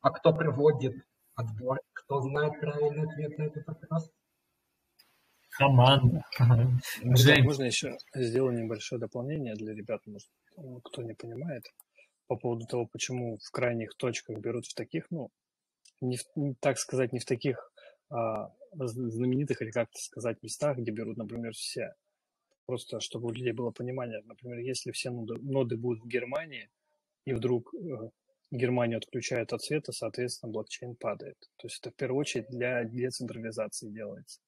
А 0.01 0.11
кто 0.11 0.34
проводит 0.34 0.95
отбор? 1.36 1.80
Кто 1.93 2.22
знает 2.22 2.59
правильный 2.59 3.03
ответ 3.03 3.38
на 3.38 3.43
этот 3.43 3.68
вопрос? 3.68 4.11
Команда. 5.51 6.26
Джеймс. 7.03 7.45
можно 7.45 7.64
еще 7.64 7.95
сделать 8.16 8.55
небольшое 8.55 8.99
дополнение 8.99 9.53
для 9.53 9.74
ребят, 9.74 10.01
может, 10.07 10.28
кто 10.84 11.03
не 11.03 11.14
понимает, 11.14 11.64
по 12.28 12.36
поводу 12.36 12.65
того, 12.65 12.86
почему 12.86 13.38
в 13.38 13.51
крайних 13.51 13.95
точках 13.95 14.39
берут 14.39 14.65
в 14.65 14.74
таких, 14.74 15.09
ну, 15.11 15.32
не, 16.01 16.17
в- 16.17 16.55
так 16.59 16.78
сказать, 16.78 17.13
не 17.13 17.19
в 17.19 17.26
таких 17.26 17.71
а, 18.09 18.53
знаменитых 18.74 19.61
или 19.61 19.71
как-то 19.71 19.99
сказать 19.99 20.41
местах, 20.43 20.78
где 20.78 20.91
берут, 20.91 21.17
например, 21.17 21.53
все. 21.53 21.93
Просто 22.65 22.99
чтобы 22.99 23.28
у 23.28 23.32
людей 23.32 23.51
было 23.51 23.71
понимание. 23.71 24.21
Например, 24.24 24.59
если 24.59 24.91
все 24.91 25.11
ноды, 25.11 25.36
ноды 25.41 25.78
будут 25.78 26.03
в 26.03 26.07
Германии, 26.07 26.69
и 27.26 27.34
вдруг 27.34 27.74
э, 27.74 28.09
Германию 28.51 28.97
отключают 28.97 29.51
от 29.53 29.61
света, 29.61 29.91
соответственно, 29.91 30.51
блокчейн 30.51 30.95
падает. 30.95 31.38
То 31.57 31.67
есть 31.67 31.80
это 31.80 31.91
в 31.91 31.95
первую 31.95 32.19
очередь 32.19 32.49
для 32.49 32.84
децентрализации 32.84 33.89
делается. 33.89 34.41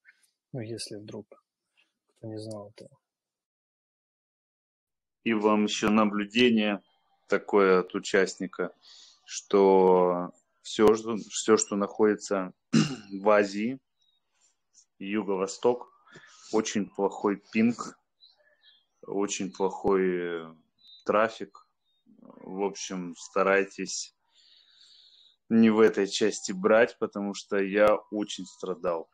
Ну, 0.53 0.61
если 0.61 0.95
вдруг 0.95 1.43
кто 2.17 2.27
не 2.27 2.37
знал 2.39 2.69
этого. 2.69 2.97
И 5.23 5.33
вам 5.33 5.65
еще 5.65 5.89
наблюдение 5.89 6.81
такое 7.27 7.79
от 7.79 7.93
участника, 7.95 8.71
что 9.25 10.31
все, 10.61 10.87
все, 11.29 11.57
что 11.57 11.75
находится 11.75 12.53
в 13.11 13.29
Азии, 13.29 13.79
Юго-Восток, 14.99 15.91
очень 16.51 16.89
плохой 16.89 17.41
пинг, 17.51 17.97
очень 19.01 19.51
плохой 19.51 20.03
э, 20.05 20.55
трафик. 21.05 21.67
В 22.21 22.63
общем, 22.63 23.15
старайтесь 23.17 24.15
не 25.49 25.69
в 25.69 25.79
этой 25.79 26.07
части 26.07 26.51
брать, 26.51 26.97
потому 26.99 27.33
что 27.33 27.57
я 27.57 27.95
очень 28.11 28.45
страдал. 28.45 29.09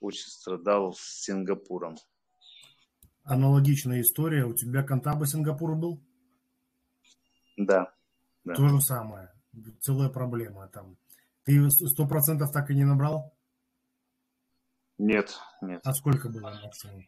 Очень 0.00 0.30
страдал 0.30 0.94
с 0.94 1.22
Сингапуром. 1.22 1.96
Аналогичная 3.22 4.00
история. 4.00 4.44
У 4.46 4.54
тебя 4.54 4.82
Кантаба 4.82 5.26
Сингапур 5.26 5.76
был? 5.76 6.02
Да, 7.56 7.92
да. 8.44 8.54
То 8.54 8.68
же 8.68 8.80
самое. 8.80 9.30
Целая 9.80 10.08
проблема 10.08 10.68
там. 10.68 10.96
Ты 11.44 11.68
сто 11.70 12.06
процентов 12.06 12.52
так 12.52 12.70
и 12.70 12.74
не 12.74 12.84
набрал? 12.84 13.34
Нет, 14.98 15.38
нет. 15.62 15.80
А 15.84 15.92
сколько 15.94 16.28
было 16.28 16.50
максимум? 16.62 17.04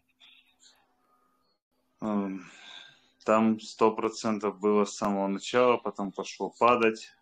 Эм, 2.01 2.45
Там 3.25 3.61
сто 3.61 3.95
процентов 3.95 4.59
было 4.59 4.85
с 4.85 4.97
самого 4.97 5.29
начала, 5.29 5.77
потом 5.77 6.11
пошло 6.11 6.51
падать. 6.59 7.13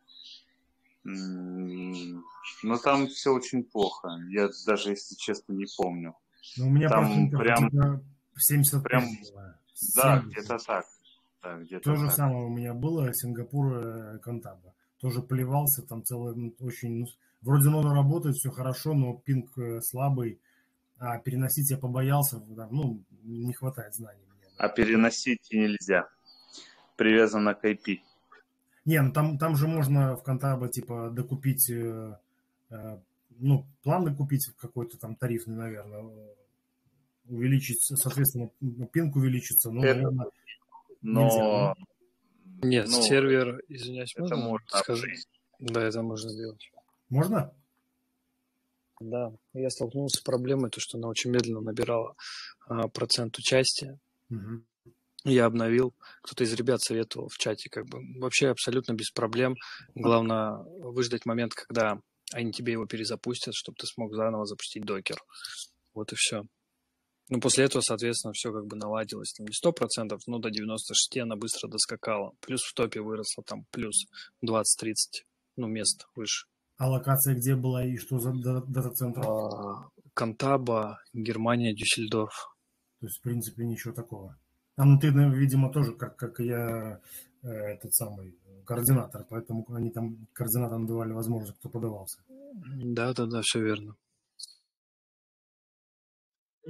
Но 1.03 2.79
там 2.83 3.07
все 3.09 3.33
очень 3.33 3.65
плохо. 3.65 4.09
Я 4.29 4.49
даже, 4.67 4.91
если 4.91 5.15
честно, 5.17 5.53
не 5.53 5.67
помню. 5.77 6.17
Ну, 6.57 6.69
у 6.69 6.71
меня 6.71 6.89
Там 6.89 7.31
прям, 7.31 7.69
где-то 7.69 8.03
75 8.37 8.83
прям, 8.83 9.05
было. 9.33 9.59
да, 9.97 10.21
70. 10.23 10.25
где-то 10.27 10.59
так. 10.59 10.87
Да, 11.43 11.57
где-то 11.59 11.83
То 11.85 11.97
же 11.97 12.07
так. 12.07 12.15
самое 12.15 12.47
у 12.47 12.51
меня 12.51 12.75
было, 12.75 13.13
Сингапур, 13.15 13.75
э, 13.75 14.19
Кантаба. 14.19 14.75
Тоже 14.99 15.23
плевался, 15.23 15.83
там 15.83 16.05
целый, 16.05 16.35
м, 16.35 16.55
очень, 16.61 17.01
ну, 17.01 17.07
вроде 17.41 17.71
нода 17.71 17.95
работает, 17.95 18.37
все 18.37 18.51
хорошо, 18.51 18.93
но 18.95 19.15
пинг 19.15 19.57
э, 19.59 19.81
слабый, 19.81 20.39
а 20.99 21.19
переносить 21.19 21.71
я 21.71 21.79
побоялся, 21.79 22.39
да, 22.41 22.69
ну, 22.71 23.03
не 23.23 23.55
хватает 23.55 23.95
знаний 23.95 24.25
мне. 24.27 24.49
А 24.59 24.69
переносить 24.69 25.49
нельзя. 25.51 26.09
Привязано 26.97 27.55
к 27.55 27.65
IP. 27.65 28.01
Не, 28.85 29.01
ну 29.01 29.13
там, 29.13 29.39
там 29.39 29.57
же 29.57 29.67
можно 29.67 30.17
в 30.17 30.23
Кантаба, 30.23 30.69
типа, 30.69 31.09
докупить, 31.11 31.71
э, 31.71 32.19
ну, 33.39 33.67
план 33.83 34.05
докупить 34.05 34.51
какой-то 34.59 34.99
там 34.99 35.17
тарифный, 35.17 35.57
наверное, 35.57 36.05
увеличить, 37.27 37.81
соответственно, 37.83 38.51
ну, 38.61 38.87
пинг 38.87 39.17
увеличится, 39.17 39.71
ну, 39.71 39.83
Это, 39.83 39.95
наверное, 40.03 40.27
но, 41.03 41.75
да? 41.79 42.67
Нет, 42.67 42.87
ну, 42.89 43.03
сервер, 43.03 43.63
извиняюсь, 43.69 44.13
это 44.15 44.37
можно 44.37 44.37
можно 44.37 44.59
апгрейдить. 44.71 45.29
Да, 45.59 45.83
это 45.83 46.03
можно 46.03 46.31
сделать. 46.31 46.71
Можно? 47.09 47.55
Да, 49.01 49.33
я 49.55 49.71
столкнулся 49.71 50.19
с 50.19 50.23
проблемой, 50.23 50.71
то, 50.71 50.79
что 50.81 50.99
она 50.99 51.09
очень 51.09 51.31
медленно 51.31 51.61
набирала 51.61 52.15
а, 52.67 52.89
процент 52.89 53.39
участия. 53.39 53.99
Мгм. 54.29 54.67
Я 55.25 55.47
обновил, 55.47 55.95
кто-то 56.23 56.45
из 56.45 56.53
ребят 56.55 56.81
советовал 56.81 57.29
в 57.29 57.37
чате, 57.37 57.69
как 57.69 57.87
бы 57.87 58.01
вообще 58.19 58.49
абсолютно 58.49 58.93
без 58.93 59.11
проблем. 59.11 59.55
Главное 59.95 60.57
выждать 60.79 61.27
момент, 61.27 61.55
когда 61.55 62.01
они 62.33 62.53
тебе 62.53 62.73
его 62.73 62.87
перезапустят, 62.87 63.55
чтобы 63.55 63.77
ты 63.77 63.87
смог 63.87 64.15
заново 64.15 64.47
запустить 64.47 64.85
докер. 64.85 65.23
Вот 65.93 66.13
и 66.13 66.17
все. 66.17 66.45
Ну, 67.31 67.41
после 67.41 67.65
этого, 67.65 67.81
соответственно, 67.81 68.33
все 68.33 68.53
как 68.53 68.67
бы 68.67 68.77
наладилось. 68.77 69.33
Там 69.33 69.47
не 69.47 69.53
сто 69.53 69.73
процентов, 69.73 70.21
но 70.27 70.39
до 70.39 70.51
96 70.51 71.19
она 71.19 71.37
быстро 71.37 71.69
доскакала. 71.69 72.33
Плюс 72.41 72.61
в 72.63 72.75
топе 72.75 73.01
выросла 73.01 73.45
там 73.45 73.65
плюс 73.71 74.07
20-30, 74.45 74.95
ну, 75.57 75.69
мест 75.69 76.09
выше. 76.17 76.47
А 76.77 76.91
локация 76.91 77.37
где 77.37 77.55
была 77.55 77.85
и 77.85 77.97
что 77.99 78.19
за 78.19 78.33
да- 78.33 78.65
дата-центр? 78.67 79.21
А, 79.25 79.89
Кантаба, 80.15 80.99
Германия, 81.13 81.73
Дюссельдорф. 81.73 82.57
То 83.01 83.07
есть, 83.07 83.19
в 83.19 83.23
принципе, 83.23 83.65
ничего 83.65 83.95
такого. 83.95 84.37
А 84.77 84.85
ну 84.85 84.99
ты, 84.99 85.11
видимо, 85.11 85.71
тоже, 85.71 85.93
как, 85.93 86.17
как 86.17 86.41
я, 86.41 87.01
э, 87.43 87.49
этот 87.49 87.95
самый 87.95 88.35
координатор, 88.65 89.25
поэтому 89.29 89.67
они 89.75 89.91
там 89.91 90.27
координаторам 90.33 90.87
давали 90.87 91.13
возможность, 91.13 91.59
кто 91.59 91.69
подавался. 91.69 92.19
Да, 92.29 93.13
да, 93.13 93.27
да, 93.27 93.43
все 93.43 93.61
верно. 93.61 93.95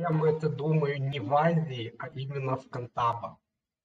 Я 0.01 0.09
это 0.31 0.49
думаю 0.49 0.99
не 0.99 1.21
в 1.21 1.35
Азии, 1.35 1.95
а 1.99 2.09
именно 2.09 2.57
в 2.57 2.71
Кантаба. 2.71 3.39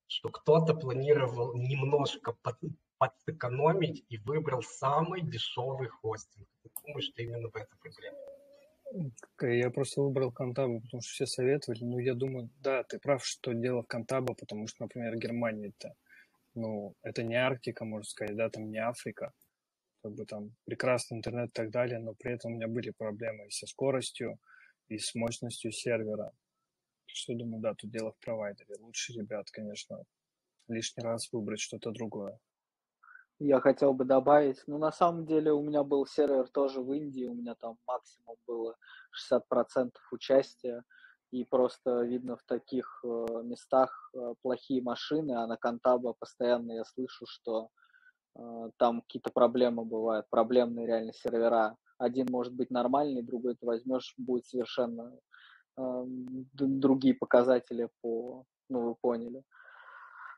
Что 0.08 0.30
кто-то 0.30 0.74
планировал 0.74 1.54
немножко 1.58 2.32
под, 2.42 2.58
подсэкономить 2.98 4.06
и 4.08 4.18
выбрал 4.20 4.62
самый 4.62 5.22
дешевый 5.24 5.90
хостинг. 5.90 6.48
Я 6.64 6.70
думаю, 6.82 7.02
что 7.02 7.22
именно 7.22 7.50
в 7.50 7.56
этом 7.58 7.78
проблема. 7.80 8.18
Я 9.42 9.70
просто 9.72 10.02
выбрал 10.02 10.32
Кантабу, 10.32 10.80
потому 10.80 11.02
что 11.02 11.12
все 11.12 11.26
советовали. 11.26 11.84
Ну, 11.84 12.00
я 12.00 12.14
думаю, 12.14 12.50
да, 12.62 12.84
ты 12.84 12.98
прав, 12.98 13.26
что 13.26 13.54
дело 13.54 13.84
в 13.84 13.88
Кантабо, 13.88 14.36
потому 14.36 14.68
что, 14.68 14.84
например, 14.84 15.18
Германия 15.18 15.74
это, 15.78 15.96
ну, 16.54 16.96
это 17.02 17.24
не 17.24 17.36
Арктика, 17.36 17.84
можно 17.84 18.06
сказать, 18.06 18.38
да, 18.38 18.50
там 18.50 18.72
не 18.72 18.78
Африка. 18.78 19.34
Как 20.02 20.14
бы 20.14 20.26
там 20.26 20.52
прекрасный 20.64 21.18
интернет 21.18 21.50
и 21.50 21.52
так 21.54 21.72
далее, 21.72 22.00
но 22.00 22.14
при 22.14 22.32
этом 22.32 22.54
у 22.54 22.56
меня 22.56 22.70
были 22.70 22.92
проблемы 22.92 23.52
со 23.52 23.68
скоростью, 23.68 24.40
и 24.88 24.98
с 24.98 25.16
мощностью 25.16 25.72
сервера. 25.72 26.32
Что 27.06 27.34
думаю, 27.34 27.62
да, 27.62 27.74
тут 27.76 27.92
дело 27.92 28.12
в 28.12 28.20
провайдере. 28.20 28.76
Лучше, 28.80 29.14
ребят, 29.14 29.50
конечно, 29.52 30.04
лишний 30.68 31.04
раз 31.04 31.32
выбрать 31.32 31.60
что-то 31.60 31.92
другое. 31.92 32.40
Я 33.40 33.60
хотел 33.60 33.94
бы 33.94 34.06
добавить, 34.06 34.64
ну, 34.66 34.78
на 34.78 34.92
самом 34.92 35.26
деле 35.26 35.52
у 35.52 35.62
меня 35.62 35.84
был 35.84 36.06
сервер 36.06 36.48
тоже 36.48 36.80
в 36.82 36.94
Индии, 36.94 37.26
у 37.26 37.34
меня 37.34 37.56
там 37.56 37.78
максимум 37.86 38.38
было 38.48 38.78
60% 39.32 39.92
участия, 40.12 40.84
и 41.32 41.44
просто 41.44 42.04
видно 42.04 42.38
в 42.38 42.44
таких 42.44 43.02
э, 43.04 43.08
местах 43.44 44.10
э, 44.14 44.36
плохие 44.42 44.82
машины, 44.82 45.34
а 45.34 45.48
на 45.48 45.58
Кантаба 45.58 46.14
постоянно 46.14 46.72
я 46.72 46.86
слышу, 46.86 47.26
что 47.28 47.70
э, 48.38 48.70
там 48.78 49.02
какие-то 49.02 49.32
проблемы 49.32 49.84
бывают, 49.84 50.30
проблемные 50.30 50.88
реально 50.88 51.12
сервера. 51.12 51.76
Один 51.98 52.28
может 52.30 52.54
быть 52.54 52.72
нормальный, 52.72 53.24
другой 53.24 53.56
ты 53.56 53.66
возьмешь, 53.66 54.14
будет 54.18 54.46
совершенно 54.46 55.18
э, 55.78 56.04
другие 56.54 57.16
показатели 57.16 57.90
по, 58.02 58.46
ну, 58.70 58.82
вы 58.82 58.96
поняли. 58.96 59.44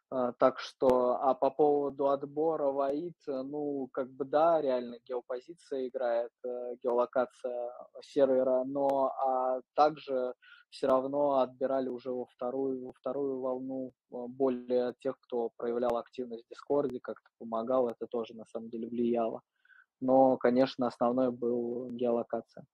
А, 0.10 0.32
так 0.34 0.60
что, 0.60 1.20
а 1.22 1.34
по 1.34 1.50
поводу 1.50 2.10
отбора 2.10 2.72
в 2.72 2.80
АИД, 2.80 3.16
ну, 3.28 3.90
как 3.92 4.10
бы 4.10 4.24
да, 4.24 4.62
реально 4.62 4.98
геопозиция 5.06 5.88
играет, 5.88 6.32
э, 6.46 6.76
геолокация 6.82 7.74
сервера, 8.02 8.64
но 8.66 9.12
а 9.20 9.62
также 9.74 10.34
все 10.70 10.88
равно 10.88 11.40
отбирали 11.40 11.90
уже 11.90 12.12
во 12.12 12.26
вторую, 12.26 12.86
во 12.86 12.94
вторую 12.94 13.42
волну 13.42 13.92
а, 14.14 14.28
более 14.28 14.94
тех, 15.00 15.20
кто 15.20 15.50
проявлял 15.58 15.98
активность 15.98 16.46
в 16.46 16.50
Дискорде, 16.50 17.00
как-то 17.02 17.30
помогал, 17.38 17.90
это 17.90 18.08
тоже 18.08 18.34
на 18.34 18.46
самом 18.46 18.70
деле 18.70 18.88
влияло. 18.88 19.42
Но, 20.00 20.38
конечно, 20.38 20.88
основной 20.88 21.32
был 21.32 21.90
геолокация. 21.92 22.66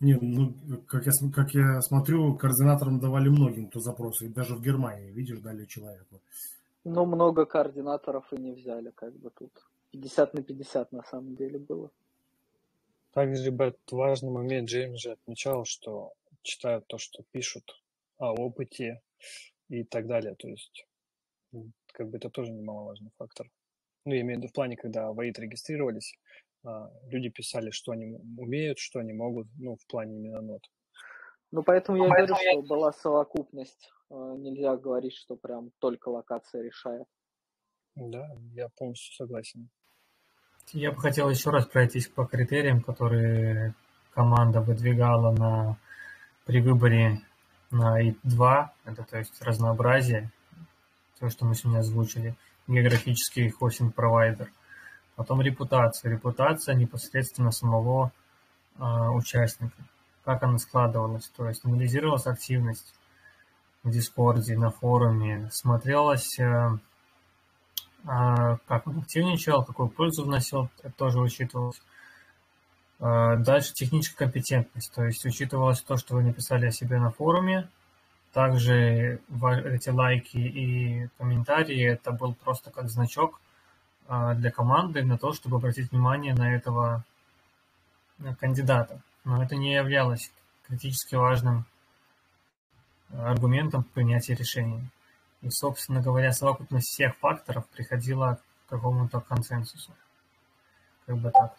Нет, 0.00 0.20
ну, 0.20 0.52
как 0.86 1.06
я, 1.06 1.12
как 1.32 1.54
я 1.54 1.80
смотрю, 1.80 2.36
координаторам 2.36 3.00
давали 3.00 3.28
многим, 3.28 3.68
кто 3.68 3.80
запросы, 3.80 4.28
даже 4.28 4.54
в 4.54 4.60
Германии, 4.60 5.10
видишь, 5.10 5.40
дали 5.40 5.64
человеку. 5.64 6.20
Ну, 6.84 7.06
много 7.06 7.46
координаторов 7.46 8.30
и 8.32 8.36
не 8.36 8.52
взяли, 8.52 8.90
как 8.90 9.14
бы 9.14 9.30
тут. 9.30 9.52
50 9.92 10.34
на 10.34 10.42
50 10.42 10.92
на 10.92 11.02
самом 11.04 11.36
деле 11.36 11.58
было. 11.58 11.90
Также, 13.12 13.44
ребят, 13.44 13.76
важный 13.90 14.30
момент, 14.30 14.68
Джеймс 14.68 15.00
же 15.00 15.12
отмечал, 15.12 15.64
что 15.64 16.12
читают 16.42 16.86
то, 16.86 16.98
что 16.98 17.22
пишут 17.30 17.80
о 18.18 18.34
опыте 18.34 19.00
и 19.68 19.84
так 19.84 20.06
далее. 20.06 20.34
То 20.34 20.48
есть, 20.48 20.86
как 21.92 22.08
бы 22.08 22.16
это 22.16 22.30
тоже 22.30 22.52
немаловажный 22.52 23.10
фактор. 23.18 23.48
Ну, 24.04 24.14
я 24.14 24.20
имею 24.20 24.38
в 24.38 24.42
виду 24.42 24.48
в 24.48 24.52
плане, 24.52 24.76
когда 24.76 25.12
в 25.12 25.20
АИД 25.20 25.38
регистрировались, 25.38 26.14
а, 26.64 26.90
люди 27.08 27.30
писали, 27.30 27.70
что 27.70 27.92
они 27.92 28.18
умеют, 28.38 28.78
что 28.78 29.00
они 29.00 29.12
могут, 29.12 29.46
ну, 29.58 29.76
в 29.76 29.86
плане 29.86 30.16
именно 30.16 30.40
нот. 30.40 30.62
Ну, 31.50 31.62
поэтому 31.62 31.98
я 31.98 32.08
говорю, 32.08 32.34
что 32.34 32.62
была 32.62 32.92
совокупность. 32.92 33.90
А, 34.10 34.34
нельзя 34.36 34.76
говорить, 34.76 35.14
что 35.14 35.36
прям 35.36 35.70
только 35.78 36.08
локация 36.08 36.62
решает. 36.62 37.06
Да, 37.94 38.28
я 38.52 38.68
полностью 38.76 39.14
согласен. 39.14 39.68
Я 40.72 40.90
бы 40.90 40.98
хотел 40.98 41.30
еще 41.30 41.50
раз 41.50 41.66
пройтись 41.66 42.08
по 42.08 42.24
критериям, 42.24 42.82
которые 42.82 43.74
команда 44.12 44.60
выдвигала 44.60 45.32
на, 45.32 45.78
при 46.46 46.60
выборе 46.60 47.20
на 47.70 48.00
ИТ-2, 48.00 48.68
это 48.84 49.04
то 49.04 49.18
есть 49.18 49.42
разнообразие, 49.42 50.30
то, 51.24 51.30
что 51.30 51.46
мы 51.46 51.54
сегодня 51.54 51.78
озвучили, 51.78 52.34
географический 52.66 53.48
хостинг-провайдер– 53.48 54.48
Потом 55.16 55.40
репутация. 55.40 56.10
Репутация 56.10 56.74
непосредственно 56.74 57.52
самого 57.52 58.10
э, 58.78 58.82
участника. 58.82 59.76
Как 60.24 60.42
она 60.42 60.58
складывалась. 60.58 61.28
То 61.36 61.48
есть 61.48 61.64
анализировалась 61.64 62.26
активность 62.26 62.94
в 63.82 63.90
Дискорде, 63.90 64.56
на 64.58 64.70
форуме. 64.70 65.48
Смотрелась, 65.52 66.38
э, 66.38 66.78
э, 68.04 68.56
как 68.66 68.86
он 68.86 68.98
активничал, 69.00 69.64
какую 69.64 69.88
пользу 69.88 70.24
вносил. 70.24 70.68
Это 70.82 70.92
тоже 70.96 71.20
учитывалось. 71.20 71.80
Э, 72.98 73.36
дальше 73.36 73.72
техническая 73.72 74.26
компетентность. 74.26 74.92
То 74.92 75.04
есть 75.04 75.24
учитывалось 75.24 75.80
то, 75.80 75.96
что 75.96 76.16
вы 76.16 76.24
написали 76.24 76.66
о 76.66 76.72
себе 76.72 76.98
на 76.98 77.12
форуме. 77.12 77.68
Также 78.34 79.20
эти 79.64 79.90
лайки 79.90 80.38
и 80.38 81.08
комментарии, 81.18 81.84
это 81.84 82.10
был 82.10 82.34
просто 82.34 82.72
как 82.72 82.88
значок 82.90 83.40
а, 84.08 84.34
для 84.34 84.50
команды 84.50 85.04
на 85.04 85.16
то, 85.16 85.32
чтобы 85.32 85.58
обратить 85.58 85.92
внимание 85.92 86.34
на 86.34 86.52
этого 86.52 87.04
э, 88.18 88.34
кандидата. 88.34 89.00
Но 89.22 89.40
это 89.40 89.54
не 89.54 89.74
являлось 89.74 90.32
критически 90.66 91.14
важным 91.14 91.64
э, 93.10 93.22
аргументом 93.22 93.84
принятия 93.84 94.34
решения. 94.34 94.90
И, 95.42 95.50
собственно 95.50 96.02
говоря, 96.02 96.32
совокупность 96.32 96.88
всех 96.88 97.16
факторов 97.18 97.68
приходила 97.68 98.40
к 98.66 98.70
какому-то 98.70 99.20
консенсусу. 99.20 99.92
Как 101.06 101.16
бы 101.18 101.30
так. 101.30 101.56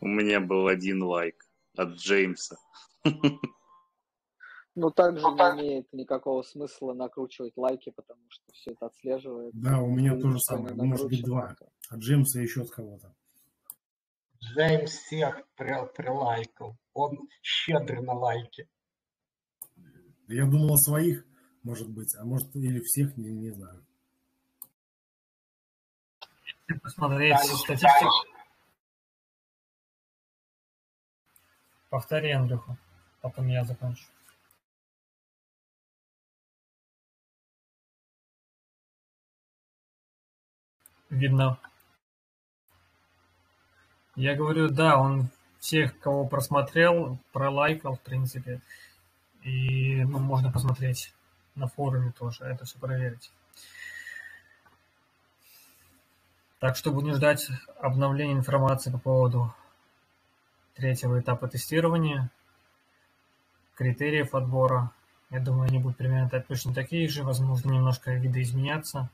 У 0.00 0.08
меня 0.08 0.40
был 0.40 0.66
один 0.66 1.04
лайк 1.04 1.46
от 1.76 1.90
Джеймса. 1.90 2.56
Ну, 4.76 4.90
также 4.90 5.22
ну, 5.22 5.34
не 5.54 5.62
имеет 5.62 5.92
никакого 5.94 6.42
смысла 6.42 6.92
накручивать 6.92 7.56
лайки, 7.56 7.90
потому 7.96 8.20
что 8.28 8.44
все 8.52 8.72
это 8.72 8.86
отслеживает. 8.86 9.52
Да, 9.54 9.80
у 9.80 9.88
меня 9.88 10.20
тоже 10.20 10.38
самое. 10.38 10.74
Может 10.74 11.08
быть, 11.08 11.24
два. 11.24 11.56
От 11.88 11.98
Джеймса 11.98 12.40
еще 12.40 12.60
от 12.60 12.70
кого-то. 12.70 13.14
Джеймс 14.44 14.90
всех 14.90 15.48
прилайкал. 15.56 16.76
Он 16.92 17.26
щедрый 17.40 18.02
на 18.02 18.12
лайки. 18.12 18.68
Я 20.28 20.44
думал 20.44 20.74
о 20.74 20.76
своих, 20.76 21.24
может 21.62 21.88
быть, 21.88 22.14
а 22.16 22.24
может 22.26 22.54
или 22.54 22.80
всех, 22.80 23.16
не, 23.16 23.30
не 23.30 23.50
знаю. 23.52 23.82
Посмотреть 26.82 27.38
статистику. 27.38 28.10
Повтори, 31.88 32.32
Андрюха, 32.32 32.76
потом 33.22 33.46
я 33.48 33.64
закончу. 33.64 34.04
Видно. 41.10 41.58
Я 44.14 44.34
говорю, 44.34 44.68
да, 44.68 44.98
он 44.98 45.28
всех, 45.58 45.98
кого 45.98 46.26
просмотрел, 46.26 47.18
пролайкал, 47.32 47.96
в 47.96 48.00
принципе. 48.00 48.60
И 49.42 50.02
ну, 50.04 50.18
можно 50.18 50.50
посмотреть 50.50 51.12
на 51.54 51.68
форуме 51.68 52.12
тоже, 52.12 52.44
это 52.44 52.64
все 52.64 52.78
проверить. 52.78 53.30
Так 56.58 56.76
что 56.76 56.90
будем 56.90 57.14
ждать 57.14 57.48
обновления 57.80 58.32
информации 58.32 58.90
по 58.90 58.98
поводу 58.98 59.54
третьего 60.74 61.20
этапа 61.20 61.48
тестирования, 61.48 62.30
критериев 63.74 64.34
отбора. 64.34 64.90
Я 65.30 65.40
думаю, 65.40 65.68
они 65.68 65.78
будут 65.78 65.98
примерно 65.98 66.28
точно 66.40 66.72
такие 66.72 67.08
же, 67.08 67.24
возможно, 67.24 67.70
немножко 67.70 68.12
видоизменяться. 68.12 69.10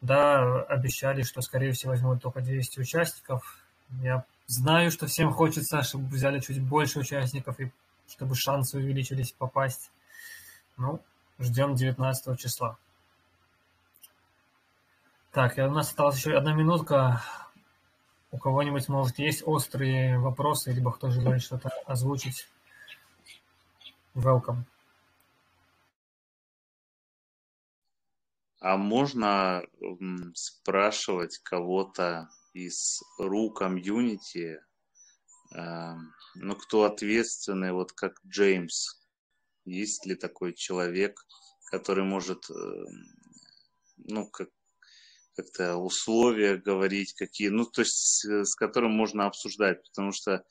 Да, 0.00 0.62
обещали, 0.62 1.22
что, 1.22 1.42
скорее 1.42 1.72
всего, 1.72 1.92
возьмут 1.92 2.22
только 2.22 2.40
200 2.40 2.80
участников. 2.80 3.58
Я 4.02 4.24
знаю, 4.46 4.90
что 4.90 5.06
всем 5.06 5.32
хочется, 5.32 5.82
чтобы 5.82 6.06
взяли 6.06 6.40
чуть 6.40 6.62
больше 6.62 7.00
участников 7.00 7.60
и 7.60 7.70
чтобы 8.08 8.34
шансы 8.34 8.78
увеличились 8.78 9.32
попасть. 9.32 9.90
Ну, 10.76 11.00
ждем 11.38 11.74
19 11.74 12.38
числа. 12.38 12.78
Так, 15.32 15.58
у 15.58 15.70
нас 15.70 15.88
осталась 15.88 16.16
еще 16.16 16.36
одна 16.36 16.54
минутка. 16.54 17.22
У 18.32 18.38
кого-нибудь, 18.38 18.88
может, 18.88 19.18
есть 19.18 19.42
острые 19.44 20.18
вопросы, 20.18 20.72
либо 20.72 20.92
кто 20.92 21.10
желает 21.10 21.42
что-то 21.42 21.70
озвучить? 21.86 22.48
Welcome. 24.14 24.64
А 28.60 28.76
можно 28.76 29.64
спрашивать 30.34 31.38
кого-то 31.38 32.28
из 32.52 33.00
РУ 33.18 33.50
комьюнити, 33.52 34.60
э, 35.56 35.94
ну, 36.34 36.56
кто 36.56 36.84
ответственный, 36.84 37.72
вот 37.72 37.92
как 37.92 38.20
Джеймс? 38.26 39.00
Есть 39.64 40.04
ли 40.04 40.14
такой 40.14 40.52
человек, 40.52 41.24
который 41.70 42.04
может, 42.04 42.50
э, 42.50 42.84
ну, 43.96 44.28
как, 44.28 44.50
как-то 45.36 45.76
условия 45.76 46.58
говорить, 46.58 47.14
какие, 47.14 47.48
ну, 47.48 47.64
то 47.64 47.80
есть 47.80 48.26
э, 48.26 48.44
с 48.44 48.54
которым 48.56 48.92
можно 48.92 49.24
обсуждать, 49.24 49.82
потому 49.84 50.12
что, 50.12 50.44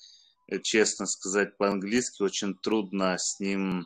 честно 0.64 1.06
сказать, 1.06 1.58
по-английски 1.58 2.24
очень 2.24 2.56
трудно 2.56 3.16
с 3.20 3.40
ним 3.40 3.86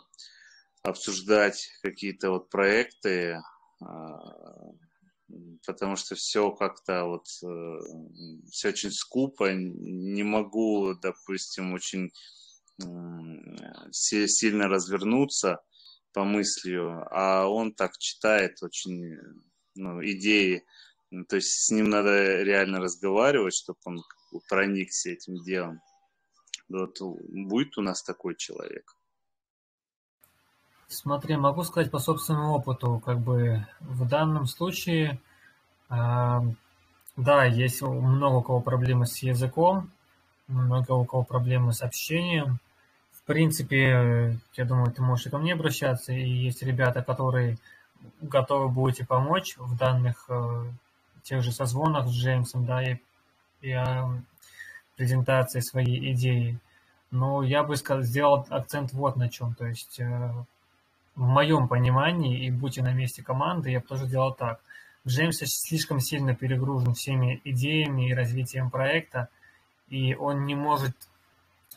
обсуждать 0.81 1.67
какие-то 1.81 2.29
вот 2.29 2.49
проекты, 2.49 3.41
потому 5.65 5.95
что 5.95 6.15
все 6.15 6.51
как-то 6.51 7.05
вот, 7.05 7.25
все 8.51 8.69
очень 8.69 8.91
скупо, 8.91 9.53
не 9.53 10.23
могу, 10.23 10.93
допустим, 10.95 11.73
очень 11.73 12.11
сильно 13.91 14.67
развернуться 14.67 15.61
по 16.11 16.23
мыслью, 16.23 17.05
а 17.11 17.47
он 17.47 17.73
так 17.73 17.97
читает 17.97 18.61
очень 18.61 19.17
ну, 19.75 20.03
идеи, 20.03 20.63
то 21.27 21.35
есть 21.35 21.65
с 21.65 21.71
ним 21.71 21.89
надо 21.89 22.43
реально 22.43 22.79
разговаривать, 22.79 23.55
чтобы 23.55 23.79
он 23.85 24.03
проникся 24.49 25.11
этим 25.11 25.35
делом. 25.43 25.79
Вот 26.69 26.99
будет 26.99 27.77
у 27.77 27.81
нас 27.81 28.03
такой 28.03 28.35
человек. 28.35 28.95
Смотри, 30.93 31.37
могу 31.37 31.63
сказать 31.63 31.89
по 31.89 31.97
собственному 31.97 32.53
опыту, 32.53 33.01
как 33.03 33.19
бы 33.19 33.65
в 33.79 34.07
данном 34.07 34.45
случае, 34.45 35.19
э, 35.89 36.39
да, 37.17 37.45
есть 37.45 37.81
много 37.81 38.35
у 38.35 38.41
кого 38.43 38.61
проблемы 38.61 39.07
с 39.07 39.23
языком, 39.23 39.89
много 40.47 40.91
у 40.91 41.03
кого 41.03 41.23
проблемы 41.23 41.73
с 41.73 41.81
общением. 41.81 42.59
В 43.11 43.23
принципе, 43.23 44.37
я 44.53 44.65
думаю, 44.65 44.91
ты 44.91 45.01
можешь 45.01 45.25
и 45.25 45.29
ко 45.31 45.39
мне 45.39 45.53
обращаться, 45.53 46.13
и 46.13 46.29
есть 46.29 46.61
ребята, 46.61 47.01
которые 47.01 47.57
готовы 48.21 48.69
будете 48.69 49.03
помочь 49.03 49.57
в 49.57 49.75
данных 49.75 50.25
э, 50.29 50.65
тех 51.23 51.41
же 51.41 51.51
созвонах 51.51 52.07
с 52.07 52.11
Джеймсом, 52.11 52.65
да, 52.65 52.83
и, 52.83 52.97
и 53.61 53.71
э, 53.71 53.83
презентации 54.95 55.59
своей 55.59 56.13
идеи. 56.13 56.59
Но 57.09 57.41
я 57.41 57.63
бы 57.63 57.77
сказал, 57.77 58.03
сделал 58.03 58.45
акцент 58.49 58.93
вот 58.93 59.15
на 59.15 59.29
чем. 59.29 59.55
То 59.55 59.65
есть 59.65 59.99
э, 59.99 60.33
в 61.15 61.27
моем 61.27 61.67
понимании, 61.67 62.45
и 62.45 62.51
будьте 62.51 62.81
на 62.81 62.93
месте 62.93 63.23
команды, 63.23 63.71
я 63.71 63.79
бы 63.79 63.85
тоже 63.85 64.07
делал 64.07 64.33
так. 64.33 64.59
Джеймс 65.05 65.37
слишком 65.37 65.99
сильно 65.99 66.33
перегружен 66.35 66.93
всеми 66.93 67.41
идеями 67.43 68.09
и 68.09 68.13
развитием 68.13 68.69
проекта, 68.69 69.27
и 69.89 70.15
он 70.15 70.45
не 70.45 70.55
может 70.55 70.95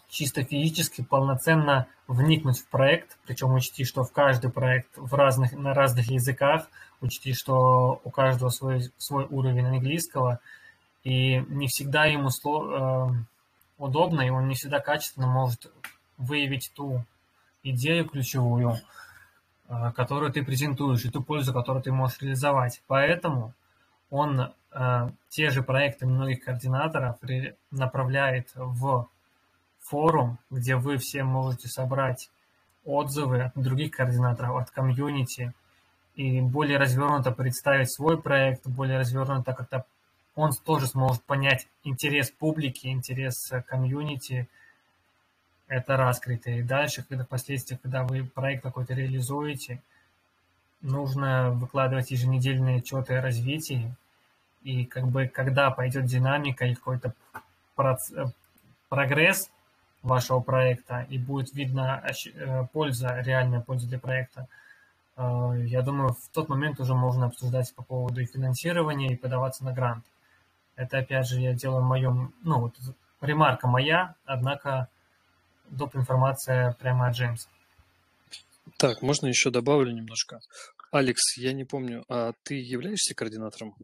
чисто 0.08 0.44
физически 0.44 1.02
полноценно 1.02 1.86
вникнуть 2.06 2.60
в 2.60 2.68
проект, 2.68 3.18
причем 3.26 3.54
учти, 3.54 3.84
что 3.84 4.04
в 4.04 4.12
каждый 4.12 4.50
проект 4.50 4.88
в 4.96 5.12
разных, 5.14 5.52
на 5.52 5.74
разных 5.74 6.10
языках, 6.10 6.68
учти, 7.00 7.34
что 7.34 8.00
у 8.04 8.10
каждого 8.10 8.50
свой, 8.50 8.90
свой 8.96 9.26
уровень 9.28 9.66
английского, 9.66 10.38
и 11.02 11.38
не 11.48 11.66
всегда 11.66 12.06
ему 12.06 12.30
сло, 12.30 13.10
э, 13.10 13.24
удобно, 13.78 14.22
и 14.22 14.30
он 14.30 14.48
не 14.48 14.54
всегда 14.54 14.80
качественно 14.80 15.26
может 15.26 15.70
выявить 16.16 16.72
ту 16.74 17.04
идею 17.62 18.06
ключевую, 18.06 18.76
которую 19.94 20.32
ты 20.32 20.44
презентуешь, 20.44 21.04
и 21.04 21.10
ту 21.10 21.22
пользу, 21.22 21.52
которую 21.52 21.82
ты 21.82 21.92
можешь 21.92 22.20
реализовать. 22.20 22.82
Поэтому 22.86 23.54
он 24.10 24.52
э, 24.72 25.10
те 25.28 25.50
же 25.50 25.62
проекты 25.62 26.06
многих 26.06 26.44
координаторов 26.44 27.16
направляет 27.70 28.50
в 28.54 29.08
форум, 29.80 30.38
где 30.50 30.76
вы 30.76 30.98
все 30.98 31.24
можете 31.24 31.68
собрать 31.68 32.30
отзывы 32.84 33.42
от 33.42 33.52
других 33.56 33.92
координаторов, 33.92 34.56
от 34.56 34.70
комьюнити, 34.70 35.52
и 36.14 36.40
более 36.40 36.78
развернуто 36.78 37.30
представить 37.30 37.92
свой 37.92 38.20
проект, 38.20 38.66
более 38.66 38.98
развернуто 38.98 39.52
как-то 39.52 39.84
он 40.34 40.52
тоже 40.52 40.86
сможет 40.86 41.22
понять 41.24 41.66
интерес 41.82 42.30
публики, 42.30 42.88
интерес 42.88 43.52
комьюнити, 43.66 44.48
это 45.68 45.96
раскрыто. 45.96 46.50
И 46.50 46.62
дальше, 46.62 47.04
когда 47.08 47.24
впоследствии, 47.24 47.78
когда 47.82 48.04
вы 48.04 48.24
проект 48.24 48.62
какой-то 48.62 48.94
реализуете, 48.94 49.82
нужно 50.80 51.50
выкладывать 51.50 52.10
еженедельные 52.10 52.78
отчеты 52.78 53.14
о 53.14 53.22
развитии. 53.22 53.92
И 54.62 54.84
как 54.84 55.06
бы 55.06 55.26
когда 55.26 55.70
пойдет 55.70 56.06
динамика 56.06 56.66
и 56.66 56.74
какой-то 56.74 57.14
прогресс 58.88 59.50
вашего 60.02 60.40
проекта, 60.40 61.06
и 61.08 61.18
будет 61.18 61.52
видна 61.54 62.02
э, 62.34 62.66
польза, 62.72 63.20
реальная 63.20 63.60
польза 63.60 63.88
для 63.88 63.98
проекта, 63.98 64.46
э, 65.16 65.64
я 65.66 65.82
думаю, 65.82 66.10
в 66.10 66.28
тот 66.32 66.48
момент 66.48 66.78
уже 66.80 66.94
можно 66.94 67.26
обсуждать 67.26 67.74
по 67.74 67.82
поводу 67.82 68.20
и 68.20 68.26
финансирования, 68.26 69.12
и 69.12 69.16
подаваться 69.16 69.64
на 69.64 69.72
грант. 69.72 70.04
Это, 70.76 70.98
опять 70.98 71.26
же, 71.26 71.40
я 71.40 71.54
делаю 71.54 71.82
в 71.82 71.86
моем, 71.86 72.32
ну, 72.42 72.60
вот 72.60 72.74
ремарка 73.20 73.66
моя, 73.66 74.14
однако 74.26 74.88
доп. 75.70 75.96
информация 75.96 76.76
прямо 76.78 77.08
от 77.08 77.14
Джеймса. 77.14 77.48
Так, 78.78 79.02
можно 79.02 79.26
еще 79.26 79.50
добавлю 79.50 79.92
немножко. 79.92 80.40
Алекс, 80.90 81.36
я 81.36 81.52
не 81.52 81.64
помню, 81.64 82.04
а 82.08 82.32
ты 82.42 82.54
являешься 82.54 83.14
координатором? 83.14 83.74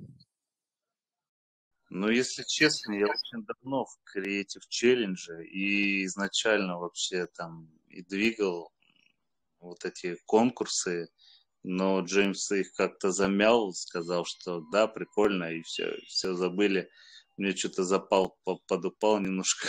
Ну, 1.91 2.09
если 2.09 2.43
честно, 2.47 2.95
я 2.95 3.07
очень 3.07 3.45
давно 3.45 3.85
в 3.85 3.99
Creative 4.16 4.62
Challenge 4.70 5.45
и 5.45 6.05
изначально 6.07 6.78
вообще 6.78 7.26
там 7.26 7.68
и 7.89 8.03
двигал 8.03 8.72
вот 9.61 9.85
эти 9.85 10.16
конкурсы, 10.24 11.09
но 11.62 12.01
Джеймс 12.01 12.51
их 12.53 12.72
как-то 12.72 13.12
замял, 13.12 13.72
сказал, 13.74 14.24
что 14.24 14.61
да, 14.72 14.87
прикольно, 14.89 15.53
и 15.53 15.62
все, 15.62 15.99
все 16.07 16.35
забыли 16.35 16.89
мне 17.37 17.57
что-то 17.57 17.85
запал, 17.85 18.37
подупал 18.66 19.18
немножко. 19.20 19.68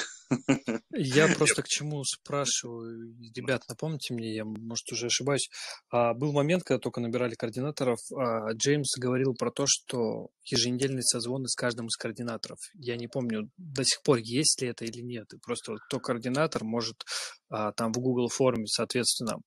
Я 0.91 1.28
просто 1.38 1.64
к 1.64 1.68
чему 1.68 2.03
спрашиваю, 2.03 3.16
ребят, 3.36 3.64
напомните 3.68 4.14
мне, 4.14 4.36
я, 4.36 4.45
может, 4.45 4.91
уже 4.91 5.07
ошибаюсь. 5.07 5.49
А, 5.89 6.14
был 6.14 6.34
момент, 6.34 6.64
когда 6.64 6.80
только 6.80 7.01
набирали 7.01 7.36
координаторов, 7.36 7.99
а, 8.11 8.51
Джеймс 8.53 8.97
говорил 8.97 9.34
про 9.34 9.51
то, 9.51 9.66
что 9.68 10.30
еженедельные 10.43 11.03
созвоны 11.03 11.47
с 11.47 11.55
каждым 11.55 11.88
из 11.88 11.95
координаторов. 11.95 12.59
Я 12.76 12.97
не 12.97 13.07
помню 13.07 13.49
до 13.57 13.84
сих 13.84 14.01
пор, 14.03 14.18
есть 14.20 14.61
ли 14.61 14.68
это 14.68 14.86
или 14.86 15.01
нет. 15.01 15.34
И 15.34 15.38
просто 15.38 15.72
вот 15.72 15.82
кто 15.82 15.99
координатор 15.99 16.64
может 16.64 17.03
а, 17.49 17.72
там 17.72 17.93
в 17.93 17.97
Google 17.99 18.30
форме, 18.30 18.68
соответственно, 18.68 19.38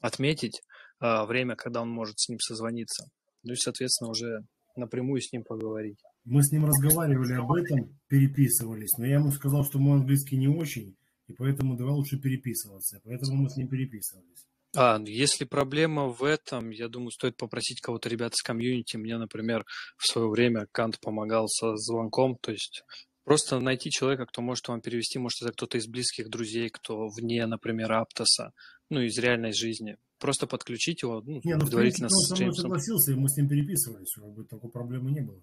отметить 0.00 0.60
а, 1.00 1.26
время, 1.26 1.56
когда 1.56 1.82
он 1.82 1.90
может 1.90 2.18
с 2.18 2.28
ним 2.28 2.38
созвониться. 2.40 3.06
Ну 3.42 3.52
и, 3.52 3.56
соответственно, 3.56 4.10
уже 4.10 4.40
напрямую 4.76 5.20
с 5.20 5.32
ним 5.32 5.44
поговорить. 5.44 5.98
Мы 6.28 6.42
с 6.42 6.52
ним 6.52 6.66
разговаривали 6.66 7.32
об 7.34 7.50
этом, 7.52 7.98
переписывались, 8.06 8.98
но 8.98 9.06
я 9.06 9.14
ему 9.14 9.30
сказал, 9.32 9.64
что 9.64 9.78
мой 9.78 9.98
английский 9.98 10.36
не 10.36 10.48
очень, 10.48 10.94
и 11.26 11.32
поэтому 11.32 11.74
давай 11.74 11.94
лучше 11.94 12.18
переписываться. 12.18 13.00
Поэтому 13.02 13.44
мы 13.44 13.48
с 13.48 13.56
ним 13.56 13.68
переписывались. 13.68 14.46
А, 14.76 14.98
ну, 14.98 15.06
если 15.06 15.44
проблема 15.46 16.08
в 16.08 16.22
этом, 16.22 16.68
я 16.68 16.88
думаю, 16.88 17.12
стоит 17.12 17.38
попросить 17.38 17.80
кого-то 17.80 18.10
ребят 18.10 18.34
с 18.34 18.42
комьюнити. 18.42 18.98
Мне, 18.98 19.16
например, 19.16 19.64
в 19.96 20.06
свое 20.06 20.28
время 20.28 20.66
Кант 20.70 21.00
помогал 21.00 21.48
со 21.48 21.76
звонком, 21.76 22.36
то 22.36 22.52
есть 22.52 22.84
просто 23.24 23.58
найти 23.60 23.90
человека, 23.90 24.26
кто 24.26 24.42
может 24.42 24.68
вам 24.68 24.82
перевести, 24.82 25.18
может, 25.18 25.40
это 25.40 25.52
кто-то 25.52 25.78
из 25.78 25.86
близких 25.86 26.28
друзей, 26.28 26.68
кто 26.68 27.08
вне, 27.08 27.46
например, 27.46 27.90
Аптоса, 27.92 28.52
ну, 28.90 29.00
из 29.00 29.18
реальной 29.18 29.54
жизни. 29.54 29.96
Просто 30.18 30.46
подключить 30.46 31.02
его, 31.02 31.22
ну, 31.24 31.40
не, 31.42 31.54
ну, 31.54 31.60
предварительно 31.60 32.08
принципе, 32.08 32.32
он 32.32 32.36
со 32.36 32.42
мной 32.42 32.54
согласился, 32.54 33.12
и 33.12 33.14
мы 33.14 33.28
с 33.30 33.36
ним 33.38 33.48
переписывались, 33.48 34.08
чтобы 34.14 34.44
такой 34.44 34.70
проблемы 34.70 35.10
не 35.10 35.22
было. 35.22 35.42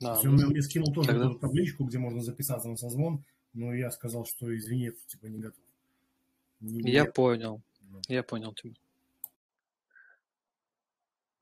Да, 0.00 0.12
есть 0.12 0.26
он 0.26 0.34
мне 0.34 0.62
скинул 0.62 0.92
тоже 0.92 1.08
тогда... 1.08 1.34
табличку, 1.34 1.84
где 1.84 1.98
можно 1.98 2.20
записаться 2.20 2.68
на 2.68 2.76
созвон, 2.76 3.24
но 3.52 3.74
я 3.74 3.90
сказал, 3.90 4.24
что 4.26 4.54
извини, 4.56 4.92
типа 5.06 5.26
не 5.26 5.38
готов. 5.38 5.64
Не 6.60 6.90
я 6.90 7.04
понял. 7.04 7.62
Да. 7.80 8.00
Я 8.08 8.22
понял 8.22 8.52
тебя. 8.54 8.74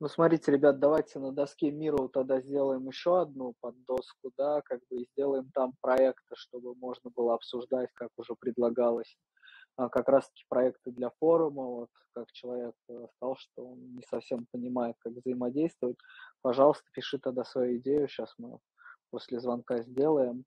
Ну, 0.01 0.09
смотрите, 0.09 0.51
ребят, 0.51 0.79
давайте 0.79 1.19
на 1.19 1.31
доске 1.31 1.71
Миру 1.71 2.09
тогда 2.09 2.41
сделаем 2.41 2.85
еще 2.87 3.21
одну 3.21 3.53
под 3.61 3.75
доску, 3.85 4.31
да, 4.37 4.61
как 4.61 4.81
бы 4.89 5.05
сделаем 5.13 5.49
там 5.53 5.73
проекты, 5.81 6.35
чтобы 6.35 6.75
можно 6.75 7.09
было 7.09 7.33
обсуждать, 7.33 7.89
как 7.93 8.09
уже 8.17 8.35
предлагалось. 8.35 9.17
А, 9.77 9.89
как 9.89 10.07
раз-таки 10.09 10.43
проекты 10.47 10.91
для 10.91 11.09
форума, 11.19 11.63
вот 11.63 11.89
как 12.13 12.31
человек 12.31 12.75
э, 12.89 13.07
сказал, 13.15 13.35
что 13.35 13.71
он 13.71 13.95
не 13.95 14.03
совсем 14.03 14.45
понимает, 14.51 14.95
как 14.99 15.13
взаимодействовать, 15.13 15.97
пожалуйста, 16.41 16.85
пиши 16.93 17.19
тогда 17.19 17.43
свою 17.43 17.77
идею, 17.77 18.07
сейчас 18.07 18.33
мы 18.37 18.59
после 19.09 19.39
звонка 19.39 19.81
сделаем. 19.81 20.45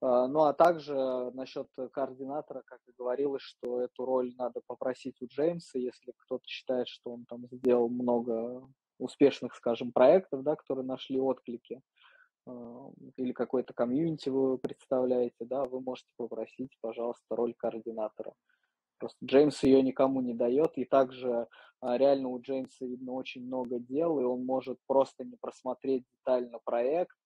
А, 0.00 0.26
ну 0.26 0.40
а 0.40 0.52
также 0.52 0.94
насчет 1.34 1.68
координатора, 1.92 2.62
как 2.66 2.80
и 2.88 2.92
говорилось, 2.98 3.42
что 3.42 3.80
эту 3.80 4.04
роль 4.04 4.34
надо 4.36 4.60
попросить 4.66 5.22
у 5.22 5.26
Джеймса, 5.26 5.78
если 5.78 6.12
кто-то 6.16 6.44
считает, 6.44 6.88
что 6.88 7.12
он 7.12 7.24
там 7.26 7.46
сделал 7.52 7.88
много 7.88 8.68
успешных, 8.98 9.54
скажем, 9.54 9.92
проектов, 9.92 10.42
да, 10.42 10.56
которые 10.56 10.84
нашли 10.84 11.20
отклики, 11.20 11.80
или 13.16 13.32
какой-то 13.32 13.72
комьюнити 13.72 14.28
вы 14.28 14.58
представляете, 14.58 15.44
да, 15.44 15.64
вы 15.64 15.80
можете 15.80 16.08
попросить, 16.16 16.76
пожалуйста, 16.80 17.36
роль 17.36 17.54
координатора. 17.54 18.32
Просто 18.98 19.18
Джеймс 19.24 19.62
ее 19.62 19.82
никому 19.82 20.20
не 20.20 20.34
дает, 20.34 20.78
и 20.78 20.84
также 20.84 21.48
а, 21.80 21.98
реально 21.98 22.28
у 22.28 22.40
Джеймса, 22.40 22.86
видно, 22.86 23.12
очень 23.12 23.44
много 23.44 23.80
дел, 23.80 24.20
и 24.20 24.24
он 24.24 24.44
может 24.44 24.78
просто 24.86 25.24
не 25.24 25.36
просмотреть 25.36 26.04
детально 26.18 26.58
проект, 26.64 27.16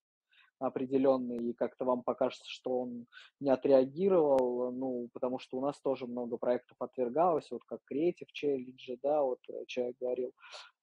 определенный, 0.59 1.51
и 1.51 1.53
как-то 1.53 1.85
вам 1.85 2.03
покажется, 2.03 2.49
что 2.49 2.81
он 2.81 3.07
не 3.41 3.51
отреагировал, 3.51 4.73
ну, 4.73 5.09
потому 5.13 5.39
что 5.39 5.59
у 5.59 5.61
нас 5.61 5.79
тоже 5.81 6.07
много 6.07 6.37
проектов 6.37 6.77
отвергалось, 6.81 7.51
вот 7.51 7.63
как 7.65 7.81
Creative 7.93 8.29
Challenge, 8.35 8.99
да, 9.03 9.23
вот 9.23 9.39
э, 9.49 9.65
человек 9.67 9.97
говорил, 10.01 10.33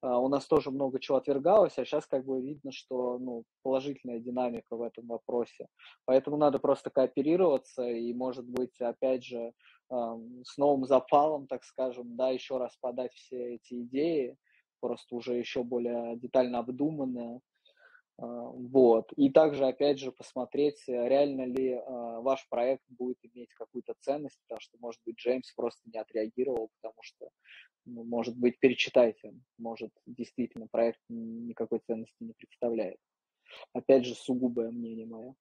а, 0.00 0.18
у 0.18 0.28
нас 0.28 0.46
тоже 0.46 0.70
много 0.70 1.00
чего 1.00 1.18
отвергалось, 1.18 1.78
а 1.78 1.84
сейчас 1.84 2.06
как 2.06 2.24
бы 2.24 2.40
видно, 2.40 2.72
что, 2.72 3.18
ну, 3.18 3.44
положительная 3.62 4.20
динамика 4.20 4.76
в 4.76 4.82
этом 4.82 5.06
вопросе. 5.06 5.68
Поэтому 6.04 6.36
надо 6.36 6.58
просто 6.58 6.90
кооперироваться 6.90 7.88
и, 7.88 8.12
может 8.14 8.46
быть, 8.46 8.80
опять 8.80 9.24
же, 9.24 9.52
с 9.90 10.56
новым 10.56 10.86
запалом, 10.86 11.46
так 11.46 11.62
скажем, 11.64 12.16
да, 12.16 12.30
еще 12.30 12.56
раз 12.58 12.76
подать 12.80 13.12
все 13.14 13.56
эти 13.56 13.82
идеи, 13.82 14.36
просто 14.80 15.14
уже 15.14 15.34
еще 15.34 15.62
более 15.62 16.16
детально 16.16 16.58
обдуманные, 16.58 17.40
вот. 18.16 19.12
И 19.16 19.30
также, 19.30 19.66
опять 19.66 19.98
же, 19.98 20.12
посмотреть, 20.12 20.82
э, 20.88 21.08
реально 21.08 21.46
ли 21.46 21.74
а, 21.74 22.20
ваш 22.20 22.46
проект 22.48 22.84
будет 22.88 23.18
иметь 23.22 23.52
какую-то 23.54 23.94
ценность, 24.00 24.38
потому 24.46 24.60
что, 24.60 24.76
может 24.78 25.00
быть, 25.04 25.16
Джеймс 25.16 25.52
просто 25.52 25.80
не 25.92 25.98
отреагировал, 25.98 26.70
потому 26.80 26.98
что, 27.02 27.28
ну, 27.86 28.04
может 28.04 28.36
быть, 28.36 28.58
перечитайте, 28.60 29.34
может, 29.58 29.90
действительно 30.06 30.68
проект 30.70 31.00
никакой 31.08 31.80
ценности 31.86 32.16
не 32.20 32.34
представляет. 32.34 32.98
Опять 33.72 34.04
же, 34.04 34.14
сугубое 34.14 34.70
мнение 34.70 35.06
мое. 35.06 35.34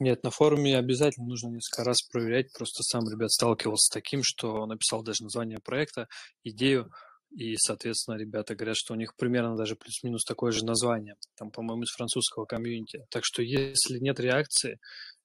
Нет, 0.00 0.24
на 0.24 0.30
форуме 0.30 0.76
обязательно 0.76 1.26
нужно 1.26 1.48
несколько 1.48 1.84
раз 1.84 2.02
проверять. 2.02 2.52
Просто 2.52 2.82
сам, 2.82 3.08
ребят, 3.08 3.30
сталкивался 3.30 3.86
с 3.86 3.90
таким, 3.90 4.22
что 4.24 4.66
написал 4.66 5.04
даже 5.04 5.22
название 5.22 5.58
проекта, 5.62 6.08
идею, 6.42 6.90
и, 7.36 7.56
соответственно, 7.56 8.16
ребята 8.16 8.54
говорят, 8.54 8.76
что 8.76 8.94
у 8.94 8.96
них 8.96 9.16
примерно 9.16 9.56
даже 9.56 9.74
плюс-минус 9.74 10.24
такое 10.24 10.52
же 10.52 10.64
название, 10.64 11.16
там, 11.36 11.50
по-моему, 11.50 11.82
из 11.82 11.90
французского 11.90 12.44
комьюнити. 12.44 13.04
Так 13.10 13.24
что, 13.24 13.42
если 13.42 13.98
нет 13.98 14.20
реакции, 14.20 14.78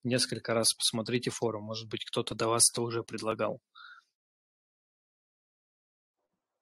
несколько 0.04 0.54
раз 0.54 0.74
посмотрите 0.74 1.30
форум. 1.30 1.66
Может 1.66 1.88
быть, 1.88 2.04
кто-то 2.06 2.34
до 2.34 2.48
вас 2.48 2.64
это 2.74 2.82
уже 2.82 3.04
предлагал. 3.04 3.60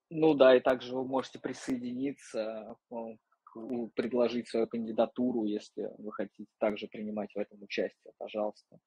Ну 0.10 0.34
да, 0.34 0.56
и 0.56 0.60
также 0.60 0.94
вы 0.94 1.06
можете 1.06 1.40
присоединиться, 1.40 2.76
ну, 2.90 3.18
предложить 3.96 4.50
свою 4.50 4.68
кандидатуру, 4.68 5.46
если 5.46 5.90
вы 5.98 6.12
хотите 6.12 6.50
также 6.60 6.88
принимать 6.88 7.34
в 7.34 7.38
этом 7.40 7.62
участие, 7.62 8.14
пожалуйста. 8.18 8.80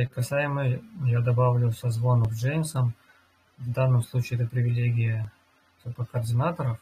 И 0.00 0.06
касаемо, 0.06 0.80
я 1.04 1.20
добавлю 1.20 1.72
созвонов 1.72 2.32
с 2.32 2.40
Джеймсом, 2.40 2.94
в 3.58 3.70
данном 3.72 4.02
случае 4.02 4.40
это 4.40 4.48
привилегия 4.48 5.30
типа, 5.84 6.04
координаторов. 6.04 6.78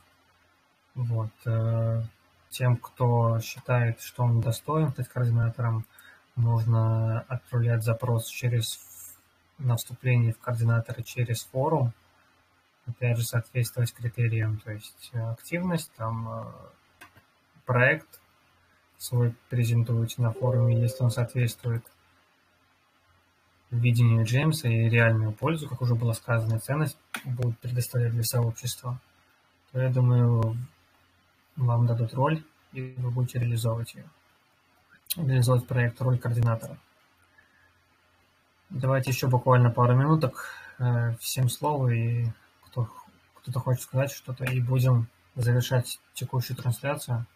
Вот. 0.94 1.30
Э, 1.46 2.02
тем, 2.50 2.76
кто 2.76 3.40
считает, 3.40 4.00
что 4.00 4.24
он 4.24 4.40
достоин 4.40 4.90
стать 4.90 5.08
координатором, 5.08 5.84
можно 6.36 7.20
отправлять 7.20 7.84
запрос 7.84 8.28
через 8.28 8.80
на 9.58 9.76
вступление 9.76 10.32
в 10.32 10.38
координаторы 10.38 11.02
через 11.02 11.44
форум, 11.44 11.92
опять 12.86 13.18
же, 13.18 13.24
соответствовать 13.24 13.92
критериям, 13.92 14.58
то 14.58 14.72
есть 14.72 15.10
активность, 15.14 15.92
там 15.96 16.28
э, 16.28 16.44
проект 17.66 18.20
свой 18.96 19.34
презентуете 19.48 20.22
на 20.22 20.32
форуме, 20.32 20.80
если 20.80 21.04
он 21.04 21.10
соответствует 21.10 21.84
видению 23.70 24.24
Джеймса 24.24 24.68
и 24.68 24.88
реальную 24.88 25.32
пользу, 25.32 25.68
как 25.68 25.80
уже 25.80 25.94
было 25.94 26.12
сказано, 26.12 26.58
ценность 26.58 26.98
будут 27.24 27.58
предоставлять 27.58 28.12
для 28.12 28.24
сообщества, 28.24 28.98
то 29.72 29.80
я 29.80 29.90
думаю, 29.90 30.56
вам 31.56 31.86
дадут 31.86 32.14
роль, 32.14 32.42
и 32.72 32.94
вы 32.98 33.10
будете 33.10 33.38
реализовывать 33.38 33.94
ее. 33.94 34.04
Реализовывать 35.16 35.66
проект, 35.66 36.00
роль 36.00 36.18
координатора. 36.18 36.78
Давайте 38.70 39.10
еще 39.10 39.26
буквально 39.28 39.70
пару 39.70 39.96
минуток. 39.96 40.54
Э, 40.78 41.14
всем 41.20 41.48
слово, 41.48 41.88
и 41.88 42.26
кто, 42.62 42.88
кто-то 43.34 43.60
хочет 43.60 43.82
сказать 43.82 44.12
что-то, 44.12 44.44
и 44.44 44.60
будем 44.60 45.08
завершать 45.34 45.98
текущую 46.14 46.56
трансляцию. 46.56 47.26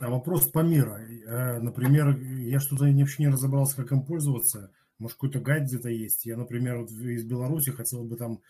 А 0.00 0.10
вопрос 0.10 0.48
по 0.48 0.60
миру. 0.60 0.94
Э, 0.94 1.60
например, 1.60 2.18
я 2.18 2.58
что-то 2.58 2.84
вообще 2.84 3.22
не 3.22 3.28
разобрался, 3.28 3.76
как 3.76 3.92
им 3.92 4.02
пользоваться. 4.02 4.72
Может, 4.98 5.16
какой-то 5.16 5.40
гайд 5.40 5.64
где-то 5.64 5.88
есть. 5.88 6.26
Я, 6.26 6.36
например, 6.36 6.82
из 6.82 7.24
Беларуси 7.24 7.70
хотел 7.70 8.04
бы 8.04 8.16
там 8.16 8.40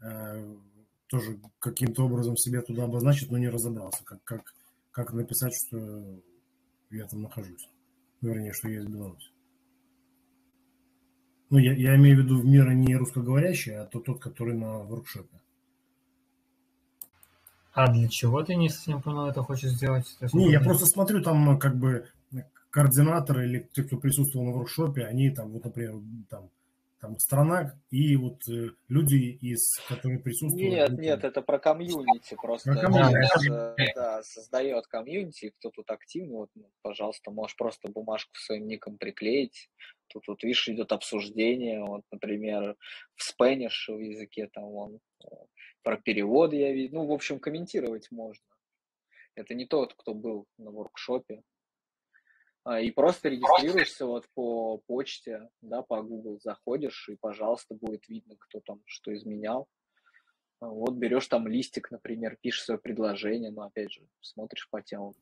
э, 0.00 0.56
тоже 1.08 1.40
каким-то 1.58 2.04
образом 2.06 2.36
себя 2.36 2.62
туда 2.62 2.84
обозначить, 2.84 3.30
но 3.30 3.38
не 3.38 3.48
разобрался, 3.48 4.02
как, 4.04 4.24
как, 4.24 4.54
как 4.90 5.12
написать, 5.12 5.52
что 5.54 6.22
я 6.90 7.06
там 7.06 7.22
нахожусь. 7.22 7.68
Ну, 8.20 8.30
вернее, 8.30 8.52
что 8.52 8.68
я 8.68 8.80
из 8.80 8.86
Беларуси. 8.86 9.28
Ну, 11.50 11.58
я, 11.58 11.74
я 11.74 11.96
имею 11.96 12.16
в 12.16 12.24
виду 12.24 12.40
в 12.40 12.46
мир 12.46 12.72
не 12.72 12.96
русскоговорящий, 12.96 13.76
а 13.76 13.84
тот, 13.84 14.06
тот, 14.06 14.20
который 14.20 14.54
на 14.54 14.78
воркшопе. 14.78 15.40
А 17.74 17.92
для 17.92 18.08
чего 18.08 18.42
ты 18.42 18.54
не 18.54 18.68
совсем 18.68 19.02
понял 19.02 19.26
это 19.26 19.42
хочешь 19.42 19.70
сделать? 19.70 20.06
Не, 20.32 20.50
я 20.50 20.60
просто 20.60 20.86
смотрю 20.86 21.22
там 21.22 21.58
как 21.58 21.76
бы 21.76 22.08
координаторы 22.70 23.46
или 23.46 23.68
те, 23.72 23.84
кто 23.84 23.96
присутствовал 23.96 24.46
на 24.46 24.52
воркшопе, 24.52 25.04
они 25.04 25.30
там, 25.30 25.52
вот, 25.52 25.64
например, 25.64 25.94
там, 26.28 26.50
там 27.00 27.18
страна 27.18 27.78
и 27.90 28.16
вот 28.16 28.40
э, 28.48 28.70
люди, 28.88 29.38
из 29.40 29.78
которые 29.88 30.18
присутствуют. 30.18 30.72
Нет, 30.72 30.88
они, 30.90 30.98
нет, 31.02 31.22
это 31.22 31.40
про 31.42 31.58
комьюнити 31.58 32.36
просто. 32.40 32.72
Про 32.72 32.80
комьюнити. 32.80 33.48
Да, 33.48 33.74
да, 33.94 34.22
создает 34.22 34.86
комьюнити, 34.88 35.52
кто 35.58 35.70
тут 35.70 35.88
активный, 35.90 36.36
вот, 36.36 36.50
ну, 36.56 36.68
пожалуйста, 36.82 37.30
можешь 37.30 37.56
просто 37.56 37.88
бумажку 37.88 38.32
своим 38.34 38.66
ником 38.66 38.98
приклеить. 38.98 39.68
Тут 40.08 40.26
вот, 40.26 40.42
видишь, 40.42 40.68
идет 40.68 40.90
обсуждение, 40.90 41.84
вот, 41.84 42.02
например, 42.10 42.76
в 43.14 43.22
Spanish 43.30 43.86
в 43.86 44.00
языке 44.00 44.48
там 44.52 44.64
он 44.64 44.98
э, 45.24 45.26
про 45.84 45.98
перевод 45.98 46.52
я 46.52 46.72
видел. 46.72 47.02
Ну, 47.02 47.06
в 47.06 47.12
общем, 47.12 47.38
комментировать 47.38 48.10
можно. 48.10 48.44
Это 49.36 49.54
не 49.54 49.66
тот, 49.66 49.94
кто 49.94 50.14
был 50.14 50.46
на 50.58 50.70
воркшопе. 50.70 51.42
А, 52.64 52.80
и 52.80 52.90
просто 52.90 53.28
регистрируешься 53.28 54.06
вот 54.06 54.26
по 54.34 54.78
почте, 54.86 55.50
да, 55.60 55.82
по 55.82 56.02
Google 56.02 56.40
заходишь, 56.42 57.08
и, 57.10 57.16
пожалуйста, 57.16 57.74
будет 57.74 58.08
видно, 58.08 58.36
кто 58.38 58.60
там 58.60 58.80
что 58.86 59.14
изменял. 59.14 59.68
А, 60.60 60.68
вот 60.68 60.94
берешь 60.94 61.26
там 61.26 61.46
листик, 61.46 61.90
например, 61.90 62.38
пишешь 62.40 62.64
свое 62.64 62.80
предложение, 62.80 63.50
но 63.50 63.64
опять 63.64 63.92
же, 63.92 64.00
смотришь 64.22 64.68
по 64.70 64.80
тему, 64.80 65.14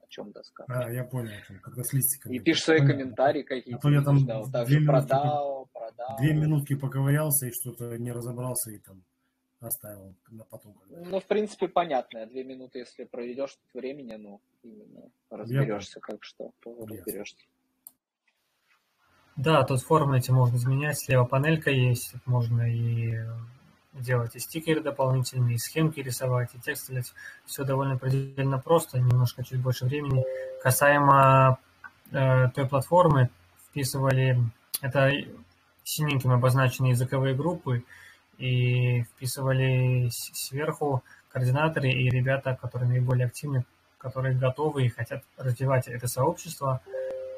о 0.00 0.06
чем 0.08 0.32
доска. 0.32 0.64
А, 0.68 0.90
я 0.90 1.04
понял, 1.04 1.32
когда 1.62 1.82
с 1.82 1.92
листиками. 1.92 2.36
И 2.36 2.38
пишешь 2.38 2.64
свои 2.64 2.78
комментарии 2.78 3.42
какие-то. 3.42 3.76
А 3.76 3.80
то 3.82 3.90
я 3.90 4.02
там 4.02 4.24
да, 4.24 4.38
вот 4.38 4.52
так 4.52 4.66
же 4.66 4.80
продал, 4.86 5.68
продал. 5.74 6.16
Две 6.16 6.32
минутки 6.32 6.74
поковырялся 6.74 7.48
и 7.48 7.52
что-то 7.52 7.98
не 7.98 8.12
разобрался, 8.12 8.70
и 8.70 8.78
там 8.78 9.04
оставил 9.60 10.14
на 10.30 10.44
потом. 10.44 10.76
Ну, 10.88 11.20
в 11.20 11.26
принципе, 11.26 11.68
понятно. 11.68 12.26
Две 12.26 12.44
минуты, 12.44 12.80
если 12.80 13.04
проведешь 13.04 13.56
тут 13.56 13.80
времени, 13.80 14.14
ну, 14.14 14.40
именно 14.62 15.10
разберешься, 15.30 16.00
как 16.00 16.24
что, 16.24 16.52
то 16.60 16.86
разберешься. 16.86 17.44
Да, 19.36 19.62
тут 19.62 19.82
формы 19.82 20.18
эти 20.18 20.30
можно 20.30 20.56
изменять. 20.56 20.98
Слева 20.98 21.24
панелька 21.24 21.70
есть, 21.70 22.14
можно 22.26 22.62
и 22.62 23.18
делать 23.92 24.34
и 24.36 24.38
стикеры 24.38 24.80
дополнительные, 24.80 25.56
и 25.56 25.58
схемки 25.58 26.00
рисовать, 26.00 26.54
и 26.54 26.60
текст 26.60 26.88
делать. 26.88 27.12
Все 27.46 27.64
довольно 27.64 27.98
предельно 27.98 28.58
просто, 28.58 28.98
немножко 28.98 29.44
чуть 29.44 29.60
больше 29.60 29.86
времени. 29.86 30.24
Касаемо 30.62 31.58
э, 32.10 32.48
той 32.54 32.68
платформы, 32.68 33.30
вписывали, 33.68 34.38
это 34.80 35.10
синеньким 35.84 36.32
обозначенные 36.32 36.90
языковые 36.90 37.34
группы, 37.34 37.84
и 38.38 39.02
вписывали 39.02 40.08
сверху 40.10 41.02
координаторы 41.30 41.90
и 41.90 42.08
ребята, 42.08 42.56
которые 42.60 42.88
наиболее 42.88 43.26
активны, 43.26 43.64
которые 43.98 44.36
готовы 44.36 44.86
и 44.86 44.88
хотят 44.88 45.22
развивать 45.36 45.88
это 45.88 46.06
сообщество, 46.06 46.80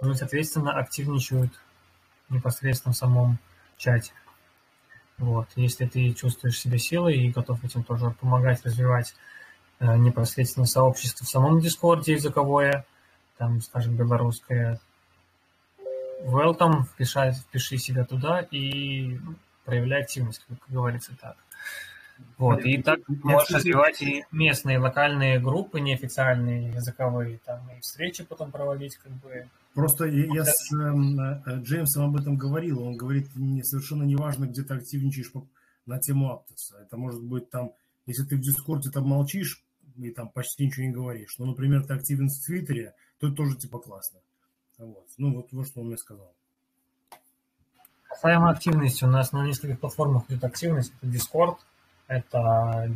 ну 0.03 0.13
и, 0.13 0.15
соответственно, 0.15 0.79
активничают 0.79 1.53
непосредственно 2.29 2.93
в 2.93 2.97
самом 2.97 3.39
чате. 3.77 4.13
Вот. 5.19 5.49
Если 5.57 5.87
ты 5.87 6.13
чувствуешь 6.13 6.59
себя 6.59 6.79
силой 6.79 7.17
и 7.17 7.31
готов 7.31 7.63
этим 7.65 7.83
тоже 7.83 8.11
помогать 8.21 8.65
развивать 8.65 9.15
э, 9.79 9.97
непосредственно 9.97 10.67
сообщество 10.67 11.25
в 11.27 11.29
самом 11.29 11.61
Дискорде 11.61 12.13
языковое, 12.13 12.87
там, 13.37 13.61
скажем, 13.61 13.97
белорусское, 13.97 14.81
welcome, 16.23 16.85
впиши, 16.85 17.33
впиши 17.33 17.79
себя 17.79 18.05
туда 18.05 18.41
и 18.51 19.19
ну, 19.23 19.35
проявляй 19.65 20.03
активность, 20.03 20.45
как 20.49 20.59
говорится 20.69 21.13
так. 21.21 21.37
Вот, 22.39 22.65
и 22.65 22.83
так 22.83 23.01
можешь 23.09 23.51
развивать 23.51 24.03
и 24.03 24.25
местные 24.31 24.79
локальные 24.79 25.41
группы 25.41 25.81
неофициальные, 25.81 26.73
языковые, 26.73 27.39
там, 27.45 27.69
и 27.71 27.81
встречи 27.81 28.25
потом 28.25 28.51
проводить, 28.51 28.97
как 28.97 29.13
бы. 29.13 29.49
Просто 29.75 30.07
я, 30.07 30.45
с 30.45 30.73
э, 30.73 31.61
Джеймсом 31.63 32.05
об 32.07 32.17
этом 32.17 32.37
говорил, 32.37 32.83
он 32.83 32.97
говорит, 32.97 33.29
не, 33.37 33.63
совершенно 33.63 34.03
не 34.03 34.17
важно, 34.17 34.47
где 34.47 34.63
ты 34.63 34.75
активничаешь 34.75 35.31
по, 35.33 35.47
на 35.87 35.99
тему 35.99 36.33
Аптоса. 36.33 36.79
Это 36.83 36.97
может 36.97 37.23
быть 37.23 37.51
там, 37.51 37.73
если 38.07 38.25
ты 38.25 38.37
в 38.37 38.41
Дискорде 38.41 38.91
там 38.91 39.07
молчишь 39.07 39.63
и 39.97 40.11
там 40.11 40.29
почти 40.31 40.67
ничего 40.67 40.87
не 40.87 40.93
говоришь, 40.93 41.37
ну, 41.39 41.47
например, 41.47 41.85
ты 41.85 41.95
активен 41.95 42.29
в 42.29 42.45
Твиттере, 42.45 42.95
то 43.19 43.29
это 43.29 43.37
тоже 43.37 43.57
типа 43.57 43.79
классно. 43.79 44.21
Вот. 44.79 45.07
Ну, 45.19 45.35
вот, 45.35 45.53
вот 45.53 45.67
что 45.67 45.81
он 45.81 45.89
мне 45.89 45.99
сказал. 45.99 46.35
Касаемо 48.21 48.51
активности, 48.51 49.03
у 49.05 49.07
нас 49.07 49.33
на 49.33 49.47
нескольких 49.47 49.81
платформах 49.81 50.25
идет 50.29 50.45
активность. 50.45 50.93
Это 51.01 51.07
Discord, 51.07 51.57
это 52.07 52.95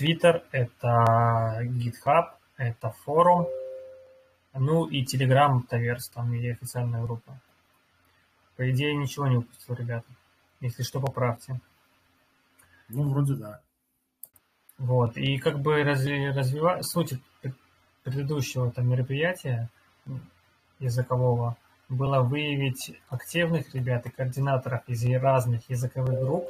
Twitter, 0.00 0.44
это 0.52 1.58
GitHub, 1.64 2.26
это 2.56 2.90
форум, 3.04 3.48
ну 4.52 4.86
и 4.86 5.04
Telegram, 5.04 5.60
Таверс, 5.68 6.08
там 6.10 6.32
и 6.34 6.50
официальная 6.50 7.02
группа. 7.02 7.36
По 8.56 8.70
идее, 8.70 8.94
ничего 8.94 9.26
не 9.26 9.38
упустил, 9.38 9.74
ребята. 9.74 10.06
Если 10.60 10.84
что, 10.84 11.00
поправьте. 11.00 11.60
Ну, 12.90 13.10
вроде 13.10 13.34
да. 13.34 13.60
Вот, 14.78 15.16
и 15.16 15.36
как 15.38 15.58
бы 15.58 15.82
разви, 15.82 16.28
развивать 16.28 16.86
суть 16.86 17.14
предыдущего 18.04 18.70
там 18.70 18.88
мероприятия 18.88 19.68
языкового 20.78 21.56
было 21.88 22.20
выявить 22.20 22.98
активных 23.08 23.74
ребят 23.74 24.06
и 24.06 24.10
координаторов 24.10 24.82
из 24.88 25.04
разных 25.20 25.68
языковых 25.68 26.18
групп, 26.18 26.48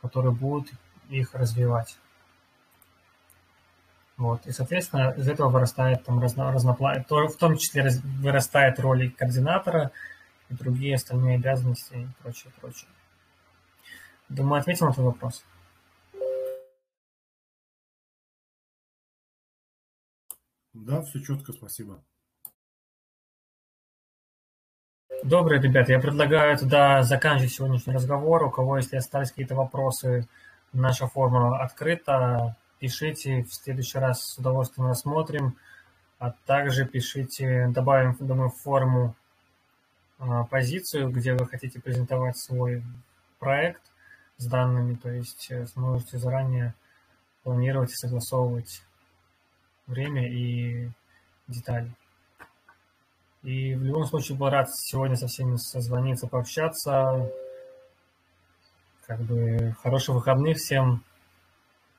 которые 0.00 0.32
будут 0.32 0.70
их 1.08 1.34
развивать. 1.34 1.96
Вот. 4.16 4.46
И, 4.46 4.52
соответственно, 4.52 5.10
из 5.16 5.28
этого 5.28 5.48
вырастает 5.48 6.04
там 6.04 6.20
разно, 6.20 6.52
разноплан... 6.52 7.04
в 7.04 7.36
том 7.36 7.56
числе 7.56 7.82
раз... 7.82 8.00
вырастает 8.02 8.78
роль 8.78 9.10
координатора 9.10 9.90
и 10.48 10.54
другие 10.54 10.94
остальные 10.94 11.36
обязанности 11.36 11.94
и 11.94 12.06
прочее, 12.22 12.52
прочее. 12.60 12.90
Думаю, 14.28 14.60
ответил 14.60 14.86
на 14.86 14.92
твой 14.92 15.06
вопрос. 15.06 15.44
Да, 20.72 21.02
все 21.02 21.20
четко, 21.20 21.52
спасибо. 21.52 22.02
Добрый, 25.22 25.60
ребят, 25.60 25.88
я 25.88 26.00
предлагаю 26.00 26.58
тогда 26.58 27.04
заканчивать 27.04 27.52
сегодняшний 27.52 27.94
разговор. 27.94 28.42
У 28.42 28.50
кого, 28.50 28.78
если 28.78 28.96
остались 28.96 29.30
какие-то 29.30 29.54
вопросы, 29.54 30.26
наша 30.72 31.06
форма 31.06 31.62
открыта. 31.62 32.56
Пишите, 32.80 33.44
в 33.44 33.54
следующий 33.54 33.98
раз 33.98 34.20
с 34.24 34.38
удовольствием 34.38 34.88
рассмотрим. 34.88 35.56
А 36.18 36.34
также 36.44 36.86
пишите, 36.86 37.68
добавим, 37.68 38.16
думаю, 38.18 38.50
в 38.50 38.56
форму 38.56 39.14
а, 40.18 40.42
позицию, 40.42 41.10
где 41.10 41.34
вы 41.34 41.46
хотите 41.46 41.80
презентовать 41.80 42.36
свой 42.36 42.82
проект 43.38 43.82
с 44.38 44.46
данными, 44.46 44.96
то 44.96 45.08
есть 45.08 45.52
э, 45.52 45.68
сможете 45.68 46.18
заранее 46.18 46.74
планировать 47.44 47.92
и 47.92 47.96
согласовывать 47.96 48.82
время 49.86 50.28
и 50.28 50.90
детали. 51.46 51.92
И 53.42 53.74
в 53.74 53.82
любом 53.82 54.06
случае 54.06 54.38
был 54.38 54.50
рад 54.50 54.72
сегодня 54.72 55.16
со 55.16 55.26
всеми 55.26 55.56
созвониться, 55.56 56.28
пообщаться. 56.28 57.28
Как 59.06 59.20
бы 59.20 59.74
хороших 59.82 60.14
выходных 60.14 60.58
всем 60.58 61.02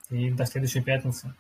и 0.10 0.32
до 0.32 0.46
следующей 0.46 0.82
пятницы. 0.82 1.34